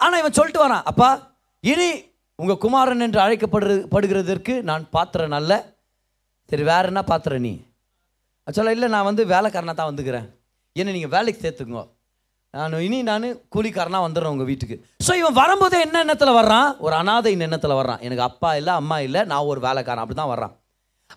ஆனால் 0.00 0.20
இவன் 0.22 0.36
சொல்லிட்டு 0.38 0.64
வரான் 0.64 0.84
அப்பா 0.92 1.08
இனி 1.64 1.88
உங்கள் 2.38 2.60
குமாரன் 2.64 3.04
என்று 3.06 3.20
அழைக்கப்படுறது 3.24 3.82
படுகிறதற்கு 3.94 4.54
நான் 4.68 4.84
பாத்திரன் 4.94 5.36
அல்ல. 5.38 5.52
சரி 6.50 6.62
வேற 6.70 6.84
என்ன 6.92 7.02
பாத்திர 7.10 7.38
நீ? 7.44 7.52
சொல்ல 8.46 8.72
இல்லை 8.76 8.88
நான் 8.94 9.08
வந்து 9.08 9.22
வேலைக்காரனாக 9.34 9.76
தான் 9.76 9.90
வந்துக்கிறேன். 9.90 10.26
என்ன 10.76 10.94
நீங்கள் 10.96 11.12
வேலைக்கு 11.16 11.42
சேர்த்துக்கோ. 11.44 11.82
நான் 12.54 12.74
இனி 12.86 12.98
நான் 13.10 13.24
கூலிக்காரனாக 13.54 14.06
வந்துடுறேன் 14.06 14.34
உங்கள் 14.34 14.48
வீட்டுக்கு. 14.50 14.76
ஸோ 15.06 15.12
இவன் 15.20 15.38
வரும்போதே 15.40 15.78
என்ன 15.86 16.00
எண்ணத்தில் 16.04 16.38
வர்றான்? 16.40 16.68
ஒரு 16.84 16.94
அனாதை 17.00 17.30
எண்ணத்தில் 17.46 17.78
வர்றான். 17.80 18.02
எனக்கு 18.06 18.24
அப்பா 18.28 18.50
இல்லை 18.60 18.72
அம்மா 18.80 18.96
இல்லை 19.06 19.22
நான் 19.32 19.48
ஒரு 19.52 19.60
வேலைக்காரன். 19.66 20.02
அப்படி 20.04 20.18
தான் 20.20 20.32
வர்றான். 20.34 20.54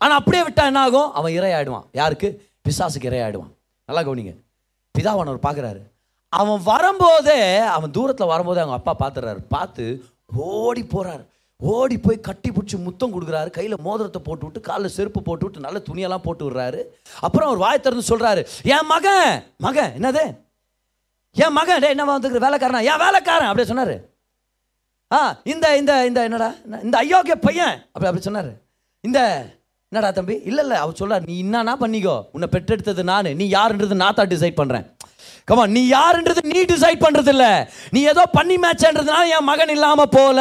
ஆனால் 0.02 0.18
அப்படியே 0.20 0.44
விட்டால் 0.48 0.70
என்ன 0.72 0.82
ஆகும்? 0.88 1.10
அவன் 1.20 1.36
இரையாயிடுவான். 1.40 1.86
யாருக்கு? 2.00 2.30
பிசாசுக்கு 2.66 3.10
இரையாயிடுவான். 3.12 3.52
நல்லா 3.90 4.04
கவனிங்க. 4.08 4.34
பிதாவானவர் 4.96 5.46
பார்க்குறாரு 5.48 5.82
அவன் 6.34 6.62
வரும்போதே 6.72 7.40
அவன் 7.76 7.94
தூரத்தில் 7.98 8.32
வரும்போதே 8.34 8.62
அவங்க 8.64 8.78
அப்பா 8.80 8.94
பார்த்துறாரு 9.04 9.42
பார்த்து 9.56 9.86
ஓடி 10.30 10.84
போகிறார் 10.84 11.26
ஓடி 11.60 11.98
போய் 11.98 12.26
கட்டி 12.28 12.50
பிடிச்சி 12.50 12.78
முத்தம் 12.84 13.14
கொடுக்குறாரு. 13.14 13.50
கையில் 13.50 13.76
மோதிரத்தை 13.86 14.20
போட்டு 14.24 14.46
விட்டு 14.46 14.60
காலில் 14.68 14.94
செருப்பு 14.96 15.22
போட்டு 15.22 15.46
விட்டு 15.46 15.64
நல்ல 15.66 15.78
துணியெல்லாம் 15.88 16.26
போட்டு 16.26 16.44
விடுறாரு. 16.48 16.82
அப்புறம் 17.26 17.48
அவர் 17.50 17.64
வாய் 17.64 17.84
திறந்து 17.86 18.10
சொல்கிறாரு 18.10 18.42
என் 18.76 18.90
மகன் 18.92 19.32
மகன் 19.66 19.94
என்னது? 20.00 20.24
என் 21.36 21.56
மகன் 21.60 21.82
டே 21.84 21.90
என்ன 21.90 22.06
வந்துக்கிற? 22.12 22.44
வேலைக்காரனா? 22.48 22.84
என் 22.92 23.02
வேலைக்காரன் 23.06 23.50
அப்படியே 23.50 23.70
சொன்னார். 23.72 23.96
ஆ 25.12 25.20
இந்த 25.44 25.66
இந்த 25.78 25.94
இந்த 26.06 26.24
என்னடா? 26.30 26.50
இந்த 26.88 26.96
ஐயோக்கிய 27.04 27.36
பையன் 27.48 27.76
அப்படி 27.94 28.10
அப்படி 28.10 28.28
சொன்னார். 28.28 28.52
இந்த 29.04 29.20
என்னடா 29.92 30.12
தம்பி? 30.12 30.36
இல்லை 30.50 30.64
இல்லை 30.64 30.78
அவர் 30.84 31.00
சொல்கிறார் 31.02 31.28
நீ 31.32 31.36
என்னன்னா 31.44 31.76
பண்ணிக்கோ. 31.84 32.16
உன்னை 32.32 32.50
பெற்றெடுத்தது 32.52 33.04
நான். 33.12 33.36
நீ 33.42 33.46
யாருன்றது 33.58 34.02
நான் 34.04 34.20
தான் 34.20 34.32
டிசைட் 34.34 34.60
பண்ணுறேன் 34.62 34.88
கமா 35.48 35.64
நீ 35.76 35.82
யாருன்றது 35.92 36.42
நீ 36.52 36.62
டிசைட் 36.72 37.02
பண்றது 37.04 37.32
இல்ல 37.34 37.46
நீ 37.96 38.00
ஏதோ 38.12 38.24
பண்ணி 38.38 38.56
மேட்ச்ன்றதுனால 38.64 39.28
என் 39.36 39.46
மகன் 39.50 39.72
இல்லாம 39.76 40.06
போல. 40.16 40.40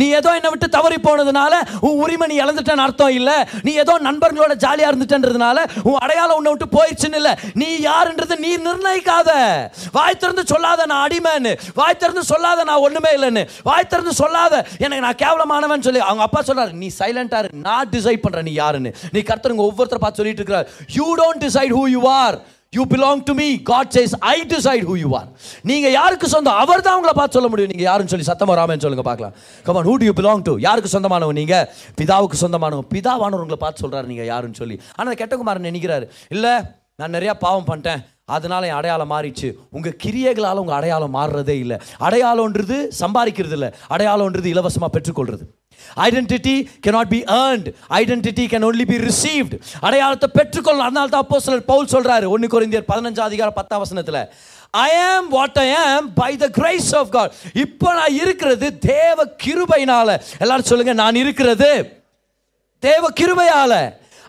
நீ 0.00 0.06
ஏதோ 0.18 0.30
என்னை 0.38 0.50
விட்டு 0.52 0.68
தவறி 0.76 0.98
போனதுனால 1.04 1.52
உன் 1.86 2.00
உரிமை 2.04 2.26
நீ 2.30 2.36
இழந்துட்டேன்னு 2.44 2.84
அர்த்தம் 2.86 3.12
இல்ல. 3.18 3.30
நீ 3.66 3.72
ஏதோ 3.82 3.94
நண்பர்களோட 4.06 4.54
ஜாலியா 4.64 4.88
இருந்துட்டேன்றதுனால 4.90 5.58
உன் 5.88 6.00
அடையாளம் 6.04 6.38
உன்னை 6.38 6.52
விட்டு 6.54 6.68
போயிடுச்சுன்னு 6.76 7.20
இல்ல. 7.20 7.30
நீ 7.62 7.68
யாருன்றது 7.88 8.38
நீ 8.44 8.50
நிர்ணயிக்காத. 8.66 9.30
வாய் 9.98 10.20
திறந்து 10.22 10.44
சொல்லாத 10.52 10.86
நான் 10.92 11.04
அடிமைன்னு. 11.06 11.52
வாய் 11.80 12.00
திறந்து 12.02 12.24
சொல்லாத 12.32 12.64
நான் 12.70 12.84
ஒண்ணுமே 12.86 13.12
இல்லைன்னு. 13.18 13.44
வாய் 13.70 13.90
திறந்து 13.92 14.14
சொல்லாத 14.22 14.54
எனக்கு 14.84 15.04
நான் 15.06 15.20
கேவலமானவன் 15.24 15.86
சொல்லி 15.88 16.02
அவங்க 16.08 16.26
அப்பா 16.28 16.42
சொல்றாரு 16.50 16.74
நீ 16.82 16.90
சைலண்டா 16.98 17.42
நான் 17.68 17.92
டிசைட் 17.94 18.24
பண்றேன் 18.26 18.48
நீ 18.50 18.56
யாருன்னு. 18.62 18.92
நீ 19.14 19.22
கர்த்தருங்க 19.30 19.64
ஒவ்வொருத்தர் 19.70 20.04
பார்த்து 20.06 20.22
சொல்லிட்டு 20.22 20.44
இருக்கிறார். 20.44 20.68
You 20.98 21.08
don't 21.22 21.42
decide 21.46 21.74
who 21.78 21.84
you 21.96 22.02
are 22.24 22.38
you 22.76 22.84
belong 22.92 23.22
to 23.28 23.34
me 23.40 23.48
God 23.70 23.90
says 23.96 24.14
I 24.34 24.36
decide 24.52 24.84
who 24.90 24.94
you 25.02 25.10
are 25.20 25.28
நீங்க 25.70 25.88
யாருக்கு 25.98 26.28
சொந்தம்? 26.34 26.58
அவர் 26.62 26.84
தான் 26.86 26.96
உங்களை 27.00 27.14
பார்த்து 27.20 27.38
சொல்ல 27.38 27.50
முடியும். 27.52 27.72
நீங்க 27.74 27.86
யாருன்னு 27.88 28.12
சொல்லி 28.14 28.28
சத்தம் 28.30 28.52
வராமன்னு 28.54 28.84
சொல்லுங்க 28.86 29.06
பார்க்கலாம். 29.10 29.34
Come on 29.66 29.88
who 29.90 29.96
do 30.02 30.08
you 30.08 30.14
belong 30.20 30.46
to 30.48 30.54
யாருக்கு 30.66 30.94
சொந்தமானவன் 30.96 31.38
நீங்க? 31.40 31.56
பிதாவுக்கு 32.00 32.38
சொந்தமானவன். 32.44 32.88
பிதாவானவர் 32.94 33.44
உங்களை 33.44 33.60
பார்த்து 33.66 33.84
சொல்றாரு 33.84 34.10
நீங்க 34.12 34.26
யாருன்னு 34.32 34.60
சொல்லி. 34.62 34.78
ஆனால் 35.00 35.20
கெட்டகுமாரன் 35.22 35.68
நினைக்கிறாரு. 35.70 36.08
இல்லை 36.36 36.54
நான் 37.00 37.14
நிறையா 37.18 37.32
பாவம் 37.44 37.68
பண்ணிட்டேன். 37.68 38.02
அதனால 38.34 38.66
என் 38.68 38.76
அடையாளம் 38.78 39.10
மாறிச்சு 39.12 39.48
உங்கள் 39.76 39.96
கிரியைகளால் 40.02 40.60
உங்கள் 40.62 40.76
அடையாளம் 40.76 41.14
மாறுறதே 41.16 41.56
இல்லை. 41.64 41.76
அடையாளம்ன்றது 42.06 42.76
சம்பாதிக்கிறது 43.00 43.56
இல்லை 43.56 43.68
அடையாளம்ன்றது 43.94 44.48
இலவசமாக 44.52 44.90
பெற்றுக்கொள்றது. 44.94 45.44
Identity 46.06 46.56
cannot 46.86 47.12
be 47.14 47.20
earned 47.42 47.68
identity 48.00 48.46
can 48.52 48.66
only 48.70 48.86
be 48.92 48.98
received 49.10 49.54
அடையாளத்தை 49.86 50.30
பெற்றுக்கொள்ளலாம் 50.38 50.90
அதனால 50.90 51.12
தான் 51.14 51.24
அப்போ 51.26 51.40
சிலர் 51.46 51.70
பவுல் 51.72 51.92
சொல்கிறாரு 51.94 52.28
ஒன்று 52.34 52.52
குறைந்தியர் 52.54 52.90
பதினஞ்சாம் 52.92 53.30
அதிகாரம் 53.30 53.58
பத்தாம் 53.60 53.82
வசனத்தில் 53.84 54.20
ஐ 54.84 54.92
am 55.08 55.26
what 55.34 55.58
I 55.64 55.68
am 55.80 56.06
by 56.20 56.30
the 56.44 56.46
grace 56.60 56.88
of 57.00 57.10
God 57.16 57.34
இப்போ 57.64 57.88
நான் 57.98 58.16
இருக்கிறது 58.22 58.68
தேவ 58.92 59.26
கிருபையினால. 59.44 60.08
எல்லாரும் 60.44 60.70
சொல்லுங்க 60.70 60.94
நான் 61.02 61.20
இருக்கிறது 61.24 61.68
தேவ 62.86 63.10
கிருபையால். 63.20 63.78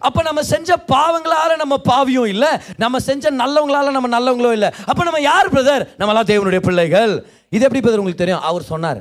அப்போ 0.08 0.22
நம்ம 0.28 0.42
செஞ்ச 0.52 0.70
பாவங்களால 0.92 1.52
நம்ம 1.62 1.76
பாவியும் 1.90 2.30
இல்லை 2.34 2.52
நம்ம 2.84 3.00
செஞ்ச 3.08 3.32
நல்லவங்களால 3.42 3.94
நம்ம 3.96 4.10
நல்லவங்களும் 4.16 4.56
இல்லை. 4.58 4.70
அப்போ 4.90 5.04
நம்ம 5.08 5.22
யார் 5.32 5.52
பிரதர் 5.54 5.86
நம்மலாம் 6.02 6.30
தேவனுடைய 6.32 6.62
பிள்ளைகள். 6.68 7.14
இது 7.56 7.66
எப்படி 7.68 7.82
பிரதர் 7.84 8.02
உங்களுக்கு 8.02 8.24
தெரியும்? 8.24 8.46
அவர் 8.50 8.70
சொன்னார். 8.74 9.00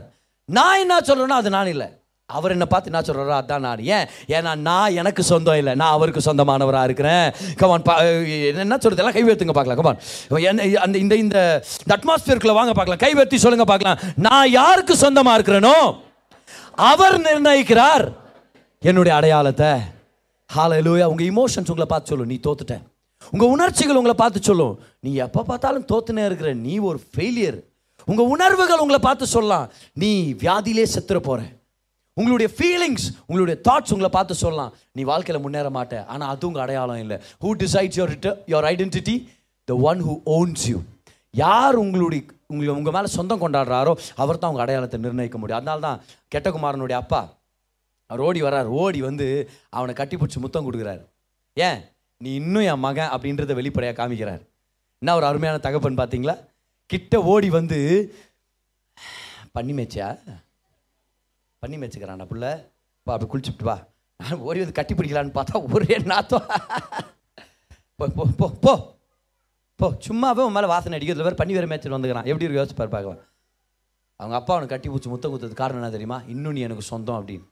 நான் 0.58 0.80
என்ன 0.84 1.00
சொல்கிறேன்னா 1.08 1.40
அது 1.42 1.50
நான் 1.56 1.72
இல்லை. 1.74 1.88
அவர் 2.38 2.54
என்ன 2.56 2.66
பார்த்து 2.72 2.90
என்ன 2.92 3.02
சொல்கிறாரோ 3.06 3.34
அதான் 3.40 3.64
நான். 3.66 3.82
ஏன்? 3.96 4.06
ஏன்னா 4.36 4.52
நான் 4.68 4.96
எனக்கு 5.00 5.22
சொந்தம் 5.30 5.58
இல்லை. 5.60 5.74
நான் 5.82 5.94
அவருக்கு 5.96 6.22
சொந்தமானவராக 6.28 6.88
இருக்கிறேன். 6.88 7.26
கமான் 7.60 7.86
என்ன 8.62 8.78
சொல்கிறது 8.84 9.02
எல்லாம் 9.02 9.16
கை 9.16 9.52
பார்க்கலாம். 9.58 9.80
கமான் 9.80 10.00
என்ன 10.50 10.80
அந்த 10.86 10.98
இந்த 11.04 11.14
இந்த 11.24 11.38
அட்மாஸ்பியருக்குள்ளே 11.96 12.58
வாங்க 12.60 12.74
பார்க்கலாம். 12.80 13.02
கை 13.04 13.12
சொல்லுங்கள் 13.46 13.72
பார்க்கலாம். 13.72 14.00
நான் 14.28 14.54
யாருக்கு 14.60 14.96
சொந்தமாக 15.04 15.38
இருக்கிறேனோ 15.38 15.76
அவர் 16.90 17.18
நிர்ணயிக்கிறார் 17.26 18.06
என்னுடைய 18.82 19.12
அடையாளத்தை. 19.18 19.72
ஹalleluya 20.50 21.04
உங்கள் 21.12 21.28
இமோஷன்ஸ் 21.32 21.70
உங்களை 21.72 21.86
பார்த்து 21.92 22.10
சொல்லும். 22.10 22.30
நீ 22.32 22.36
தோத்துட்ட. 22.46 22.74
உங்கள் 23.32 23.52
உணர்ச்சிகள் 23.54 23.98
உங்களை 24.00 24.16
பார்த்து 24.16 24.40
சொல்லும். 24.48 24.74
நீ 25.00 25.10
எப்போ 25.26 25.42
பார்த்தாலும் 25.50 25.86
தோத்துனே 25.92 26.24
இருக்கிற. 26.24 26.48
நீ 26.66 26.74
ஒரு 26.88 26.98
ஃபெயிலியர் 27.12 27.58
உங்கள் 28.10 28.30
உணர்வுகள் 28.34 28.82
உங்களை 28.84 29.00
பார்த்து 29.06 29.26
சொல்லலாம். 29.26 29.66
நீ 30.02 30.10
வியாதியிலே 30.42 30.86
செத்துற 30.94 31.18
போகிறேன் 31.28 31.52
உங்களுடைய 32.20 32.48
ஃபீலிங்ஸ் 32.56 33.06
உங்களுடைய 33.28 33.56
தாட்ஸ் 33.68 33.92
உங்களை 33.94 34.10
பார்த்து 34.16 34.34
சொல்லலாம். 34.42 34.72
நீ 34.96 35.02
வாழ்க்கையில் 35.10 35.44
முன்னேற 35.44 35.68
மாட்டேன் 35.78 36.04
ஆனால் 36.12 36.28
அது 36.32 36.46
உங்கள் 36.48 36.64
அடையாளம் 36.64 37.00
இல்லை. 37.04 37.16
Who 37.44 37.50
decides 37.62 37.98
your 38.00 38.12
your 38.52 38.66
identity 38.72 39.16
the 39.68 39.76
one 39.90 40.02
who 40.08 40.14
owns 40.36 40.66
you 40.72 40.78
யார் 41.34 41.76
உங்களுடைய 41.84 42.22
உங்களை 42.52 42.70
உங்கள் 42.80 42.94
மேலே 42.96 43.08
சொந்தம் 43.16 43.42
கொண்டாடுறாரோ 43.44 43.92
அவர் 44.22 44.40
தான் 44.42 44.50
உங்கள் 44.52 44.64
அடையாளத்தை 44.64 44.98
நிர்ணயிக்க 45.06 45.38
முடியும். 45.38 45.60
அதனால 45.60 45.80
தான் 45.88 46.00
கெட்டகுமாரனுடைய 46.34 46.98
அப்பா 47.02 47.22
அவர் 48.10 48.22
ஓடி 48.28 48.40
வர்றார். 48.46 48.68
ஓடி 48.82 49.00
வந்து 49.08 49.26
அவனை 49.78 49.92
கட்டி 50.00 50.16
பிடிச்சி 50.16 50.40
முத்தம் 50.44 50.66
கொடுக்குறாரு. 50.66 51.02
ஏன்? 51.56 51.78
நீ 52.20 52.30
இன்னும் 52.40 52.66
என் 52.72 52.84
மகன் 52.86 53.12
அப்படின்றத 53.14 53.54
வெளிப்படையாக 53.60 53.96
காமிக்கிறார். 54.00 54.42
என்ன 55.02 55.14
ஒரு 55.18 55.26
அருமையான 55.30 55.58
தகப்பன் 55.66 56.00
பார்த்தீங்களா 56.00 56.36
கிட்ட 56.90 57.14
ஓடி 57.32 57.48
வந்து 57.58 57.78
பண்ணி 59.56 59.72
மேய்ச்சியா 59.78 60.08
பண்ணி 61.64 61.78
மேய்ச்சிக்கிறான். 61.82 62.30
புள்ள 62.32 62.46
பா 63.06 63.12
அப்படி 63.14 63.30
குளிச்சுட்டு 63.32 63.68
வா. 63.70 63.76
நான் 64.20 64.42
ஓடி 64.48 64.60
வந்து 64.62 64.78
கட்டி 64.78 64.94
பிடிக்கலான்னு 64.98 65.36
பார்த்தா 65.38 65.62
ஒரே 65.76 65.96
நாத்தம். 66.12 66.48
போ 67.98 68.06
போ 68.16 68.24
போ 68.40 68.46
போ. 68.64 68.72
போ 69.80 69.86
சும்மாவே 70.06 70.42
உன் 70.48 70.54
மேலே 70.56 70.68
வாசனை 70.72 70.96
அடிக்கிறது 70.98 71.26
வேறு 71.26 71.38
பண்ணி 71.40 71.52
வேறு 71.56 71.68
மேய்ச்சல் 71.70 71.94
வந்துக்கிறான். 71.94 72.28
எப்படி 72.30 72.46
இருக்கு? 72.46 72.60
யோசிச்சு 72.60 72.78
பாரு 72.80 72.90
பார்க்கலாம். 72.94 73.22
அவங்க 74.20 74.34
அப்பா 74.38 74.52
அவனை 74.54 74.66
கட்டி 74.72 74.88
பூச்சி 74.92 75.08
முத்தம் 75.12 75.32
குத்துறது 75.32 75.56
காரணம் 75.60 75.80
என்ன 75.80 75.90
தெரியுமா? 75.94 76.18
இன்னும் 76.32 76.54
நீ 76.56 76.60
எனக்கு 76.66 76.84
சொந்தம் 76.90 77.18
அப்படின்னு. 77.18 77.46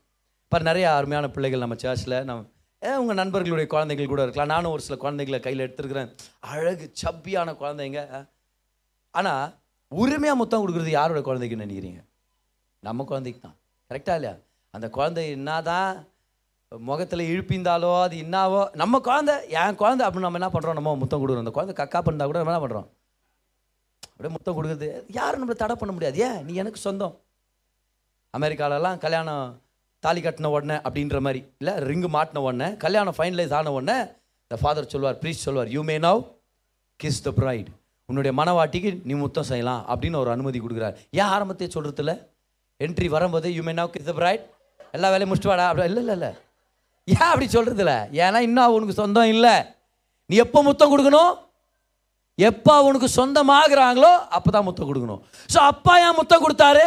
பாரு 0.51 0.63
நிறைய 0.69 0.85
அருமையான 0.97 1.27
பிள்ளைகள் 1.35 1.63
நம்ம 1.63 1.77
சர்ச்சில் 1.83 2.17
நம்ம 2.29 2.45
ஏ 2.81 2.91
உங்கள் 3.01 3.19
நண்பர்களுடைய 3.21 3.67
குழந்தைகள் 3.73 4.09
கூட 4.11 4.21
இருக்கலாம். 4.25 4.51
நானும் 4.53 4.73
ஒரு 4.75 4.83
சில 4.85 4.95
குழந்தைங்களை 5.03 5.39
கையில் 5.45 5.65
எடுத்துருக்கிறேன். 5.65 6.09
அழகு 6.53 6.85
சப்பியான 7.01 7.55
குழந்தைங்க. 7.61 8.01
ஆனால் 9.19 9.45
உரிமையாக 9.91 10.39
முத்தம் 10.41 10.63
கொடுக்குறது 10.63 10.97
யாரோட 10.99 11.21
குழந்தைக்குன்னு 11.27 11.67
நினைக்கிறீங்க? 11.67 12.01
நம்ம 12.87 13.05
குழந்தைக்கு 13.11 13.41
தான். 13.47 13.57
கரெக்டாக 13.93 14.17
இல்லையா? 14.19 14.35
அந்த 14.73 14.89
குழந்தை 14.89 15.23
என்னதான் 15.37 15.93
முகத்தில் 16.71 17.29
இழுப்பிந்தாலோ 17.31 17.89
அது 18.03 18.15
என்னாவோ? 18.23 18.61
நம்ம 18.81 18.99
குழந்தை 19.07 19.33
என் 19.61 19.79
குழந்தை 19.81 20.03
அப்படின்னு 20.05 20.27
நம்ம 20.27 20.39
என்ன 20.41 20.49
பண்ணுறோம் 20.53 20.77
நம்ம 20.79 20.95
முத்தம் 21.01 21.21
கொடுக்குறோம் 21.21 21.45
அந்த 21.45 21.53
குழந்தை 21.57 21.73
கக்கா 21.79 21.99
பண்ணால் 22.05 22.29
கூட 22.29 22.39
நம்ம 22.41 22.53
என்ன 22.53 22.61
பண்ணுறோம் 22.63 22.87
அப்படியே 24.11 24.31
முத்தம் 24.35 24.55
கொடுக்குறது. 24.57 24.87
யாரும் 25.19 25.41
நம்மளை 25.41 25.57
தடை 25.61 25.75
பண்ண 25.81 25.91
முடியாது. 25.93 26.17
ஏன்? 26.27 26.39
நீ 26.47 26.53
எனக்கு 26.63 26.79
சொந்தம். 26.87 27.15
அமெரிக்காலலாம் 28.33 28.97
கல்யாணம் 29.05 29.45
தாலி 30.03 30.21
கட்டின 30.21 30.51
உடனே 30.55 30.75
அப்படின்ற 30.87 31.19
மாதிரி. 31.25 31.41
இல்லை 31.61 31.73
ரிங்கு 31.89 32.09
மாட்டின 32.17 32.43
உடனே 32.47 32.67
கல்யாணம் 32.85 33.17
ஃபைனலைஸ் 33.17 33.55
ஆன 33.59 33.71
உடனே 33.77 33.97
த 34.51 34.57
ஃபாதர் 34.61 34.91
சொல்வார் 34.93 35.19
ப்ரீஸ் 35.23 35.45
சொல்வார் 35.47 35.71
you 35.75 35.83
may 35.89 35.97
now 36.07 36.21
kiss 36.99 37.23
the 37.27 37.31
bride 37.39 37.69
உன்னுடைய 38.09 38.31
மனவாட்டிக்கு 38.39 38.91
நீ 39.09 39.13
முத்தம் 39.23 39.49
செய்யலாம் 39.51 39.81
அப்படின்னு 39.91 40.17
ஒரு 40.23 40.31
அனுமதி 40.35 40.59
கொடுக்குறாரு. 40.59 40.95
ஏன் 41.19 41.31
ஆரம்பத்தையே 41.35 41.69
சொல்கிறதுல 41.75 42.13
என்ட்ரி 42.79 43.07
வரும்போது 43.15 43.47
you 43.57 43.61
may 43.67 43.73
now 43.79 43.93
kiss 43.95 44.09
the 44.09 44.15
bride 44.19 44.43
எல்லா 44.95 45.07
வேலையும் 45.13 45.29
முடிச்சுட்டு 45.31 45.53
வாடா. 45.53 45.67
அப்படி 45.71 45.87
இல்லை 45.89 46.01
இல்லை 46.03 46.15
இல்லை. 46.17 46.31
ஏன் 47.07 47.29
அப்படி 47.31 47.47
சொல்கிறதில்ல 47.55 47.93
ஏன்னா 48.25 48.39
இன்னும் 48.47 48.75
உனக்கு 48.77 48.95
சொந்தம் 49.01 49.31
இல்லை. 49.35 49.55
நீ 50.29 50.35
எப்போ 50.45 50.59
முத்தம் 50.67 50.91
கொடுக்கணும்? 50.93 51.33
எப்போ 52.49 52.73
உனக்கு 52.89 53.07
சொந்தமாகறாங்களோ 53.19 54.11
அப்போ 54.37 54.49
தான் 54.55 54.67
முத்தம் 54.67 54.89
கொடுக்கணும். 54.89 55.21
ஸோ 55.53 55.59
அப்பா 55.71 55.93
ஏன் 56.05 56.17
முத்தம் 56.19 56.43
கொடுத்தாரு? 56.45 56.85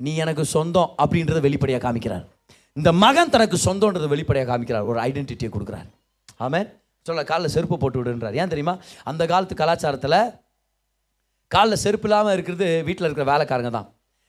நீ 0.00 0.12
எனக்கு 0.24 0.44
சொந்தம் 0.54 0.92
அப்படின்றத 1.02 1.40
வெளிப்படையாக 1.46 1.82
காமிக்கிறார். 1.86 2.24
இந்த 2.80 2.90
மகன் 3.04 3.32
தனக்கு 3.34 3.56
சொந்தன்றதை 3.66 4.08
வெளிப்படையாக 4.14 4.48
காமிக்கிறார். 4.52 4.86
ஒரு 4.90 4.98
ஐடென்டிட்டியை 5.08 5.50
கொடுக்குறாரு. 5.56 5.88
ஆமாம் 6.44 6.70
சொல்ல 7.06 7.22
காலில் 7.30 7.54
செருப்பு 7.54 7.76
போட்டு 7.80 7.98
விடுன்றார். 8.00 8.36
ஏன் 8.42 8.52
தெரியுமா? 8.52 8.74
அந்த 9.10 9.22
காலத்து 9.32 9.54
கலாச்சாரத்தில் 9.62 10.20
காலில் 11.54 11.82
செருப்பு 11.84 12.08
இல்லாமல் 12.08 12.34
இருக்கிறது 12.36 12.68
வீட்டில் 12.86 13.06
இருக்கிற 13.08 13.26
வேலைக்காரங்க 13.32 13.70
தான். 13.78 13.88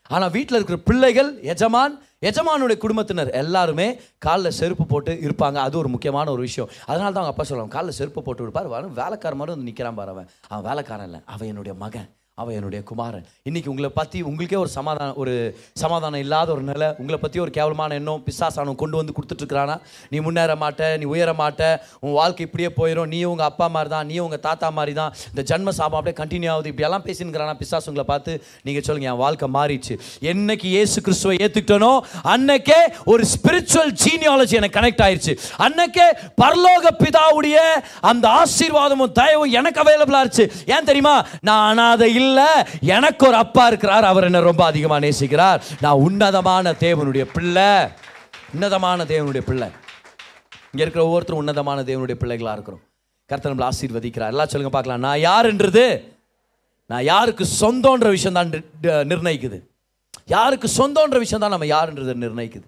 ஆனால் 0.10 0.32
வீட்டில் 0.32 0.58
இருக்கிற 0.58 0.78
பிள்ளைகள் 0.90 1.42
எஜமான் 1.54 1.96
எஜமானுடைய 2.22 2.78
குடும்பத்தினர் 2.78 3.30
எல்லாருமே 3.30 3.88
காலில் 4.18 4.56
செருப்பு 4.60 4.86
போட்டு 4.86 5.12
இருப்பாங்க. 5.14 5.54
அது 5.54 5.78
ஒரு 5.78 5.88
முக்கியமான 5.88 6.32
ஒரு 6.32 6.42
விஷயம். 6.42 6.70
அதனால 6.86 7.12
தான் 7.12 7.22
அவங்க 7.22 7.34
அப்பா 7.34 7.44
சொல்லுவாங்க 7.44 7.76
காலில் 7.76 7.98
செருப்பு 8.00 8.22
போட்டு 8.22 8.44
இருப்பார் 8.44 8.68
வரும் 8.68 8.94
வேலைக்காரன் 8.94 9.40
மாதிரி 9.40 9.56
வந்து 9.56 9.70
நிற்கிறான் 9.70 9.96
பாரு 9.96 10.10
அவன். 10.10 10.30
அவன் 10.48 10.68
வேலைக்காரன் 10.70 11.06
இல்லை 11.06 11.22
அவன் 11.26 11.48
என்னுடைய 11.48 11.78
மகன். 11.78 12.10
அவன் 12.42 12.56
என்னுடைய 12.60 12.80
குமாரன். 12.88 13.26
இன்னைக்கு 13.50 13.70
உங்களை 13.72 13.90
பற்றி 13.98 14.20
உங்களுக்கே 14.30 14.58
ஒரு 14.62 14.72
சமாதானம் 14.76 15.20
ஒரு 15.22 15.34
சமாதானம் 15.82 16.22
இல்லாத 16.24 16.50
ஒரு 16.56 16.64
நிலை. 16.70 16.88
உங்களை 17.02 17.18
பற்றி 17.22 17.38
ஒரு 17.44 17.52
கேவலமான 17.58 17.96
எண்ணம் 18.00 18.24
பிசாசானம் 18.26 18.78
கொண்டு 18.82 18.96
வந்து 19.00 19.14
கொடுத்துட்ருக்குறானா? 19.18 19.76
நீ 20.12 20.18
முன்னேற 20.26 20.54
மாட்ட 20.64 20.90
நீ 21.02 21.06
உயர 21.12 21.34
மாட்ட 21.42 21.62
உன் 22.06 22.16
வாழ்க்கை 22.18 22.44
இப்படியே 22.48 22.70
போயிடும் 22.80 23.10
நீ 23.14 23.20
உங்கள் 23.30 23.48
அப்பா 23.52 23.68
மாதிரி 23.76 23.92
தான் 23.94 24.08
நீ 24.10 24.18
உங்கள் 24.26 24.42
தாத்தா 24.48 24.70
மாதிரி 24.80 24.96
தான் 25.00 25.14
இந்த 25.30 25.46
ஜன்ம 25.52 25.74
சாபம் 25.78 26.00
அப்படியே 26.00 26.18
கண்டினியூ 26.20 26.52
ஆகுது. 26.56 26.72
இப்படியெல்லாம் 26.74 27.06
பேசினுக்கிறானா 27.08 27.54
பிசாஸ் 27.62 27.88
உங்களை 27.92 28.06
பார்த்து? 28.12 28.34
நீங்கள் 28.70 28.86
சொல்லுங்கள் 28.88 29.12
என் 29.14 29.22
வாழ்க்கை 29.24 29.50
மாறிடுச்சு. 29.58 29.98
என்னைக்கு 30.34 30.68
ஏசு 30.82 30.98
கிறிஸ்துவை 31.08 31.38
ஏற்றுக்கிட்டனோ 31.46 31.94
அன்னைக்கே 32.34 32.82
ஒரு 33.14 33.26
ஸ்பிரிச்சுவல் 33.36 33.96
ஜீனியாலஜி 34.04 34.60
எனக்கு 34.62 34.80
கனெக்ட் 34.80 35.06
ஆயிடுச்சு 35.08 35.36
அன்னைக்கே 35.68 36.10
பரலோக 36.44 36.96
பிதாவுடைய 37.02 37.58
அந்த 38.12 38.28
ஆசீர்வாதமும் 38.42 39.16
தயவும் 39.22 39.56
எனக்கு 39.62 39.84
அவைலபிளாக 39.86 40.24
இருந்துச்சு 40.26 40.48
ஏன் 40.76 40.92
தெரியுமா? 40.92 41.18
நான் 41.50 41.66
அனாதை 41.72 42.12
இல்லை 42.12 42.24
எனக்கு 42.96 43.24
ஒரு 43.30 43.38
அப்பா 43.44 43.64
இருக்கிறார் 43.72 44.06
அவர் 44.12 44.28
என்ன 44.30 44.42
ரொம்ப 44.50 44.64
அதிகமாக 44.72 45.04
நேசிக்கிறார். 45.06 45.60
நான் 45.86 46.02
உன்னதமான 46.08 46.74
தேவனுடைய 46.86 47.26
பிள்ளை. 47.36 47.70
உன்னதமான 48.56 49.06
தேவனுடைய 49.14 49.44
பிள்ளை. 49.50 49.70
இங்கே 50.72 50.84
இருக்கிற 50.86 51.04
ஒவ்வொருத்தரும் 51.08 51.42
உன்னதமான 51.44 51.80
தேவனுடைய 51.90 52.18
பிள்ளைகளா 52.24 52.54
இருக்கிறோம். 52.58 52.84
கர்த்தர் 53.30 53.52
நம்மளை 53.52 53.70
ஆசீர்வதிக்கிறார். 53.72 54.34
எல்லாம் 54.34 54.52
சொல்லுங்க 54.52 54.74
பார்க்கலாம். 54.76 55.04
நான் 55.08 55.24
யாருன்றது 55.30 55.86
நான் 56.92 57.06
யாருக்கு 57.14 57.46
சொந்தன்ற 57.62 58.08
விஷயம் 58.16 58.38
தான் 58.38 58.52
நிர்ணயிக்குது. 59.12 59.58
யாருக்கு 60.36 60.68
சொந்தன்ற 60.80 61.18
விஷயம் 61.24 61.44
தான் 61.44 61.54
நம்ம 61.56 61.68
யாருன்றது 61.76 62.14
நிர்ணயிக்குது. 62.26 62.68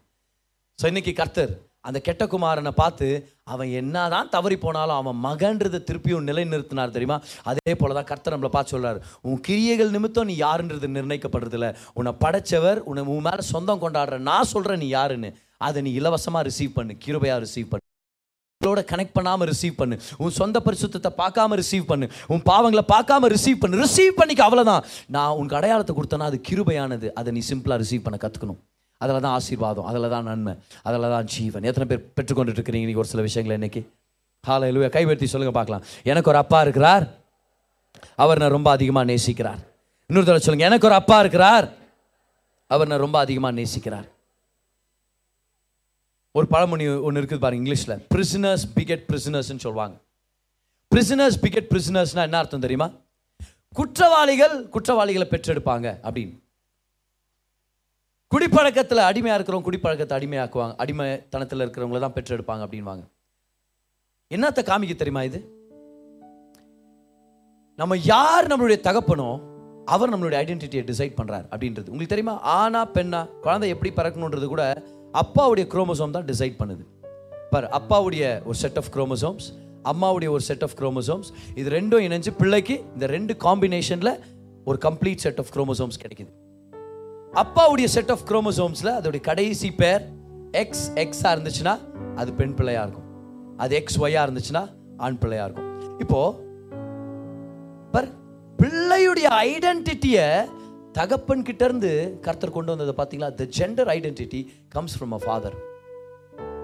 ஸோ 0.79 0.85
இன்னைக்கு 0.91 1.13
கர்த்தர் 1.19 1.53
அந்த 1.87 1.99
கெட்ட 2.07 2.23
குமாரனை 2.33 2.71
பார்த்து 2.81 3.07
அவன் 3.53 3.69
என்னதான் 3.79 4.31
தவறி 4.35 4.57
போனாலும் 4.63 4.97
அவன் 5.01 5.19
மகன்றதை 5.25 5.79
திருப்பியும் 5.89 6.27
நிலைநிறுத்தினார் 6.29 6.95
தெரியுமா? 6.95 7.17
அதே 7.51 7.73
போல 7.81 7.95
தான் 7.97 8.09
கர்த்தர் 8.11 8.35
நம்மளை 8.35 8.51
பார்த்து 8.55 8.75
சொல்கிறார் 8.75 9.01
உன் 9.27 9.41
கிரியைகள் 9.47 9.93
நிமித்தம் 9.95 10.29
நீ 10.31 10.35
யாருன்றது 10.45 10.87
நிர்ணயிக்கப்படுறதில்ல. 10.97 11.69
உன்னை 11.99 12.13
படைச்சவர் 12.23 12.81
உன்னை 12.91 13.03
உன் 13.15 13.25
மேலே 13.27 13.45
சொந்தம் 13.53 13.83
கொண்டாடுற 13.83 14.17
நான் 14.29 14.51
சொல்கிறேன் 14.53 14.81
நீ 14.83 14.89
யாருன்னு. 14.97 15.31
அதை 15.67 15.81
நீ 15.87 15.91
இலவசமாக 15.99 16.47
ரிசீவ் 16.49 16.77
பண்ணு 16.77 16.95
கிருபையாக 17.05 17.41
ரிசீவ் 17.45 17.69
பண்ணு. 17.71 17.83
உங்களோட 18.61 18.81
கனெக்ட் 18.91 19.17
பண்ணாமல் 19.17 19.47
ரிசீவ் 19.49 19.75
பண்ணு. 19.79 19.95
உன் 20.23 20.37
சொந்த 20.39 20.57
பரிசுத்தத்தை 20.65 21.11
பார்க்காம 21.19 21.57
ரிசீவ் 21.61 21.89
பண்ணு. 21.91 22.05
உன் 22.33 22.43
பாவங்களை 22.51 22.83
பார்க்காம 22.93 23.29
ரிசீவ் 23.35 23.61
பண்ணு. 23.63 23.81
ரிசீவ் 23.85 24.17
பண்ணிக்க 24.19 24.43
அவ்வளோதான் 24.47 24.85
நான் 25.15 25.35
உனக்கு 25.39 25.59
அடையாளத்தை 25.59 25.95
கொடுத்தேன்னா 25.97 26.29
அது 26.31 26.39
கிருபையானது. 26.49 27.09
அதை 27.21 27.31
நீ 27.37 27.43
சிம்பிளாக 27.51 27.81
ரிசீவ் 27.83 28.05
பண்ண 28.07 28.19
கற்றுக்கணும் 28.23 28.59
அதில் 29.03 29.23
தான் 29.25 29.35
ஆசீர்வாதம் 29.37 29.87
அதில் 29.89 30.09
தான் 30.15 30.27
நன்மை 30.29 30.53
அதில் 30.87 31.11
தான் 31.15 31.27
ஜீவன். 31.33 31.65
எத்தனை 31.69 31.85
பேர் 31.89 32.03
பெற்றுக்கொண்டுட்டு 32.17 32.59
இருக்கிறீங்க 32.59 32.85
இன்னைக்கு 32.85 33.03
ஒரு 33.03 33.11
சில 33.13 33.23
விஷயங்கள் 33.27 33.57
இன்னைக்கு? 33.59 33.81
ஹாலை 34.43 34.65
எழுவ 34.71 34.89
கைவர்த்தி 34.95 35.27
சொல்லுங்கள் 35.33 35.57
பார்க்கலாம். 35.59 35.83
எனக்கு 36.11 36.29
ஒரு 36.31 36.39
அப்பா 36.43 36.61
இருக்கிறார். 36.61 37.05
அவர் 38.23 38.41
நான் 38.41 38.55
ரொம்ப 38.57 38.69
அதிகமாக 38.77 39.05
நேசிக்கிறார். 39.11 39.61
இன்னொரு 40.09 40.27
தடவை 40.27 40.43
சொல்லுங்கள் 40.45 40.69
எனக்கு 40.69 40.87
ஒரு 40.89 40.97
அப்பா 41.01 41.19
இருக்கிறார். 41.19 41.67
அவர் 42.67 42.89
நான் 42.91 43.03
ரொம்ப 43.05 43.19
அதிகமாக 43.19 43.55
நேசிக்கிறார். 43.61 44.07
ஒரு 46.31 46.47
பழமொழி 46.47 46.87
ஒன்று 47.07 47.21
இருக்குது 47.21 47.43
பாருங்க 47.43 47.61
இங்கிலீஷில். 47.63 48.01
பிரிசனர்ஸ் 48.13 48.65
பிகெட் 48.75 49.05
பிரிசனர்ஸ்னு 49.11 49.63
சொல்லுவாங்க. 49.65 49.95
பிரிசனர்ஸ் 50.91 51.37
பிகெட் 51.45 51.69
பிரிசனர்ஸ்னா 51.73 52.25
என்ன 52.27 52.37
அர்த்தம் 52.37 52.65
தெரியுமா? 52.65 52.89
குற்றவாளிகள் 53.73 54.55
குற்றவாளிகளை 54.75 55.27
பெற்றெடுப்பாங்க 55.31 55.87
அப்படின்னு. 56.07 56.35
குடிப்பழக்கத்தில் 58.31 59.07
அடிமையாக 59.09 59.37
இருக்கிறவங்க 59.37 59.67
குடிப்பழக்கத்தை 59.67 60.15
அடிமையாக்குவாங்க. 60.17 60.73
அடிமைத்தனத்தில் 60.83 61.63
இருக்கிறவங்கள 61.65 61.99
தான் 62.05 62.15
பெற்றெடுப்பாங்க 62.17 62.63
அப்படின்வாங்க 62.65 63.03
என்னத்தை 64.31 64.61
காமிக்க 64.69 64.95
தெரியுமா 64.95 65.21
இது? 65.29 65.39
நம்ம 67.75 67.97
யார் 68.13 68.49
நம்மளுடைய 68.51 68.79
தகப்பனோ 68.87 69.29
அவர் 69.93 70.11
நம்மளுடைய 70.13 70.37
ஐடென்டிட்டியை 70.43 70.83
டிசைட் 70.89 71.17
பண்ணுறார் 71.19 71.45
அப்படின்றது. 71.53 71.89
உங்களுக்கு 71.89 72.13
தெரியுமா? 72.13 72.35
ஆனா 72.41 72.79
பெண்ணா 72.95 73.21
குழந்தை 73.45 73.69
எப்படி 73.73 73.91
பறக்கணுன்றது 73.99 74.47
கூட 74.53 74.63
அப்பாவுடைய 75.21 75.65
குரோமோசோம் 75.73 76.15
தான் 76.17 76.27
டிசைட் 76.31 76.57
பண்ணுது. 76.61 76.83
பார் 77.51 77.67
அப்பாவுடைய 77.79 78.23
ஒரு 78.45 78.57
செட் 78.63 78.79
ஆஃப் 78.81 78.91
குரோமோசோம்ஸ் 78.95 79.47
அம்மாவுடைய 79.91 80.29
ஒரு 80.29 80.43
செட் 80.49 80.65
ஆஃப் 80.67 80.75
குரோமோசோம்ஸ் 80.81 81.29
இது 81.55 81.69
ரெண்டும் 81.77 82.03
இணைஞ்சு 82.07 82.33
பிள்ளைக்கு 82.41 82.75
இந்த 82.93 83.05
ரெண்டு 83.15 83.35
காம்பினேஷனில் 83.45 84.13
ஒரு 84.65 84.79
கம்ப்ளீட் 84.87 85.23
செட் 85.25 85.39
ஆஃப் 85.43 85.53
குரோமோசோம்ஸ் 85.55 85.99
கிடைக்குது. 86.03 86.31
அப்பாவுடைய 87.33 87.85
செட் 87.85 88.11
ஆஃப் 88.11 88.23
குரோமோசோம்ஸில் 88.29 88.91
அதோடைய 88.97 89.21
கடைசி 89.21 89.71
பேர் 89.71 90.03
எக்ஸ் 90.51 90.91
எக்ஸாக 91.03 91.31
இருந்துச்சுன்னா 91.35 91.77
அது 92.15 92.33
பெண் 92.33 92.53
பிள்ளையாக 92.53 92.85
இருக்கும். 92.85 93.07
அது 93.57 93.75
எக்ஸ் 93.75 93.99
ஒய்யாக 93.99 94.27
இருந்துச்சுன்னா 94.27 94.63
ஆண் 94.97 95.17
பிள்ளையாக 95.17 95.47
இருக்கும். 95.47 95.97
இப்போ 96.03 96.19
பர் 97.91 98.09
பிள்ளையுடைய 98.61 99.27
ஐடென்டிட்டியை 99.49 100.27
தகப்பன் 100.91 101.43
கிட்ட 101.43 101.65
இருந்து 101.65 101.91
கர்த்தர் 102.21 102.55
கொண்டு 102.57 102.75
வந்ததை 102.75 102.93
பார்த்தீங்களா? 102.99 103.29
The 103.35 103.45
gender 103.57 103.89
identity 103.97 104.47
comes 104.69 104.95
from 104.99 105.15
a 105.17 105.19
father 105.25 105.57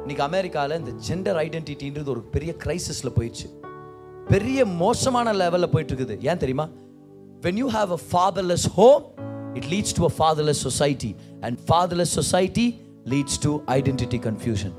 இன்னைக்கு 0.02 0.24
அமெரிக்காவில் 0.24 0.80
இந்த 0.80 0.94
ஜெண்டர் 1.08 1.38
ஐடென்டிட்டின்றது 1.44 2.10
ஒரு 2.16 2.22
பெரிய 2.22 2.56
கிரைசிஸில் 2.64 3.16
போயிடுச்சு. 3.18 3.48
பெரிய 4.30 4.66
மோசமான 4.66 5.34
லெவலில் 5.34 5.72
போயிட்டு 5.74 5.94
இருக்குது. 5.94 6.16
ஏன் 6.30 6.38
தெரியுமா? 6.38 6.70
When 7.42 7.60
you 7.62 7.70
have 7.70 7.92
a 7.92 8.02
fatherless 8.12 8.68
home 8.78 9.04
it 9.56 9.70
leads 9.74 9.96
to 10.00 10.04
a 10.06 10.14
fatherless 10.18 10.62
society 10.68 11.12
and 11.42 11.58
fatherless 11.68 12.14
society 12.20 12.68
leads 13.04 13.40
to 13.46 13.52
identity 13.78 14.20
confusion 14.28 14.76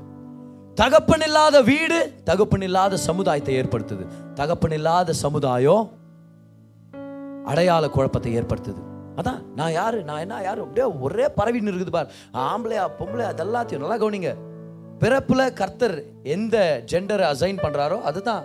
தகப்பன் 0.75 1.23
இல்லாத 1.27 1.61
வீடு 1.61 1.97
தகப்பன் 2.23 2.61
இல்லாத 2.61 2.97
சமுதாயத்தை 2.97 3.53
ஏற்படுத்துது. 3.61 4.05
தகப்பன் 4.33 4.71
இல்லாத 4.71 5.13
சமுதாயம் 5.13 5.85
அடையாள 7.51 7.89
குழப்பத்தை 7.89 8.31
ஏற்படுத்துது. 8.39 8.81
அதான் 9.19 9.39
நான் 9.55 9.71
யாரு? 9.71 10.03
நான் 10.03 10.23
என்ன 10.23 10.41
யாரு? 10.41 10.61
அப்படியே 10.61 10.87
ஒரே 11.05 11.25
பரவின்னு 11.37 11.71
இருக்குது 11.71 11.93
பார். 11.97 12.11
ஆம்பளையா 12.47 12.85
பொம்பளை 12.99 13.25
அதெல்லாத்தையும் 13.31 13.83
நல்லா 13.83 13.97
கவனிங்க. 14.03 14.31
பிறப்புல 15.01 15.41
கர்த்தர் 15.53 15.95
எந்த 16.35 16.57
ஜெண்டரை 16.91 17.25
அசைன் 17.33 17.63
பண்றாரோ 17.63 18.01
அதுதான் 18.09 18.43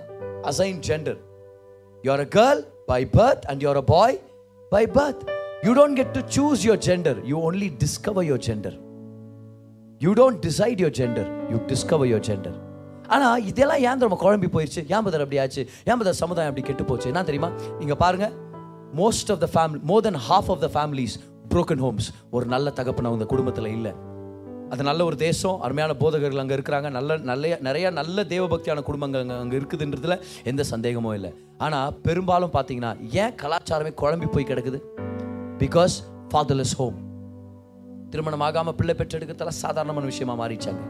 assign 0.51 0.81
gender 0.89 1.21
you're 2.05 2.25
a 2.27 2.29
girl 2.39 2.63
by 2.93 3.03
birth 3.19 3.45
and 3.51 3.63
you're 3.65 3.83
a 3.83 3.87
boy 3.95 4.17
by 4.73 4.85
birth 4.99 5.23
you 5.67 5.73
don't 5.79 5.97
get 6.01 6.13
to 6.17 6.21
choose 6.35 6.63
your 6.67 6.83
gender 6.89 7.19
you 7.31 7.39
only 7.49 7.67
discover 7.83 8.27
your 8.29 8.45
gender 8.47 8.77
you 10.01 10.11
don't 10.21 10.39
decide 10.47 10.79
your 10.83 10.95
gender 10.99 11.29
you 11.53 11.57
discover 11.73 12.09
your 12.11 12.25
gender 12.29 12.57
ஆனால் 13.15 13.45
இதெல்லாம் 13.51 13.83
ஏன் 13.89 14.01
நம்ம 14.03 14.17
குழம்பி 14.23 14.49
போயிடுச்சு 14.55 14.83
ஏன் 14.95 15.05
பதர் 15.07 15.23
அப்படி 15.25 15.39
ஆச்சு? 15.43 15.63
ஏன் 15.89 15.99
பதர் 16.01 16.19
சமுதாயம் 16.21 16.51
அப்படி 16.51 16.65
கெட்டு 16.69 16.85
போச்சு? 16.91 17.07
என்ன 17.13 17.23
தெரியுமா? 17.29 17.51
நீங்கள் 17.81 17.99
பாருங்க. 18.03 18.27
Most 19.01 19.31
of 19.35 19.43
the 19.45 19.49
family 19.55 19.81
more 19.91 20.05
then 20.07 20.21
half 20.29 20.51
of 20.55 20.63
the 20.67 20.69
families 20.77 21.17
broken 21.53 21.83
homes 21.87 22.09
ஒரு 22.37 22.47
நல்ல 22.55 22.71
தகப்பன் 22.79 23.09
அவங்க 23.11 23.27
குடும்பத்தில் 23.33 23.69
இல்லை. 23.77 23.93
அது 24.73 24.83
நல்ல 24.91 25.05
ஒரு 25.11 25.17
தேசம் 25.27 25.61
அருமையான 25.67 25.93
போதகர்கள் 26.05 26.43
அங்கே 26.45 26.57
இருக்கிறாங்க. 26.59 26.89
நல்ல 26.99 27.19
நல்ல 27.31 27.53
நிறையா 27.69 27.91
நல்ல 28.01 28.25
தேவபக்தியான 28.35 28.85
குடும்பங்கள் 28.89 29.23
அங்கே 29.25 29.39
அங்கே 29.45 29.59
இருக்குதுன்றதுல 29.61 30.17
எந்த 30.53 30.65
சந்தேகமும் 30.73 31.17
இல்லை. 31.19 31.33
ஆனால் 31.67 31.95
பெரும்பாலும் 32.09 32.57
பார்த்தீங்கன்னா 32.57 32.93
ஏன் 33.25 33.37
கலாச்சாரமே 33.45 33.95
குழம்பி 34.03 34.29
போய் 34.37 34.51
கிடக்குது? 34.53 34.81
பிகாஸ் 35.61 35.95
ஃபாதர்லெஸ் 36.31 36.75
ஹோம் 36.77 36.99
திருமணம் 38.11 38.41
ஆகாமல் 38.41 38.75
பிள்ளை 38.75 38.95
பெற்றெடுக்கிறதெல்லாம் 38.99 39.59
சாதாரணமான 39.63 40.05
விஷயமா 40.05 40.35
மாறிச்சாங்க 40.45 40.83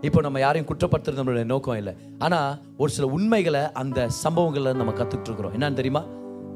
இப்போ 0.00 0.20
நம்ம 0.20 0.38
யாரையும் 0.38 0.68
குற்றப்படுத்துறது 0.68 1.20
நம்மளுடைய 1.20 1.44
நோக்கம் 1.44 1.76
இல்லை. 1.76 1.94
ஆனால் 2.18 2.60
ஒரு 2.76 2.90
சில 2.90 3.06
உண்மைகளை 3.06 3.62
அந்த 3.72 4.08
சம்பவங்களில் 4.08 4.76
நம்ம 4.76 4.92
கற்றுக்கிட்டு 4.92 5.28
இருக்கிறோம் 5.30 5.54
என்னன்னு 5.54 5.72
தெரியுமா? 5.72 6.02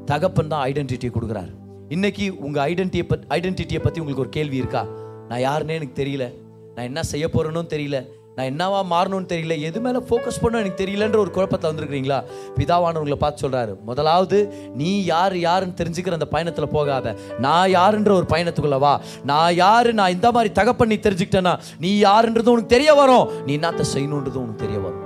தகப்பன் 0.05 0.47
தான் 0.47 0.63
ஐடென்டிட்டியை 0.69 1.11
கொடுக்குறாரு. 1.15 1.51
இன்னைக்கு 1.89 2.37
உங்கள் 2.37 2.73
ஐடென்டிட்டியை 2.73 3.07
பத் 3.09 3.25
ஐடென்டிட்டியை 3.29 3.81
பற்றி 3.81 3.99
உங்களுக்கு 3.99 4.25
ஒரு 4.25 4.29
கேள்வி 4.29 4.57
இருக்கா? 4.57 4.83
நான் 5.27 5.43
யாருன்னே 5.47 5.75
எனக்கு 5.79 6.03
தெரியல. 6.03 6.27
நான் 6.75 6.85
என்ன 6.85 7.03
செய்ய 7.03 7.27
போகிறேன்னு 7.27 7.73
தெரியல. 7.75 7.99
நான் 8.35 8.47
என்னவா 8.51 8.85
மாறணும்னு 8.85 9.27
தெரியல 9.29 9.55
எது 9.59 9.79
மேலே 9.79 9.99
ஃபோக்கஸ் 10.09 10.39
பண்ணணும் 10.41 10.61
எனக்கு 10.61 10.83
தெரியலன்ற 10.83 11.17
ஒரு 11.17 11.31
குழப்பத்தில் 11.31 11.69
வந்திருக்கிறீங்களா? 11.71 12.23
பிதாவானவங்களை 12.57 13.13
பார்த்து 13.13 13.43
சொல்கிறாரு 13.43 13.73
முதலாவது 13.85 14.37
நீ 14.75 15.03
யார் 15.03 15.37
யாருன்னு 15.37 15.77
தெரிஞ்சுக்கிற 15.81 16.11
அந்த 16.11 16.25
பயணத்தில் 16.25 16.67
போகாத. 16.67 17.15
நான் 17.39 17.69
யாருன்ற 17.69 18.11
ஒரு 18.11 18.25
பயணத்துக்குள்ள 18.29 18.79
வா. 18.79 19.01
நான் 19.23 19.55
யாரு 19.55 19.93
நான் 19.93 20.11
இந்த 20.11 20.31
மாதிரி 20.31 20.53
தகப்பன் 20.53 20.87
நீ 20.87 20.95
தெரிஞ்சுக்கிட்டேன்னா 20.95 21.59
நீ 21.79 22.01
யாருன்றது 22.01 22.53
உனக்கு 22.55 22.75
தெரிய 22.75 22.93
வரும். 22.93 23.29
நீ 23.45 23.57
என்னத்த 23.57 23.83
செய்யணுன்றது 23.93 24.41
உனக்கு 24.45 24.63
தெரிய 24.65 24.79
வரும். 24.79 25.01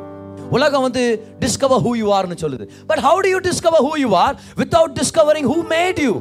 உலகம் 0.49 0.81
வந்து 0.81 1.03
டிஸ்கவர் 1.39 1.83
ஹூ 1.85 1.91
யூ 2.01 2.07
ஆர்னு 2.17 2.35
சொல்லுது. 2.41 2.65
But 2.87 2.99
how 2.99 3.19
do 3.19 3.29
you 3.29 3.39
discover 3.49 3.85
who 3.87 3.93
you 3.99 4.09
are 4.15 4.35
without 4.55 4.95
discovering 4.99 5.49
who 5.53 5.59
made 5.75 5.99
you 5.99 6.13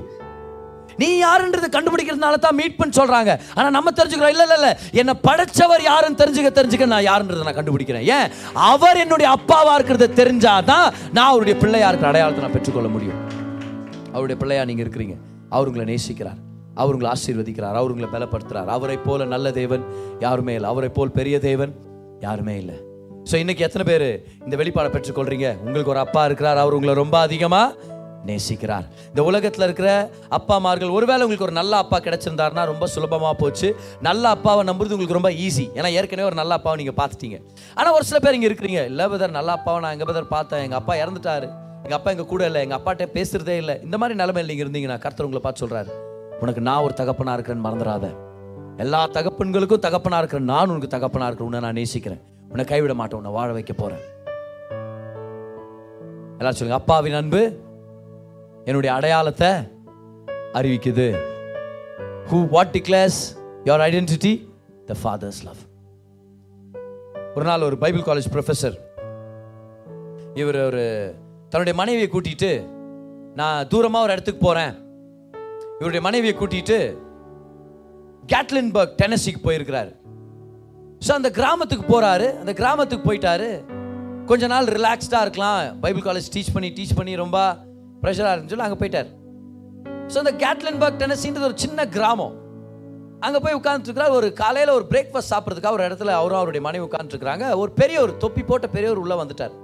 நீ 1.03 1.09
யாருன்றது 1.25 1.69
கண்டுபிடிக்கிறதுனால 1.77 2.39
தான் 2.47 2.59
மீட் 2.61 2.77
பண்ணி 2.81 2.95
சொல்றாங்க. 3.01 3.33
ஆனா 3.55 3.69
நம்ம 3.77 3.93
தெரிஞ்சுக்கிறோம். 3.99 4.35
இல்லை 4.35 4.47
இல்லை 4.49 4.59
இல்லை. 4.61 4.73
என்னை 5.01 5.15
படைச்சவர் 5.29 5.83
யாருன்னு 5.91 6.21
தெரிஞ்சுக்க 6.23 6.51
தெரிஞ்சுக்க 6.59 6.87
நான் 6.95 7.07
யாருன்றதை 7.11 7.45
நான் 7.49 7.59
கண்டுபிடிக்கிறேன். 7.59 8.07
ஏன்? 8.17 8.29
அவர் 8.73 9.03
என்னுடைய 9.05 9.29
அப்பாவாக 9.37 9.77
இருக்கிறத 9.79 10.09
தெரிஞ்சாதான் 10.23 10.89
நான் 11.17 11.31
அவருடைய 11.33 11.57
பிள்ளையா 11.63 11.89
இருக்கிற 11.89 12.11
அடையாளத்தை 12.13 12.45
நான் 12.45 12.57
பெற்றுக்கொள்ள 12.59 12.91
முடியும். 12.97 13.21
அவருடைய 14.13 14.37
பிள்ளையா 14.43 14.65
நீங்க 14.65 14.83
இருக்கிறீங்க. 14.87 15.17
அவர் 15.57 15.69
உங்களை 15.71 15.87
நேசிக்கிறார். 15.93 16.41
அவர் 16.81 16.95
உங்களை 16.95 17.11
ஆசீர்வதிக்கிறார். 17.15 17.77
அவர் 17.81 17.93
உங்களை 17.95 18.09
பலப்படுத்துறார். 18.15 18.71
அவரை 18.77 18.97
போல 18.97 19.25
நல்ல 19.25 19.51
தேவன் 19.51 19.85
யாருமே 20.19 20.55
இல்லை. 20.55 20.71
அவரை 20.71 20.89
போல் 20.89 21.17
பெரிய 21.21 21.37
தேவன் 21.49 21.73
யாருமே 22.21 22.57
இல்லை. 22.63 22.77
ஸோ 23.31 23.35
இன்னைக்கு 23.43 23.65
எத்தனை 23.65 23.85
பேர் 23.91 24.07
இந்த 24.45 24.57
வெளிப்பாடை 24.57 24.91
பெற்றுக்கொள்றீங்க? 24.97 25.49
உங்களுக்கு 25.67 25.93
ஒரு 25.95 25.99
அப்பா 25.99 26.25
இருக்கிறார். 26.25 26.59
அவர் 26.63 26.77
உங்களை 26.79 26.95
ரொம்ப 26.95 27.19
அதிகமா 27.19 27.63
நேசிக்கிறார். 28.31 28.87
இந்த 29.11 29.23
உலகத்தில் 29.31 29.65
இருக்கிற 29.67 29.91
அப்பா 30.39 30.55
அம்மார்கள் 30.59 30.95
ஒருவேளை 30.97 31.21
உங்களுக்கு 31.27 31.47
ஒரு 31.49 31.57
நல்ல 31.61 31.73
அப்பா 31.85 31.99
கிடச்சிருந்தாருன்னா 32.07 32.65
ரொம்ப 32.73 32.87
சுலபமாக 32.95 33.35
போச்சு. 33.43 33.69
நல்ல 34.09 34.25
அப்பாவை 34.37 34.63
நம்புறது 34.71 34.95
உங்களுக்கு 34.97 35.19
ரொம்ப 35.19 35.33
ஈஸி 35.47 35.67
ஏன்னா 35.79 35.91
ஏற்கனவே 35.99 36.29
ஒரு 36.31 36.39
நல்ல 36.43 36.55
அப்பாவை 36.59 36.79
நீங்கள் 36.83 36.99
பார்த்துட்டீங்க. 37.01 37.39
ஆனால் 37.79 37.95
ஒரு 37.99 38.07
சில 38.11 38.21
பேர் 38.25 38.39
இங்கே 38.39 38.51
இருக்கிறீங்க. 38.51 38.83
இல்லை 38.93 39.07
பதர் 39.15 39.39
நல்ல 39.39 39.53
அப்பாவை 39.59 39.81
நான் 39.85 39.95
எங்கள் 39.99 40.11
பதர் 40.13 40.33
பார்த்தேன். 40.35 40.65
எங்கள் 40.67 40.81
அப்பா 40.83 40.97
இறந்துட்டாரு. 41.05 41.49
எங்கள் 41.85 41.99
அப்பா 41.99 42.13
எங்கள் 42.15 42.31
கூட 42.35 42.43
இல்லை. 42.51 42.63
எங்கள் 42.67 42.79
அப்பாட்ட 42.81 43.09
பேசுறதே 43.17 43.57
இல்லை. 43.63 43.77
இந்த 43.87 43.97
மாதிரி 44.03 44.19
நிலைமையில் 44.23 44.51
நீங்கள் 44.53 44.67
இருந்தீங்கன்னா 44.67 44.99
கர்த்தர் 45.05 45.29
உங்களை 45.29 45.43
பார்த்து 45.45 45.65
சொல்கிறாரு 45.65 45.93
உனக்கு 46.43 46.63
நான் 46.69 46.85
ஒரு 46.87 46.95
தகப்பனாக 47.01 47.37
இருக்கிறேன்னு 47.37 47.67
மறந்துடாத. 47.67 48.07
எல்லா 48.85 48.99
தகப்பன்களுக்கும் 49.17 49.85
தகப்பனாக 49.85 50.21
இருக்கிறேன் 50.23 50.51
நான் 50.55 50.73
உனக்கு 50.73 50.91
தகப்பனாக 50.95 51.29
இருக்கிறேன் 51.29 51.51
உன்னை 51.51 51.61
நான் 51.67 51.79
நேசிக்கிறேன். 51.81 52.23
உன்னை 52.51 52.65
கைவிட 52.73 52.95
மாட்டேன். 52.99 53.21
உன்னை 53.21 53.33
வாழ 53.39 53.49
வைக்க 53.59 53.73
போகிறேன் 53.83 54.03
எல்லாரும் 56.39 56.59
சொல்லுங்கள் 56.59 56.81
அப்பாவின் 56.81 57.17
அன்பு 57.21 57.41
என்னுடைய 58.69 58.91
அடையாளத்தை 58.95 59.51
அறிவிக்குது. 60.59 61.09
Who 62.31 62.39
what 62.55 62.73
declares 62.77 63.21
your 63.67 63.83
identity 63.89 64.33
the 64.89 64.95
father's 65.03 65.41
love 65.49 65.61
ஒரு 67.37 67.45
நாள் 67.49 67.67
ஒரு 67.69 67.77
பைபிள் 67.83 68.05
காலேஜ் 68.09 68.29
ப்ரொஃபஸர் 68.35 68.77
இவர் 70.41 70.59
ஒரு 70.69 70.85
தன்னுடைய 71.51 71.75
மனைவியை 71.81 72.09
கூட்டிட்டு 72.13 72.51
நான் 73.41 73.69
தூரமாக 73.73 74.07
ஒரு 74.07 74.15
இடத்துக்கு 74.17 74.41
போகிறேன் 74.47 74.75
இவருடைய 75.79 76.03
மனைவியை 76.07 76.35
கூட்டிட்டு 76.39 76.79
கேட்லின்பர்க் 78.33 78.99
டெனசிக்கு 79.03 79.41
போயிருக்கிறாரு. 79.47 79.93
ஸோ 81.07 81.11
அந்த 81.19 81.31
கிராமத்துக்கு 81.39 81.87
போகிறாரு 81.93 82.29
அந்த 82.43 82.53
கிராமத்துக்கு 82.63 83.07
போயிட்டாரு. 83.09 83.49
கொஞ்ச 84.31 84.47
நாள் 84.55 84.73
ரிலாக்ஸ்டாக 84.77 85.25
இருக்கலாம். 85.27 85.81
பைபிள் 85.85 86.07
காலேஜ் 86.09 86.33
டீச் 86.37 86.53
பண்ணி 86.57 86.71
டீச் 86.79 86.97
பண்ணி 87.01 87.15
ரொம்ப 87.25 87.39
ப்ரெஷராக 88.03 88.33
இருக்குன்னு 88.33 88.55
சொல்லி 88.55 88.67
அங்கே 88.69 88.81
போயிட்டார். 88.83 89.11
ஸோ 90.13 90.17
அந்த 90.23 90.33
கேட்லன்பர்க் 90.45 91.03
டெனசின்றது 91.05 91.49
ஒரு 91.51 91.59
சின்ன 91.65 91.87
கிராமம். 91.97 92.35
அங்கே 93.27 93.39
போய் 93.45 93.59
உட்காந்துருக்கிறார் 93.59 94.17
ஒரு 94.17 94.27
காலையில் 94.41 94.77
ஒரு 94.79 94.87
பிரேக்ஃபாஸ்ட் 94.91 95.33
சாப்பிட்றதுக்காக 95.33 95.77
ஒரு 95.77 95.85
இடத்துல 95.89 96.15
அவரும் 96.21 96.41
அவருடைய 96.41 96.63
மனைவி 96.67 96.85
உட்காந்துருக்குறாங்க 96.89 97.45
ஒரு 97.63 97.71
பெரிய 97.81 97.97
ஒரு 98.07 98.13
தொப்பி 98.25 98.43
போட்ட 98.51 98.67
பெரியவர் 98.75 99.03
உள்ளே 99.05 99.17
வந்துட்டார். 99.21 99.55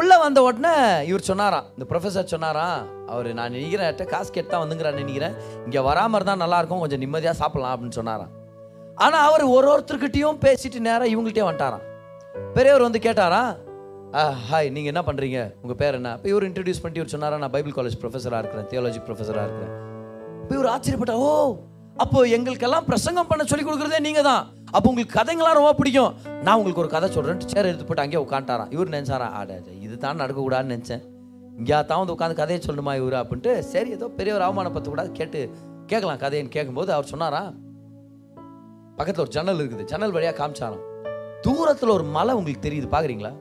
உள்ளே 0.00 0.16
வந்த 0.22 0.38
உடனே 0.46 0.72
இவர் 1.10 1.28
சொன்னாராம் 1.28 1.66
இந்த 1.74 1.84
ப்ரொஃபஸர் 1.90 2.32
சொன்னாராம் 2.32 2.80
அவர் 3.12 3.28
நான் 3.38 3.54
நினைக்கிறேன் 3.56 4.10
காசு 4.14 4.30
கேட்டு 4.34 4.50
தான் 4.54 4.64
வந்துங்கிறான்னு 4.64 5.02
நினைக்கிறேன். 5.02 5.36
இங்கே 5.66 5.82
வராமல் 5.88 6.18
இருந்தால் 6.18 6.42
நல்லாயிருக்கும் 6.44 6.82
கொஞ்சம் 6.82 7.02
நிம்மதியாக 7.04 7.36
சாப்பிட்லாம் 7.42 7.74
அப்படின்னு 7.74 7.98
சொன்னாராம். 8.00 8.32
ஆனால் 9.04 9.24
அவர் 9.28 9.44
ஒரு 9.54 9.66
ஒருத்தர்கிட்டையும் 9.74 10.42
பேசிட்டு 10.44 10.86
நேராக 10.88 11.12
இவங்கள்ட்டே 11.14 11.46
வந்துட்டாராம். 11.48 11.86
பெரியவர் 12.56 12.86
வந்து 12.86 13.00
கேட்டாராம் 13.06 13.50
ஹாய் 14.14 14.68
நீங்கள் 14.74 14.92
என்ன 14.92 15.00
பண்ணுறீங்க 15.06 15.38
உங்கள் 15.62 15.78
பேர் 15.80 15.96
என்ன? 15.98 16.10
இப்போ 16.16 16.28
இவர் 16.32 16.44
இன்ட்ரடியூஸ் 16.48 16.80
பண்ணிட்டு 16.82 17.00
இவர் 17.00 17.12
சொன்னாரா 17.14 17.36
நான் 17.42 17.52
பைபிள் 17.54 17.74
காலேஜ் 17.78 17.96
ப்ரொஃபஸராக 18.02 18.40
இருக்கிறேன் 18.42 18.66
தியாலஜி 18.72 19.00
ப்ரொஃபஸராக 19.06 19.46
இருக்கிறேன். 19.48 19.72
இப்போ 20.42 20.54
இவர் 20.56 20.68
ஆச்சரியப்பட்டா 20.72 21.16
ஓ 21.24 21.30
அப்போ 22.04 22.18
எங்களுக்கெல்லாம் 22.36 22.86
பிரசங்கம் 22.90 23.28
பண்ண 23.30 23.44
சொல்லி 23.50 23.64
கொடுக்குறதே 23.66 23.98
நீங்கள் 24.06 24.26
தான். 24.28 24.42
அப்போ 24.74 24.86
உங்களுக்கு 24.90 25.16
கதைங்களாம் 25.18 25.56
ரொம்ப 25.58 25.72
பிடிக்கும். 25.80 26.12
நான் 26.44 26.56
உங்களுக்கு 26.58 26.82
ஒரு 26.84 26.90
கதை 26.94 27.08
சொல்கிறேன் 27.16 27.40
சேர் 27.52 27.68
எடுத்து 27.70 27.86
போட்டு 27.88 28.04
அங்கேயே 28.04 28.22
உட்காந்துட்டாரான் 28.26 28.70
இவர் 28.74 28.92
நினைச்சாரா 28.96 29.28
ஆட 29.40 29.60
இது 29.86 29.94
தான் 30.04 30.20
நடக்கக்கூடாதுன்னு 30.22 30.74
நினைச்சேன். 30.74 31.02
இங்கே 31.60 31.78
தான் 31.90 32.00
வந்து 32.02 32.14
உட்காந்து 32.16 32.40
கதையை 32.42 32.60
சொல்லணுமா 32.66 32.94
இவர்? 33.00 33.16
அப்படின்ட்டு 33.22 33.54
சரி 33.72 33.90
ஏதோ 33.96 34.08
பெரிய 34.18 34.34
ஒரு 34.38 34.46
அவமானப்படுத்த 34.48 34.92
கூடாது 34.94 35.12
கேட்டு 35.20 35.40
கேட்கலாம் 35.92 36.20
கதைன்னு 36.24 36.54
கேட்கும்போது 36.56 36.92
அவர் 36.98 37.10
சொன்னாரா 37.14 37.42
பக்கத்தில் 38.98 39.24
ஒரு 39.26 39.34
ஜன்னல் 39.38 39.60
இருக்குது. 39.62 39.86
ஜன்னல் 39.92 40.14
வழியாக 40.16 40.36
காமிச்சாராம். 40.42 40.84
தூரத்தில் 41.46 41.96
ஒரு 41.96 42.04
மலை 42.16 42.34
உங்களுக்கு 42.38 42.66
தெரியுது 42.68 42.88
பார்க்குறீங்களா 42.94 43.32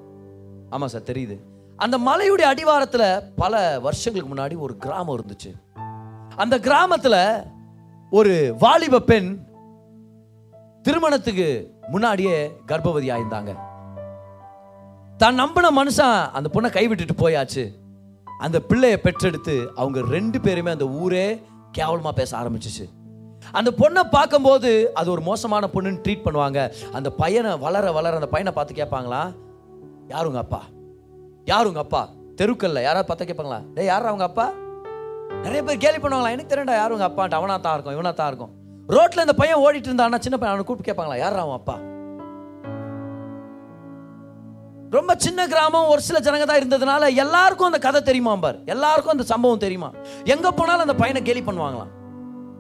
ஆமாம் 0.76 0.92
சார் 0.94 1.10
தெரியுது. 1.12 1.36
அந்த 1.84 1.96
மலையுடைய 2.08 2.46
அடிவாரத்தில் 2.54 3.08
பல 3.42 3.54
வருஷங்களுக்கு 3.86 4.32
முன்னாடி 4.34 4.56
ஒரு 4.66 4.74
கிராமம் 4.84 5.16
இருந்துச்சு. 5.18 5.52
அந்த 6.44 6.56
கிராமத்தில் 6.68 7.22
ஒரு 8.20 8.34
வாலிப 8.64 9.04
பெண் 9.12 9.30
திருமணத்துக்கு 10.88 11.48
முன்னாடியே 11.94 12.38
கர்ப்பவதி 12.72 13.08
ஆயிருந்தாங்க. 13.16 13.52
தான் 15.22 15.40
நம்பின 15.42 15.68
மனுஷன் 15.80 16.18
அந்த 16.38 16.48
பொண்ணை 16.54 16.70
கைவிட்டுட்டு 16.78 17.16
போயாச்சு. 17.24 17.64
அந்த 18.46 18.58
பிள்ளையை 18.70 18.98
பெற்றெடுத்து 19.04 19.56
அவங்க 19.82 20.00
ரெண்டு 20.16 20.38
பேருமே 20.46 20.72
அந்த 20.76 20.88
ஊரே 21.04 21.26
கேவலமா 21.78 22.12
பேச 22.20 22.32
ஆரம்பிச்சிச்சு. 22.42 22.86
அந்த 23.60 23.70
பொண்ணை 23.80 24.04
பார்க்கும்போது 24.16 24.70
அது 25.00 25.08
ஒரு 25.16 25.22
மோசமான 25.30 25.70
பொண்ணுன்னு 25.74 26.04
ட்ரீட் 26.06 26.26
பண்ணுவாங்க. 26.26 26.60
அந்த 26.98 27.10
பையனை 27.22 27.52
வளர 27.66 27.92
வளர 27.98 28.14
அந்த 28.20 28.30
பையனை 28.36 28.54
பார்த்து 28.58 28.80
கேட்பாங்களா 28.80 29.24
யார் 30.10 30.28
உங்க 30.30 30.40
அப்பா? 30.40 30.62
யார் 31.46 31.68
உங்க 31.68 31.80
அப்பா? 31.80 32.10
தெருக்கல்ல 32.40 32.82
யாராவது 32.82 33.08
பார்த்தா 33.10 33.28
கேட்பாங்களா? 33.30 33.74
டேய் 33.74 33.86
யார் 33.86 34.06
அவங்க 34.06 34.24
அப்பா? 34.24 34.54
நிறைய 35.44 35.64
பேர் 35.64 35.78
கேள்வி 35.78 36.00
பண்ணுவாங்களா? 36.02 36.32
எனக்கு 36.32 36.56
தெரியண்டா 36.56 36.76
யார் 36.80 36.92
உங்க 36.92 37.08
அப்பான்ட்டு. 37.10 37.38
அவனா 37.40 37.58
தான் 37.58 37.74
இருக்கும் 37.74 37.96
இவனா 37.96 38.14
தான் 38.14 38.28
இருக்கும். 38.28 38.54
ரோட்ல 38.88 39.20
இந்த 39.20 39.34
பையன் 39.34 39.62
ஓடிட்டு 39.66 39.90
இருந்தான்னா 39.90 40.20
சின்ன 40.20 40.38
பையன் 40.38 40.54
அவனை 40.54 40.66
கூப்பிட்டு 40.66 40.90
கேட்பாங்களா? 40.92 41.18
யார் 41.18 41.34
அவன் 41.34 41.60
அப்பா? 41.62 41.76
ரொம்ப 44.96 45.16
சின்ன 45.16 45.48
கிராமம் 45.48 45.88
ஒரு 45.88 46.02
சில 46.02 46.20
ஜனங்க 46.20 46.46
தான் 46.46 46.60
இருந்ததுனால 46.62 47.16
எல்லாருக்கும் 47.16 47.66
அந்த 47.66 47.80
கதை 47.80 48.02
தெரியுமா 48.02 48.36
பார்? 48.36 48.60
எல்லாருக்கும் 48.66 49.12
அந்த 49.12 49.24
சம்பவம் 49.24 49.58
தெரியுமா? 49.58 49.90
எங்க 50.24 50.52
போனாலும் 50.52 50.86
அந்த 50.88 50.96
பையனை 50.96 51.22
கேலி 51.22 51.42
பண்ணுவாங்களாம். 51.42 51.92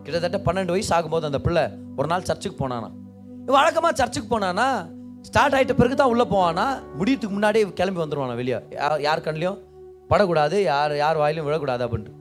கிட்டத்தட்ட 0.04 0.38
பன்னெண்டு 0.48 0.74
வயசு 0.76 0.96
ஆகும்போது 0.96 1.24
அந்த 1.24 1.40
பிள்ளை 1.40 1.64
ஒரு 1.96 2.08
நாள் 2.08 2.22
சர்ச்சுக்கு 2.22 2.68
போனானா 2.68 2.90
வழக்கமா 3.58 3.90
சர்ச்சுக்கு 3.94 4.40
போனானா? 4.40 4.95
ஸ்டார்ட் 5.28 5.56
ஆகிட்ட 5.58 5.74
பிறகு 5.80 5.96
தான் 6.00 6.12
உள்ளே 6.14 6.26
போவானா? 6.34 6.66
முடியத்துக்கு 7.00 7.36
முன்னாடியே 7.38 7.66
கிளம்பி 7.80 8.02
வந்துடுவானா 8.02 8.36
வெளியே? 8.42 8.58
யார் 8.80 9.02
யார் 9.08 9.26
கண்ணிலையும்? 9.28 9.60
படக்கூடாது 10.12 10.58
யார் 10.72 10.94
யார் 11.04 11.20
வாயிலையும் 11.22 11.48
விழக்கூடாது 11.48 11.84
அப்படின்ட்டு. 11.86 12.14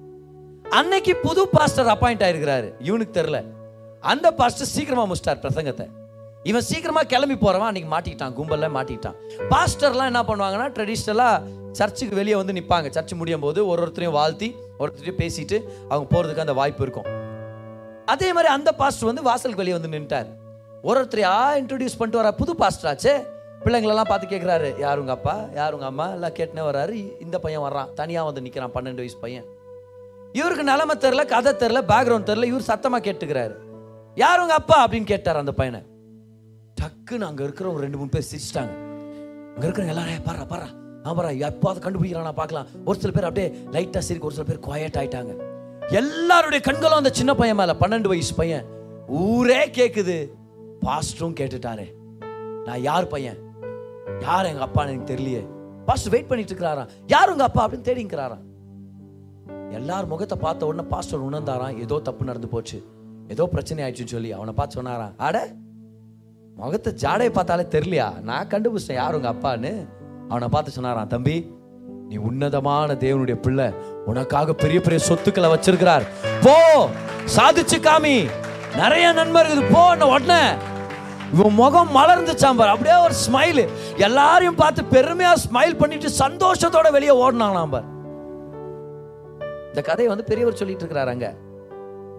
அன்னைக்கு 0.79 1.13
புது 1.25 1.43
பாஸ்டர் 1.57 1.91
அப்பாயிண்ட் 1.95 2.23
ஆயிருக்கிறாரு. 2.27 2.69
இவனுக்கு 2.89 3.15
தெரில 3.19 3.41
அந்த 4.13 4.27
பாஸ்டர் 4.39 4.71
சீக்கிரமா 4.75 5.05
முடிச்சிட்டார் 5.11 5.43
பிரசங்கத்தை. 5.43 5.87
இவன் 6.51 6.65
சீக்கிரமா 6.69 7.03
கிளம்பி 7.13 7.37
போறவன் 7.43 7.69
அன்னைக்கு 7.71 7.91
மாட்டிக்கிட்டான். 7.95 8.35
கும்பல்ல 8.39 8.69
மாட்டிக்கிட்டான். 8.77 9.19
பாஸ்டர்லாம் 9.53 10.11
என்ன 10.13 10.23
பண்ணுவாங்கன்னா 10.31 10.69
ட்ரெடிஷ்னலாக 10.79 11.43
சர்ச்சுக்கு 11.79 12.17
வெளியே 12.21 12.37
வந்து 12.41 12.57
நிற்பாங்க 12.59 12.91
சர்ச் 12.97 13.15
முடியும் 13.21 13.45
போது 13.45 13.61
ஒரு 13.71 13.83
ஒருத்தரையும் 13.85 14.17
வாழ்த்தி 14.21 14.49
ஒருத்தரையும் 14.83 15.21
பேசிட்டு 15.23 15.59
அவங்க 15.91 16.07
போறதுக்கு 16.15 16.45
அந்த 16.47 16.57
வாய்ப்பு 16.61 16.83
இருக்கும். 16.87 17.09
அதே 18.15 18.31
மாதிரி 18.39 18.53
அந்த 18.57 18.73
பாஸ்டர் 18.81 19.11
வந்து 19.11 19.27
வாசலுக்கு 19.29 19.63
வெளியே 19.63 19.77
வந்து 19.79 19.93
நின்ட்டார் 19.97 20.31
ஒரு 20.87 21.05
ஒருத்தரையா 21.05 21.35
இன்ட்ரடியூஸ் 21.61 21.99
பண்ணிட்டு 21.99 22.21
வர 22.23 22.33
புது 22.33 22.55
பாஸ்டராச்சே 22.55 23.13
பிள்ளைங்களெல்லாம் 23.65 24.09
பார்த்து 24.09 24.37
கேட்குறாரு 24.37 24.79
யார் 24.79 24.99
உங்கள் 24.99 25.15
அப்பா? 25.15 25.45
யார் 25.55 25.73
உங்கள் 25.73 25.89
அம்மா? 25.89 26.11
எல்லாம் 26.11 26.31
கேட்டுனே 26.31 26.63
வர்றாரு. 26.67 27.21
இந்த 27.21 27.39
பையன் 27.39 27.63
வர்றான். 27.63 27.93
தனியாக 27.93 28.27
வந்து 28.27 28.41
நிற்கிறான் 28.41 28.73
பன்னெண்டு 28.75 28.95
வயசு 28.95 29.17
பையன். 29.17 29.45
இவருக்கு 30.33 30.65
நிலமை 30.65 30.97
தெரில 30.97 31.27
கதை 31.27 31.53
தெரில 31.53 31.81
பேக்ரவுண்ட் 31.83 32.29
தெரில 32.31 32.45
இவர் 32.45 32.61
சத்தமாக 32.61 33.13
கேட்டுக்கிறாரு. 33.13 33.55
யார் 34.15 34.41
உங்கள் 34.41 34.57
அப்பா? 34.57 34.87
அப்படின்னு 34.87 35.05
கேட்டார் 35.05 35.37
அந்த 35.37 35.53
பையனை. 35.53 35.81
டக்குன்னு 36.81 37.29
அங்கே 37.31 37.43
இருக்கிற 37.43 37.71
ஒரு 37.71 37.81
ரெண்டு 37.81 37.97
மூணு 37.97 38.09
பேர் 38.09 38.29
சிரிச்சிட்டாங்க. 38.31 38.75
அங்கே 39.55 39.67
இருக்கிற 39.69 39.87
எல்லாரும் 39.87 40.23
பாரு 40.23 40.47
பாரு 40.47 40.69
ஆமாரா 41.05 41.31
அதை 41.41 41.83
கண்டுபிடிக்கிறான் 41.87 42.41
பார்க்கலாம். 42.43 42.67
ஒரு 42.85 42.99
சில 42.99 43.13
பேர் 43.13 43.29
அப்படியே 43.31 43.49
லைட்டாக 43.73 43.99
சிரிக்க 43.99 44.27
ஒரு 44.27 44.35
சில 44.35 44.47
பேர் 44.51 44.65
குவாய்ட் 44.67 45.01
ஆயிட்டாங்க. 45.01 45.35
எல்லாருடைய 45.91 46.61
கண்களும் 46.61 46.97
அந்த 46.97 47.11
சின்ன 47.13 47.35
பையன் 47.35 47.57
மேலே 47.57 47.73
பன்னெண்டு 47.73 48.09
வயசு 48.09 48.35
பையன். 48.35 48.65
ஊரே 49.09 49.71
கேட்குது 49.71 50.35
பாஸ்டரும் 50.87 51.37
கேட்டுட்டாரே 51.41 51.87
நான் 52.67 52.83
யார் 52.89 53.13
பையன்? 53.13 53.39
யார் 54.25 54.49
எங்க 54.51 54.63
அப்பா 54.67 54.83
எனக்கு 54.89 55.11
தெரியலையே. 55.11 55.43
பாஸ்டர் 55.87 56.13
வெயிட் 56.15 56.29
பண்ணிட்டு 56.31 56.53
இருக்கிறாராம். 56.53 56.91
யார் 57.13 57.33
உங்க 57.33 57.45
அப்பா 57.49 57.63
அப்படின்னு 57.65 57.89
தேடிங்கிறாராம் 57.89 58.43
எல்லார் 59.79 60.11
முகத்தை 60.13 60.37
பார்த்த 60.45 60.69
உடனே 60.71 60.85
பாஸ்டர் 60.93 61.25
உணர்ந்தாராம் 61.29 61.79
ஏதோ 61.85 61.97
தப்பு 62.09 62.29
நடந்து 62.29 62.49
போச்சு. 62.55 62.79
ஏதோ 63.35 63.45
பிரச்சனை 63.55 63.83
ஆயிடுச்சுன்னு 63.85 64.15
சொல்லி 64.17 64.31
அவனை 64.39 64.53
பார்த்து 64.59 64.79
சொன்னாராம். 64.79 65.15
ஆட 65.27 65.37
முகத்தை 66.61 66.91
ஜாடையை 67.03 67.33
பார்த்தாலே 67.37 67.65
தெரியலையா? 67.75 68.09
நான் 68.29 68.51
கண்டுபிடிச்சேன் 68.53 69.01
யார் 69.01 69.17
உங்க 69.19 69.31
அப்பான்னு. 69.35 69.73
அவனை 70.33 70.49
பார்த்து 70.55 70.77
சொன்னாராம் 70.77 71.13
தம்பி 71.15 71.37
நீ 72.11 72.17
உன்னதமான 72.29 72.95
தேவனுடைய 73.05 73.37
பிள்ளை. 73.47 73.69
உனக்காக 74.11 74.55
பெரிய 74.63 74.79
பெரிய 74.87 75.01
சொத்துக்களை 75.09 75.51
வச்சிருக்கிறார். 75.55 76.07
போ 76.45 76.55
சாதிச்சு 77.37 77.79
காமி. 77.89 78.17
நிறைய 78.83 79.07
நண்பர் 79.19 79.49
இருக்குது 79.49 79.73
போ 79.75 79.83
உடனே. 80.15 80.43
இவன் 81.35 81.55
முகம் 81.55 81.91
மலர்ந்துச்சாம் 81.97 82.59
பாரு 82.59 82.73
அப்படியே 82.73 82.97
ஒரு 83.05 83.15
ஸ்மைல் 83.23 83.63
எல்லாரையும் 83.99 84.55
பார்த்து 84.55 84.83
பெருமையா 84.93 85.33
ஸ்மைல் 85.45 85.79
பண்ணிட்டு 85.79 86.09
சந்தோஷத்தோட 86.19 86.91
வெளியே 86.93 87.15
ஓடினாங்களாம் 87.23 87.71
பார். 87.71 87.89
இந்த 89.71 89.83
கதையை 89.83 90.11
வந்து 90.11 90.25
பெரியவர் 90.25 90.61
சொல்லிட்டு 90.61 90.85
இருக்கிறாரு 90.85 91.11
அங்க. 91.11 91.29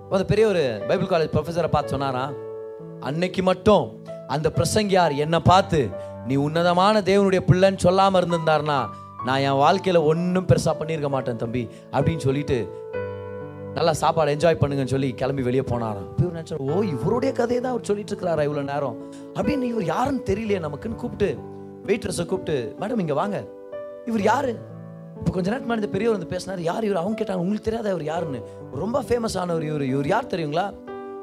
அந்த 0.07 0.25
பெரிய 0.25 0.45
பெரியவர் 0.47 0.87
பைபிள் 0.87 1.09
காலேஜ் 1.09 1.31
ப்ரொஃபஸரை 1.33 1.69
பார்த்து 1.69 1.93
சொன்னாரா 1.95 2.25
அன்னைக்கு 3.03 3.41
மட்டும் 3.43 3.85
அந்த 4.27 4.47
பிரசங்கியார் 4.49 5.13
என்னை 5.17 5.39
பார்த்து 5.45 5.79
நீ 6.27 6.35
உன்னதமான 6.45 7.01
தேவனுடைய 7.01 7.41
பிள்ளைன்னு 7.49 7.77
சொல்லாமல் 7.77 8.19
இருந்திருந்தாருனா 8.21 8.77
நான் 9.25 9.41
என் 9.41 9.59
வாழ்க்கையில் 9.59 10.07
ஒன்றும் 10.07 10.47
பெருசாக 10.47 10.75
பண்ணியிருக்க 10.79 11.09
மாட்டேன் 11.09 11.37
தம்பி 11.37 11.63
அப்படின்னு 11.93 12.19
சொல்லிட்டு 12.19 12.57
நல்லா 13.75 13.93
சாப்பாடு 13.93 14.35
என்ஜாய் 14.35 14.59
பண்ணுங்கன்னு 14.59 14.93
சொல்லி 14.93 15.13
கிளம்பி 15.13 15.43
வெளியே 15.43 15.63
போனாராம். 15.71 16.05
இப்ப 16.11 16.23
இவர் 16.23 16.35
நினச்சா 16.37 16.75
ஓ 16.75 16.83
இவருடைய 16.83 17.33
கதையை 17.33 17.63
தான் 17.63 17.71
அவர் 17.71 17.87
சொல்லிட்டு 17.89 18.11
இருக்கிறாரா 18.11 18.43
இவ்வளோ 18.47 18.63
நேரம்? 18.63 18.95
அப்படின்னு 19.37 19.61
இவர் 19.61 19.85
யாருன்னு 19.85 20.21
தெரியலையே 20.29 20.59
நமக்குன்னு 20.65 20.95
கூப்பிட்டு 20.95 21.37
வெயிட்ரஸை 21.87 22.25
கூப்பிட்டு 22.25 22.75
மேடம் 22.79 22.99
இங்கே 22.99 23.13
வாங்க. 23.13 23.43
இவர் 24.05 24.21
யாரு? 24.21 24.53
இப்போ 25.19 25.31
கொஞ்ச 25.31 25.47
நேரத்துக்கு 25.49 25.69
முன்னாடி 25.69 25.83
இந்த 25.83 25.87
பெரியவர் 25.87 26.17
வந்து 26.17 26.31
பேசினார். 26.33 26.61
யார் 26.61 26.83
இவர்? 26.83 26.97
அவங்க 26.97 27.23
கேட்டாங்க. 27.23 27.43
உங்களுக்கு 27.43 27.67
தெரியாத 27.69 27.89
இவர் 27.89 28.03
யாருன்னு? 28.03 28.41
ரொம்ப 28.71 29.01
ஃபேமஸ் 29.01 29.37
ஆனவர் 29.37 29.63
இவர். 29.63 29.81
இவர் 29.81 30.07
யார் 30.07 30.31
தெரியுங்களா? 30.33 30.65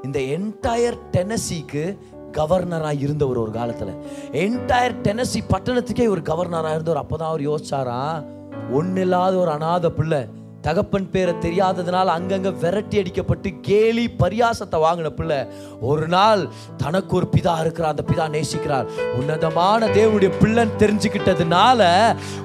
இந்த 0.02 0.18
என்டையர் 0.18 0.98
டெனசிக்கு 1.12 1.98
கவர்னராக 2.32 3.00
இருந்தவர் 3.00 3.36
ஒரு 3.36 3.50
காலத்தில். 3.50 3.94
என்டையர் 4.32 5.00
டெனசி 5.02 5.40
பட்டணத்துக்கே 5.48 6.08
ஒரு 6.08 6.20
கவர்னராக 6.20 6.72
இருந்தவர். 6.72 7.02
அப்போ 7.02 7.16
தான் 7.16 7.28
அவர் 7.28 7.48
யோசிச்சாராம் 7.48 8.24
ஒன்றும் 8.72 8.96
இல்லாத 8.96 9.36
ஒரு 9.36 9.50
அனாதை 9.50 9.90
பிள்ளை. 9.90 10.22
தகப்பன் 10.66 11.10
பேரை 11.10 11.34
தெரியாததுனால 11.44 12.12
அங்கங்க 12.16 12.50
விரட்டி 12.62 12.96
அடிக்கப்பட்டு 13.02 13.60
கேலி 13.60 14.04
பரியாசத்தை 14.18 14.78
வாங்கின 14.84 15.08
பிள்ளை 15.08 15.38
ஒரு 15.80 16.08
நாள் 16.08 16.42
தனக்கு 16.76 17.16
ஒரு 17.16 17.28
பிதா 17.36 17.54
இருக்கிறார். 17.60 17.94
அந்த 17.94 18.04
பிதா 18.10 18.26
நேசிக்கிறார். 18.36 18.86
உன்னதமான 19.18 19.86
தேவனுடைய 19.86 20.30
பிள்ளைன்னு 20.42 20.80
தெரிஞ்சுக்கிட்டதுனால 20.82 21.90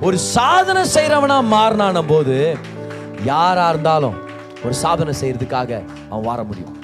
ஒரு 0.02 0.18
சாதனை 0.18 0.84
செய்யறவனா 0.96 1.38
மாறினான 1.56 2.02
போது 2.02 2.58
யாரா 3.24 3.70
இருந்தாலும் 3.70 4.18
ஒரு 4.66 4.74
சாதனை 4.74 5.14
செய்யறதுக்காக 5.22 5.72
அவன் 6.10 6.28
வார 6.30 6.44
முடியும். 6.44 6.76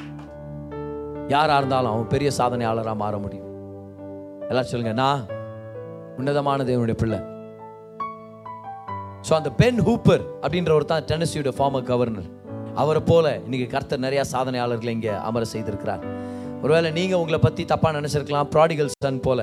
யாரா 1.27 1.57
இருந்தாலும் 1.57 1.91
அவன் 1.91 2.07
பெரிய 2.07 2.31
சாதனையாளராக 2.37 2.95
மாற 2.95 3.17
முடியும். 3.17 3.51
எல்லாம் 4.47 4.69
சொல்லுங்க 4.71 4.95
நான் 5.03 5.21
உன்னதமான 6.17 6.63
தேவனுடைய 6.63 6.97
பிள்ளை. 7.03 7.19
ஸோ 9.27 9.31
அந்த 9.39 9.49
பென் 9.59 9.79
ஹூப்பர் 9.87 10.23
அப்படின்றவர் 10.43 10.91
தான் 10.91 11.05
டென்னசியோட 11.09 11.51
ஃபார்மர் 11.57 11.85
கவர்னர் 11.89 12.29
அவரை 12.81 13.01
போல 13.09 13.25
இன்னைக்கு 13.45 13.67
கர்த்தர் 13.73 14.01
நிறைய 14.05 14.21
சாதனையாளர்களை 14.31 14.91
இங்கே 14.97 15.11
அமர 15.27 15.43
செய்திருக்கிறார். 15.53 16.03
ஒருவேளை 16.63 16.89
நீங்கள் 16.97 17.19
உங்களை 17.21 17.39
பற்றி 17.39 17.63
தப்பாக 17.71 17.93
நினைச்சிருக்கலாம் 17.97 18.49
ப்ராடிகல் 18.53 18.91
சன் 19.05 19.19
போல 19.27 19.41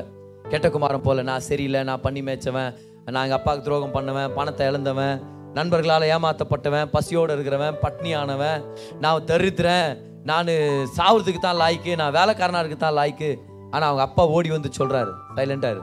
கெட்டகுமாரன் 0.52 1.04
போல 1.06 1.22
நான் 1.30 1.46
சரியில்லை 1.48 1.80
நான் 1.90 2.02
பண்ணி 2.06 2.22
மேய்ச்சவன் 2.28 2.70
நான் 3.14 3.24
எங்கள் 3.24 3.38
அப்பாவுக்கு 3.38 3.66
துரோகம் 3.68 3.94
பண்ணுவேன் 3.96 4.34
பணத்தை 4.38 4.66
இழந்தவன் 4.70 5.14
நண்பர்களால் 5.58 6.06
ஏமாத்தப்பட்டவன் 6.14 6.90
பசியோடு 6.96 7.34
இருக்கிறவன் 7.36 7.78
பட்னியானவன் 7.84 8.60
நான் 9.04 9.28
தருத்துறேன் 9.30 9.88
நான் 10.30 10.50
சாவுறதுக்கு 10.98 11.40
தான் 11.46 11.60
லாய்க்கு 11.62 11.94
நான் 12.00 12.16
வேலைக்காரனாருக்கு 12.18 12.78
தான் 12.84 12.98
லாய்க்கு. 12.98 13.30
ஆனால் 13.74 13.88
அவங்க 13.88 14.04
அப்பா 14.08 14.22
ஓடி 14.36 14.48
வந்து 14.56 14.70
சொல்கிறாரு 14.78 15.12
சைலண்டாக 15.36 15.74
இரு. 15.74 15.82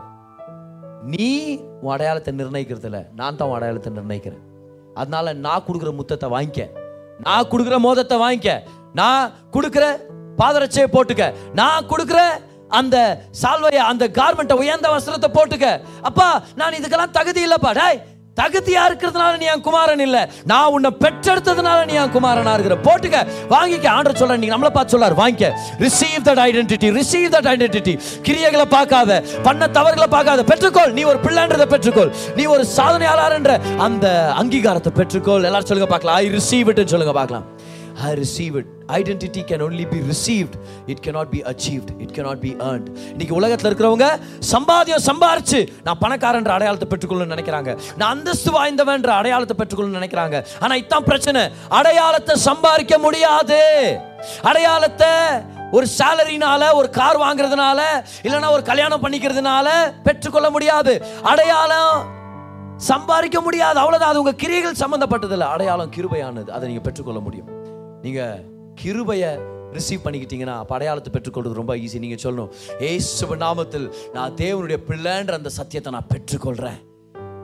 நீ 1.04 1.56
உன் 1.82 1.94
அடையாளத்தை 1.94 2.34
நிர்ணயிக்கிறது 2.34 3.06
நான் 3.16 3.36
தான் 3.36 3.48
உன் 3.48 3.56
அடையாளத்தை 3.56 3.92
நிர்ணயிக்கிறேன். 3.94 4.44
அதனால 4.94 5.34
நான் 5.34 5.66
கொடுக்குற 5.68 5.92
முத்தத்தை 6.00 6.30
வாங்கிக்க. 6.36 6.70
நான் 7.20 7.50
கொடுக்குற 7.52 7.80
மோதத்தை 7.80 8.18
வாங்கிக்க. 8.18 8.64
நான் 8.94 9.32
கொடுக்குற 9.52 9.86
பாதரட்சையை 10.42 10.88
போட்டுக்க. 10.96 11.34
நான் 11.54 11.88
கொடுக்குற 11.88 12.20
அந்த 12.68 13.26
சால்வையை 13.42 13.84
அந்த 13.92 14.08
கார்மெண்ட்டை 14.08 14.58
உயர்ந்த 14.58 14.90
வஸ்திரத்தை 14.96 15.30
போட்டுக்க. 15.38 15.82
அப்பா 16.02 16.44
நான் 16.56 16.74
இதுக்கெல்லாம் 16.74 17.16
தகுதி 17.18 17.48
இல்லைப்பா. 17.48 17.74
டாய் 17.74 18.04
தகுதியா 18.38 18.84
இருக்கிறதுனால 18.90 19.38
நீ 19.38 19.46
என் 19.46 19.62
குமாரன் 19.62 20.00
இல்ல. 20.00 20.30
நான் 20.46 20.66
உன்னை 20.66 20.96
பெற்றெடுத்ததுனால 21.00 21.86
நீ 21.86 21.94
என் 21.94 22.14
குமாரனா 22.14 22.54
இருக்கிற. 22.60 22.76
போட்டுக்க. 22.84 23.28
வாங்கிக்க. 23.50 23.86
ஆண்டர் 23.98 24.20
சொல்ற 24.20 24.38
நீங்க 24.38 24.58
நம்மள 24.58 24.70
பார்த்து 24.70 25.00
சொல்லார் 25.00 25.18
வாங்கிக்க. 25.18 25.52
Receive 25.80 26.24
that 26.24 26.42
identity 26.48 26.92
receive 26.92 27.30
that 27.30 27.50
identity 27.54 28.00
கிரியைகளை 28.24 28.66
பார்க்காத. 28.66 29.24
பண்ண 29.44 29.68
தவறுகளை 29.68 30.08
பார்க்காத. 30.08 30.44
பெற்றுக்கோள். 30.44 30.92
நீ 30.92 31.04
ஒரு 31.04 31.20
பிள்ளைன்றதை 31.24 31.66
பெற்றுக்கோள். 31.74 32.14
நீ 32.36 32.46
ஒரு 32.46 32.66
சாதனையாளர் 32.78 33.34
என்ற 33.34 33.60
அந்த 33.78 34.34
அங்கீகாரத்தை 34.40 34.88
பெற்றுக்கோள். 34.96 35.44
எல்லாரும் 35.44 35.66
சொல்லுங்க 35.66 35.98
பார்க்கலாம். 35.98 36.16
ஐ 36.16 36.30
ரிசீவ் 36.30 36.68
இட்னு 36.68 36.86
சொல்லுங்க 36.86 37.14
பார்க்கலாம். 37.14 37.57
I 38.06 38.16
receive 38.16 38.56
it. 38.60 38.68
Identity 38.98 39.42
can 39.50 39.64
only 39.66 39.86
be 39.92 40.00
received 40.10 40.56
it 40.92 41.02
cannot 41.06 41.28
be 41.32 41.40
achieved 41.52 41.90
it 42.04 42.12
cannot 42.18 42.38
be 42.44 42.52
earned 42.68 42.88
இன்னைக்கு 43.14 43.34
உலகத்தில் 43.40 43.70
இருக்கிறவங்க 43.70 44.08
சம்பாதியம் 44.54 45.04
சம்பாரிச்சு 45.08 45.60
நான் 45.86 46.00
பணக்காரன்ற 46.04 46.52
அடையாளத்தை 46.58 46.88
பெற்றுக்கொள்ளணும்னு 46.92 47.36
நினைக்கிறாங்க. 47.36 47.72
நான் 48.00 48.14
அந்தஸ்து 48.16 48.52
வாய்ந்தவன்ற 48.58 49.12
அடையாளத்தை 49.22 49.56
பெற்றுக்கொள்ளணும்னு 49.62 50.00
நினைக்கிறாங்க. 50.02 50.40
ஆனால் 50.60 50.80
இதான் 50.84 51.08
பிரச்சனை. 51.10 51.44
அடையாளத்தை 51.80 52.36
சம்பாதிக்க 52.48 52.98
முடியாது. 53.06 53.62
அடையாளத்தை 54.52 55.12
ஒரு 55.78 55.88
சேலரினால 55.98 56.70
ஒரு 56.80 56.90
கார் 57.00 57.24
வாங்குறதுனால 57.26 57.80
இல்லைன்னா 58.28 58.52
ஒரு 58.58 58.66
கல்யாணம் 58.72 59.04
பண்ணிக்கிறதுனால 59.06 59.68
பெற்றுக்கொள்ள 60.08 60.50
முடியாது. 60.58 60.96
அடையாளம் 61.34 61.98
சம்பாதிக்க 62.92 63.38
முடியாது. 63.42 63.78
அவ்வளோதான் 63.84 64.14
அது 64.14 64.24
உங்கள் 64.24 64.42
கிரியைகள் 64.46 64.82
சம்மந்தப்பட்டதில்லை 64.86 65.48
அடையாளம் 65.58 65.94
கிருபையானது. 65.98 66.50
அதை 66.58 66.66
நீங்கள் 66.70 66.88
பெற்றுக்கொள்ள 66.90 67.20
முடியும். 67.28 67.50
நீங்கள் 68.02 68.42
கிருபையை 68.76 69.32
ரிசீவ் 69.74 70.04
பண்ணிக்கிட்டீங்கன்னா 70.04 70.56
படையாளத்தை 70.66 71.12
பெற்றுக்கொள்வது 71.12 71.54
ரொம்ப 71.54 71.74
ஈஸி 71.78 72.00
நீங்கள் 72.00 72.24
சொல்லணும் 72.24 72.52
ஏசுவ 72.88 73.38
நாமத்தில் 73.38 73.88
நான் 74.14 74.36
தேவனுடைய 74.36 74.80
பிள்ளைன்ற 74.88 75.34
அந்த 75.34 75.52
சத்தியத்தை 75.52 75.92
நான் 75.92 76.12
பெற்றுக்கொள்கிறேன் 76.14 76.80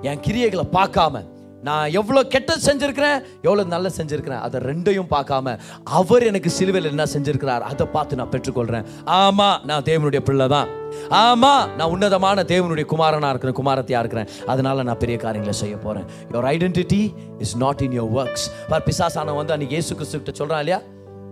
என் 0.02 0.24
கிரியைகளை 0.28 0.66
பார்க்காம 0.72 1.24
நான் 1.64 1.92
எவ்வளோ 1.92 2.24
கெட்டது 2.24 2.62
செஞ்சுருக்கிறேன் 2.70 3.18
எவ்வளோ 3.42 3.64
நல்ல 3.64 3.90
செஞ்சுருக்கிறேன் 3.98 4.40
அதை 4.40 4.62
ரெண்டையும் 4.62 5.10
பார்க்காம 5.16 5.56
அவர் 5.84 6.24
எனக்கு 6.24 6.50
சிலுவையில் 6.50 6.92
என்ன 6.92 7.06
செஞ்சுருக்கிறார் 7.14 7.62
அதை 7.62 7.86
பார்த்து 7.86 8.16
நான் 8.16 8.32
பெற்றுக்கொள்கிறேன் 8.32 8.86
ஆமாம் 9.04 9.60
நான் 9.66 9.84
தேவனுடைய 9.84 10.20
பிள்ளை 10.20 10.48
தான் 10.48 10.70
ஆமாம் 11.10 11.76
நான் 11.78 11.90
உன்னதமான 11.90 12.44
தேவனுடைய 12.44 12.86
குமாரனா 12.94 13.30
இருக்கிறேன் 13.30 13.58
குமாரத்தையாக 13.60 14.04
இருக்கிறேன். 14.04 14.28
அதனால 14.46 14.84
நான் 14.84 14.98
பெரிய 14.98 15.18
காரியங்களை 15.18 15.54
செய்ய 15.54 15.78
போகிறேன் 15.78 16.06
your 16.32 16.48
identity 16.56 17.02
is 17.40 17.56
not 17.58 17.82
in 17.82 17.96
your 18.00 18.12
works 18.20 18.46
பார் 18.70 18.84
பிசாசான 18.90 19.36
வந்து 19.36 19.56
அன்றைக்கி 19.56 19.78
இயேசு 19.78 19.96
கிறிஸ்து 19.96 20.22
கிட்ட 20.22 20.60
இல்லையா? 20.60 20.82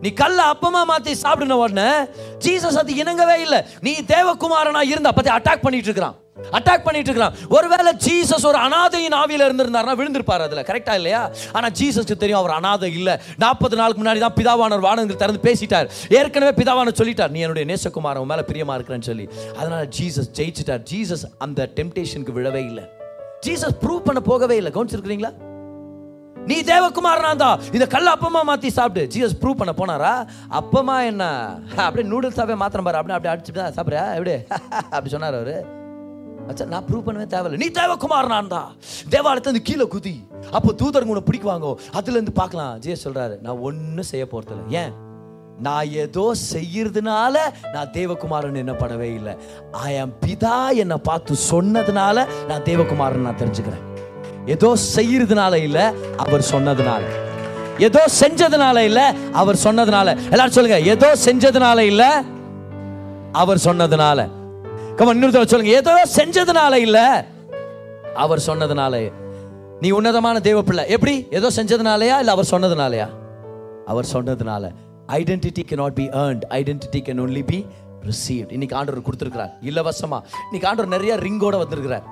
நீ 0.03 0.09
கல்ல 0.09 0.53
அப்பமா 0.53 0.81
மாத்தி 0.91 1.11
சாப்பிடுன 1.23 1.57
உடனே. 1.63 1.89
ஜீசஸ் 2.45 2.79
அது 2.81 2.93
இணங்கவே 2.93 3.35
இல்லை. 3.45 3.59
நீ 3.81 3.91
தேவகுமாரனா 4.07 4.81
இருந்த 4.93 5.11
பத்தி 5.11 5.31
அட்டாக் 5.31 5.65
பண்ணிட்டு 5.65 5.89
இருக்கிறான். 5.89 6.15
அட்டாக் 6.37 6.83
பண்ணிட்டு 6.83 7.09
இருக்கிறான் 7.11 7.35
ஒருவேளை 7.49 7.91
ஜீசஸ் 7.93 8.45
ஒரு 8.45 8.57
அனாதையின் 8.57 9.15
ஆவியில 9.21 9.45
இருந்திருந்தாருன்னா 9.47 9.95
விழுந்திருப்பார் 9.99 10.43
அதில். 10.45 10.63
கரெக்டா 10.63 10.93
இல்லையா? 10.93 11.31
ஆனா 11.51 11.69
ஜீசஸ்க்கு 11.69 12.15
தெரியும் 12.15 12.39
அவர் 12.39 12.51
அனாதை 12.51 12.93
இல்லை. 12.93 13.17
நாற்பது 13.37 13.75
நாளுக்கு 13.75 14.03
முன்னாடி 14.03 14.19
தான் 14.19 14.33
பிதாவானவர் 14.33 14.79
வானங்கள் 14.79 15.15
திறந்து 15.15 15.51
பேசிட்டார். 15.51 15.89
ஏற்கனவே 16.09 16.63
பிதாவான 16.63 16.93
சொல்லிட்டார் 16.97 17.29
நீ 17.29 17.39
என்னுடைய 17.39 17.75
நேசகுமார் 17.75 18.17
உன் 18.17 18.27
மேலே 18.27 18.41
பிரியமா 18.41 18.75
இருக்கிறேன்னு 18.77 19.01
சொல்லி. 19.01 19.29
அதனால 19.57 19.85
ஜீசஸ் 19.85 20.31
ஜெயிச்சிட்டார். 20.35 20.83
ஜீசஸ் 20.91 21.25
அந்த 21.37 21.69
டெம்டேஷனுக்கு 21.75 22.35
விழவே 22.35 22.65
இல்லை. 22.65 22.83
ஜீசஸ் 23.45 23.77
ப்ரூவ் 23.81 23.99
பண்ண 23.99 24.19
போகவே 24.19 24.55
இல்லை. 24.55 24.71
கவனிச்சிருக்கிறீங்களா? 24.71 25.31
நீ 26.45 26.61
தேவகுமாரனா 26.61 27.35
தான் 27.35 27.59
இந்த 27.71 27.87
கல்ல 27.87 28.15
அப்பமா 28.15 28.41
மாத்தி 28.47 28.67
சாப்பிட்டு 28.67 29.19
ஜீசஸ் 29.19 29.39
ப்ரூவ் 29.41 29.59
பண்ண 29.63 29.73
போனாரா? 29.77 30.27
அப்பமா 30.49 31.05
என்ன? 31.05 31.53
அப்படியே 31.77 32.09
நூடுல்ஸாவே 32.09 32.55
மாத்திரம் 32.55 32.83
பாரு. 32.83 32.97
அப்படியே 32.97 33.17
அப்படியே 33.17 33.35
அடிச்சுட்டு 33.35 33.61
தான் 33.61 33.73
சாப்பிட்ற. 33.73 34.15
எப்படி? 34.15 34.35
அப்படி 34.95 35.09
சொன்னார் 35.09 35.33
அவரு. 35.33 35.79
அச்சா 36.49 36.65
நான் 36.73 36.85
ப்ரூவ் 36.87 37.05
பண்ணவே 37.07 37.27
தேவையில்லை. 37.33 37.59
நீ 37.63 37.67
தேவகுமார் 37.81 38.27
நான் 38.27 38.47
தான் 38.47 38.69
தேவாலயத்தை 39.09 39.61
கீழே 39.69 39.85
குதி. 39.93 40.15
அப்போ 40.57 40.69
தூதருங்க 40.81 41.13
உன்னை 41.13 41.25
பிடிக்குவாங்க 41.29 41.77
அதுல 41.91 42.17
இருந்து 42.17 42.31
பார்க்கலாம். 42.31 42.73
ஜெய 42.79 42.95
சொல்றாரு 43.05 43.41
நான் 43.41 43.61
ஒன்றும் 43.69 44.09
செய்ய 44.11 44.25
போறதில்ல. 44.25 44.65
ஏன்? 44.81 44.91
நான் 45.67 45.89
ஏதோ 46.03 46.35
செய்யறதுனால 46.53 47.35
நான் 47.73 47.91
தேவகுமாரன் 47.97 48.61
என்ன 48.63 48.71
படவே 48.71 49.09
இல்லை. 49.15 49.33
ஐ 49.71 49.99
ஆம் 49.99 50.13
பிதா 50.25 50.75
என்னை 50.75 50.97
பார்த்து 51.09 51.35
சொன்னதுனால 51.51 52.27
நான் 52.47 52.63
தேவகுமாரன் 52.69 53.27
நான் 53.27 53.41
தெரிஞ்சுக்கிறேன். 53.43 53.85
ஏதோ 54.45 54.75
செய்யறதுனால 54.95 55.53
இல்ல 55.53 55.93
அவர் 56.17 56.49
சொன்னதுனால. 56.51 57.03
ஏதோ 57.77 58.01
செஞ்சதுனால 58.21 58.77
இல்ல 58.77 59.01
அவர் 59.31 59.63
சொன்னதுனால. 59.63 60.17
எல்லாரும் 60.29 60.57
சொல்லுங்க 60.57 60.79
ஏதோ 60.79 61.15
செஞ்சதுனால 61.25 61.79
இல்ல 61.79 62.23
அவர் 63.31 63.65
சொன்னதுனால. 63.65 64.29
கம 65.01 65.09
இன்னொரு 65.09 65.47
சொல்லுங்க. 65.47 65.75
ஏதோ 65.75 66.07
செஞ்சதுனால 66.15 66.73
இல்ல. 66.73 67.25
அவர் 68.15 68.43
சொன்னதுனால. 68.47 69.11
நீ 69.79 69.89
உன்னதமான 69.89 70.39
தேவ 70.39 70.61
பிள்ளை 70.61 70.89
எப்படி? 70.89 71.27
ஏதோ 71.31 71.49
செஞ்சதுனாலயா 71.55 72.17
இல்ல 72.17 72.31
அவர் 72.31 72.47
சொன்னதுனாலயா? 72.51 73.09
அவர் 73.85 74.05
சொன்னதுனால. 74.13 74.71
Identity 75.07 75.63
cannot 75.75 75.93
be 75.93 76.09
earned 76.09 76.41
identity 76.49 76.95
can 76.95 77.19
only 77.19 77.43
be 77.45 77.65
receive 78.05 78.51
இன்னைக்கு 78.51 78.75
ஆண்டவர் 78.75 79.01
கொடுத்துருக்கிறார். 79.01 79.51
இலவசமாக 79.61 80.27
இன்னைக்கு 80.43 80.67
ஆண்டவர் 80.67 81.01
நிறைய 81.01 81.15
ரிங்கோட 81.15 81.57
வந்திருக்கிறார். 81.57 82.03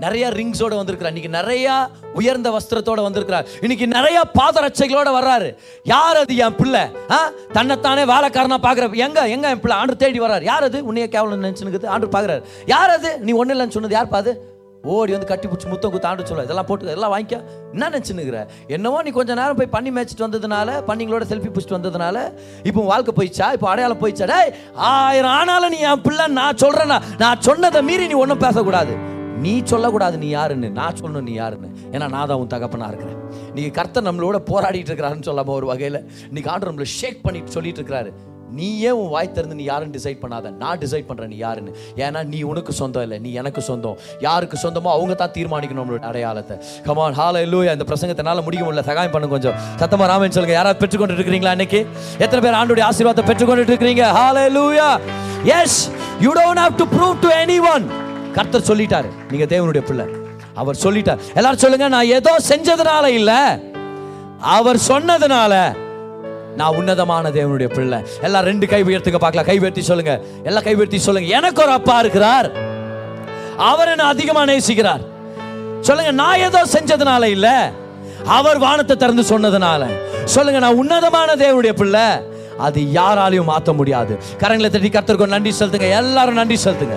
நிறைய 0.00 0.28
ரிங்ஸோட 0.28 0.76
வந்திருக்கிறார். 0.76 1.14
இன்னைக்கு 1.14 1.28
நிறைய 1.28 1.88
உயர்ந்த 2.14 2.50
வஸ்திரத்தோட 2.50 3.02
வந்திருக்கிறார். 3.02 3.46
இன்னைக்கு 3.60 3.86
நிறைய 3.86 4.20
பாதரட்சைகளோட 4.38 5.10
வர்றாரு. 5.18 5.56
யார் 5.82 6.16
அது 6.16 6.36
என் 6.36 6.56
பிள்ளை? 6.56 6.80
ஆ? 7.10 7.30
தன்னைத்தானே 7.52 8.02
வேலைக்காரனா 8.02 8.56
பாக்குற 8.62 8.94
எங்க 8.94 9.28
எங்க 9.28 9.48
என் 9.48 9.60
பிள்ளை? 9.60 9.78
ஆண்டு 9.78 9.96
தேடி 9.96 10.20
வர்றாரு. 10.20 10.42
யார் 10.42 10.62
அது? 10.62 10.92
உன்னைய 10.92 11.06
கேவலம் 11.06 11.42
நினைச்சுனுக்குது 11.42 11.86
ஆண்டு 11.86 12.06
பாக்குறாரு. 12.06 12.42
யார் 12.66 12.90
அது? 12.90 13.18
நீ 13.18 13.32
ஒண்ணு 13.32 13.48
இல்லைன்னு 13.48 13.68
சொன்னது 13.68 13.94
யார் 13.94 14.08
பாது 14.08 14.58
ஓடி 14.84 15.12
வந்து 15.12 15.26
கட்டி 15.26 15.48
பிடிச்சி 15.48 15.68
முத்தம் 15.68 15.90
குத்து 15.90 16.06
ஆண்டு 16.06 16.26
சொல்ல 16.26 16.42
இதெல்லாம் 16.42 16.66
போட்டு 16.66 16.84
இதெல்லாம் 16.84 17.18
வாங்கிக்க. 17.18 17.42
என்ன 17.72 17.88
நினச்சினுக்கிற 17.88 18.46
என்னவோ 18.66 19.02
நீ 19.02 19.10
கொஞ்ச 19.10 19.34
நேரம் 19.34 19.56
போய் 19.56 19.66
பண்ணி 19.66 19.90
மேய்ச்சிட்டு 19.90 20.20
வந்ததுனால 20.20 20.82
பண்ணிங்களோட 20.86 21.22
செல்ஃபி 21.28 21.50
பிடிச்சிட்டு 21.54 21.78
வந்ததுனால 21.78 22.32
இப்போ 22.62 22.82
வாழ்க்கை 22.82 23.12
போயிடுச்சா? 23.16 23.52
இப்போ 23.52 23.68
அடையாளம் 23.68 24.00
போயிடுச்சா? 24.00 24.52
ஆயிரம் 24.74 25.30
ஆனாலும் 25.30 25.70
நீ 25.70 25.76
என் 25.76 26.00
பிள்ளை 26.00 26.26
நான் 26.26 26.54
சொல்றேன்னா 26.54 27.00
நான் 27.18 27.40
சொன்னதை 27.40 27.82
மீறி 27.82 28.06
நீ 28.06 28.12
ஒன்றும் 28.12 28.38
பேசக்கூடாது. 28.38 29.18
நீ 29.44 29.52
சொல்லக்கூடாது 29.72 30.16
நீ 30.22 30.28
யாருன்னு 30.38 30.68
நான் 30.80 30.98
சொல்லணும் 31.00 31.28
நீ 31.28 31.34
யாருன்னு. 31.42 31.68
ஏன்னா 31.94 32.06
நான் 32.14 32.28
தான் 32.30 32.40
உன் 32.42 32.54
தகப்பனா 32.56 32.88
இருக்கிறேன். 32.92 33.20
நீங்கள் 33.56 33.76
கர்த்தர் 33.78 34.08
நம்மளோட 34.08 34.38
போராடிட்டு 34.50 34.90
இருக்கிறாருன்னு 34.90 35.28
சொல்லாமல் 35.30 35.56
ஒரு 35.60 35.68
வகையில் 35.70 36.00
இன்னைக்கு 36.30 36.50
ஆண்டு 36.54 36.68
நம்மளை 36.70 36.88
ஷேக் 36.98 37.24
பண்ணிட்டு 37.28 37.56
சொல்லிட்டு 37.56 37.80
இருக்கிறாரு. 37.80 38.12
நீ 38.58 38.68
ஏன் 38.88 38.96
உன் 39.00 39.10
வாய் 39.12 39.28
திறந்து 39.34 39.56
நீ 39.58 39.64
யாருன்னு 39.68 39.94
டிசைட் 39.96 40.20
பண்ணாத. 40.22 40.46
நான் 40.62 40.80
டிசைட் 40.84 41.06
பண்ணுறேன் 41.08 41.30
நீ 41.34 41.36
யாருன்னு. 41.44 41.72
ஏன்னா 42.04 42.20
நீ 42.32 42.38
உனக்கு 42.52 42.72
சொந்தம் 42.80 43.04
இல்லை 43.06 43.18
நீ 43.26 43.30
எனக்கு 43.40 43.60
சொந்தம். 43.68 43.96
யாருக்கு 44.26 44.56
சொந்தமோ 44.64 44.90
அவங்க 44.96 45.14
தான் 45.22 45.34
தீர்மானிக்கணும் 45.36 45.80
நம்மளோட 45.82 46.08
அடையாளத்தை. 46.10 46.56
கமான் 46.88 47.16
ஹால 47.20 47.42
இல்லையா 47.46 47.76
இந்த 47.76 47.86
பிரசங்கத்தை 47.90 48.24
என்னால 48.24 48.44
முடிக்க 48.48 48.64
முடியல. 48.66 48.84
சகாயம் 48.90 49.14
பண்ணுங்க 49.14 49.34
கொஞ்சம். 49.36 49.56
சத்தமா 49.82 50.10
ராமன் 50.12 50.36
சொல்லுங்க. 50.38 50.56
யாராவது 50.58 50.82
பெற்றுக்கொண்டு 50.82 51.18
இருக்கிறீங்களா 51.18 51.54
இன்னைக்கு? 51.58 51.82
எத்தனை 52.24 52.42
பேர் 52.46 52.60
ஆண்டுடைய 52.60 52.86
ஆசீர்வாதத்தை 52.90 53.26
பெற்றுக்கொண்டு 53.30 53.70
இருக்கிறீங்க? 53.70 54.06
Hallelujah 54.58 54.90
yes 55.60 55.80
you 56.26 56.32
don't 56.42 56.62
have 56.64 56.78
to 56.82 56.88
prove 56.96 57.16
to 57.26 57.32
any 57.42 57.60
one 57.74 57.86
கர்த்தர் 58.32 58.60
சொல்லிட்டாரு. 58.60 59.08
நீங்க 59.30 59.56
தேவனுடைய 59.56 59.80
பிள்ளை. 59.80 60.04
அவர் 60.54 60.76
சொல்லிட்டார். 60.82 61.18
எல்லாரும் 61.34 61.58
சொல்லுங்க 61.58 61.88
நான் 61.88 62.04
ஏதோ 62.04 62.36
செஞ்சதுனால 62.48 63.06
இல்ல. 63.06 63.58
அவர் 64.40 64.76
சொன்னதுனால 64.76 65.76
நான் 66.56 66.76
உன்னதமான 66.76 67.28
தேவனுடைய 67.28 67.74
பிள்ளை. 67.74 67.98
எல்லாம் 68.22 68.44
ரெண்டு 68.44 68.66
கை 68.66 68.82
உயர்த்துங்க 68.82 69.16
பார்க்கலாம். 69.16 69.46
கை 69.46 69.58
உயர்த்தி 69.58 69.82
சொல்லுங்க. 69.82 70.20
எல்லாம் 70.44 70.62
கை 70.62 70.74
உயர்த்தி 70.74 70.98
சொல்லுங்க. 70.98 71.36
எனக்கு 71.36 71.62
ஒரு 71.62 71.70
அப்பா 71.70 72.00
இருக்கிறார். 72.00 72.52
அவர் 73.56 73.88
என்ன 73.88 74.04
அதிகமா 74.04 74.44
நேசிக்கிறார். 74.44 75.00
சொல்லுங்க 75.80 76.10
நான் 76.10 76.38
ஏதோ 76.38 76.62
செஞ்சதுனால 76.72 77.24
இல்ல. 77.24 77.70
அவர் 78.26 78.58
வானத்தை 78.58 78.96
திறந்து 78.96 79.22
சொன்னதுனால. 79.22 79.86
சொல்லுங்க 80.24 80.58
நான் 80.58 80.74
உன்னதமான 80.74 81.34
தேவனுடைய 81.34 81.72
பிள்ளை. 81.72 82.28
அது 82.58 82.80
யாராலையும் 82.80 83.44
மாற்ற 83.44 83.72
முடியாது. 83.72 84.18
கரங்களை 84.38 84.68
தட்டி 84.68 84.88
கர்த்தருக்கு 84.88 85.26
நன்றி 85.26 85.54
செலுத்துங்க. 85.58 85.90
எல்லாரும் 85.90 86.34
நன்றி 86.34 86.58
செலுத்துங்க. 86.64 86.96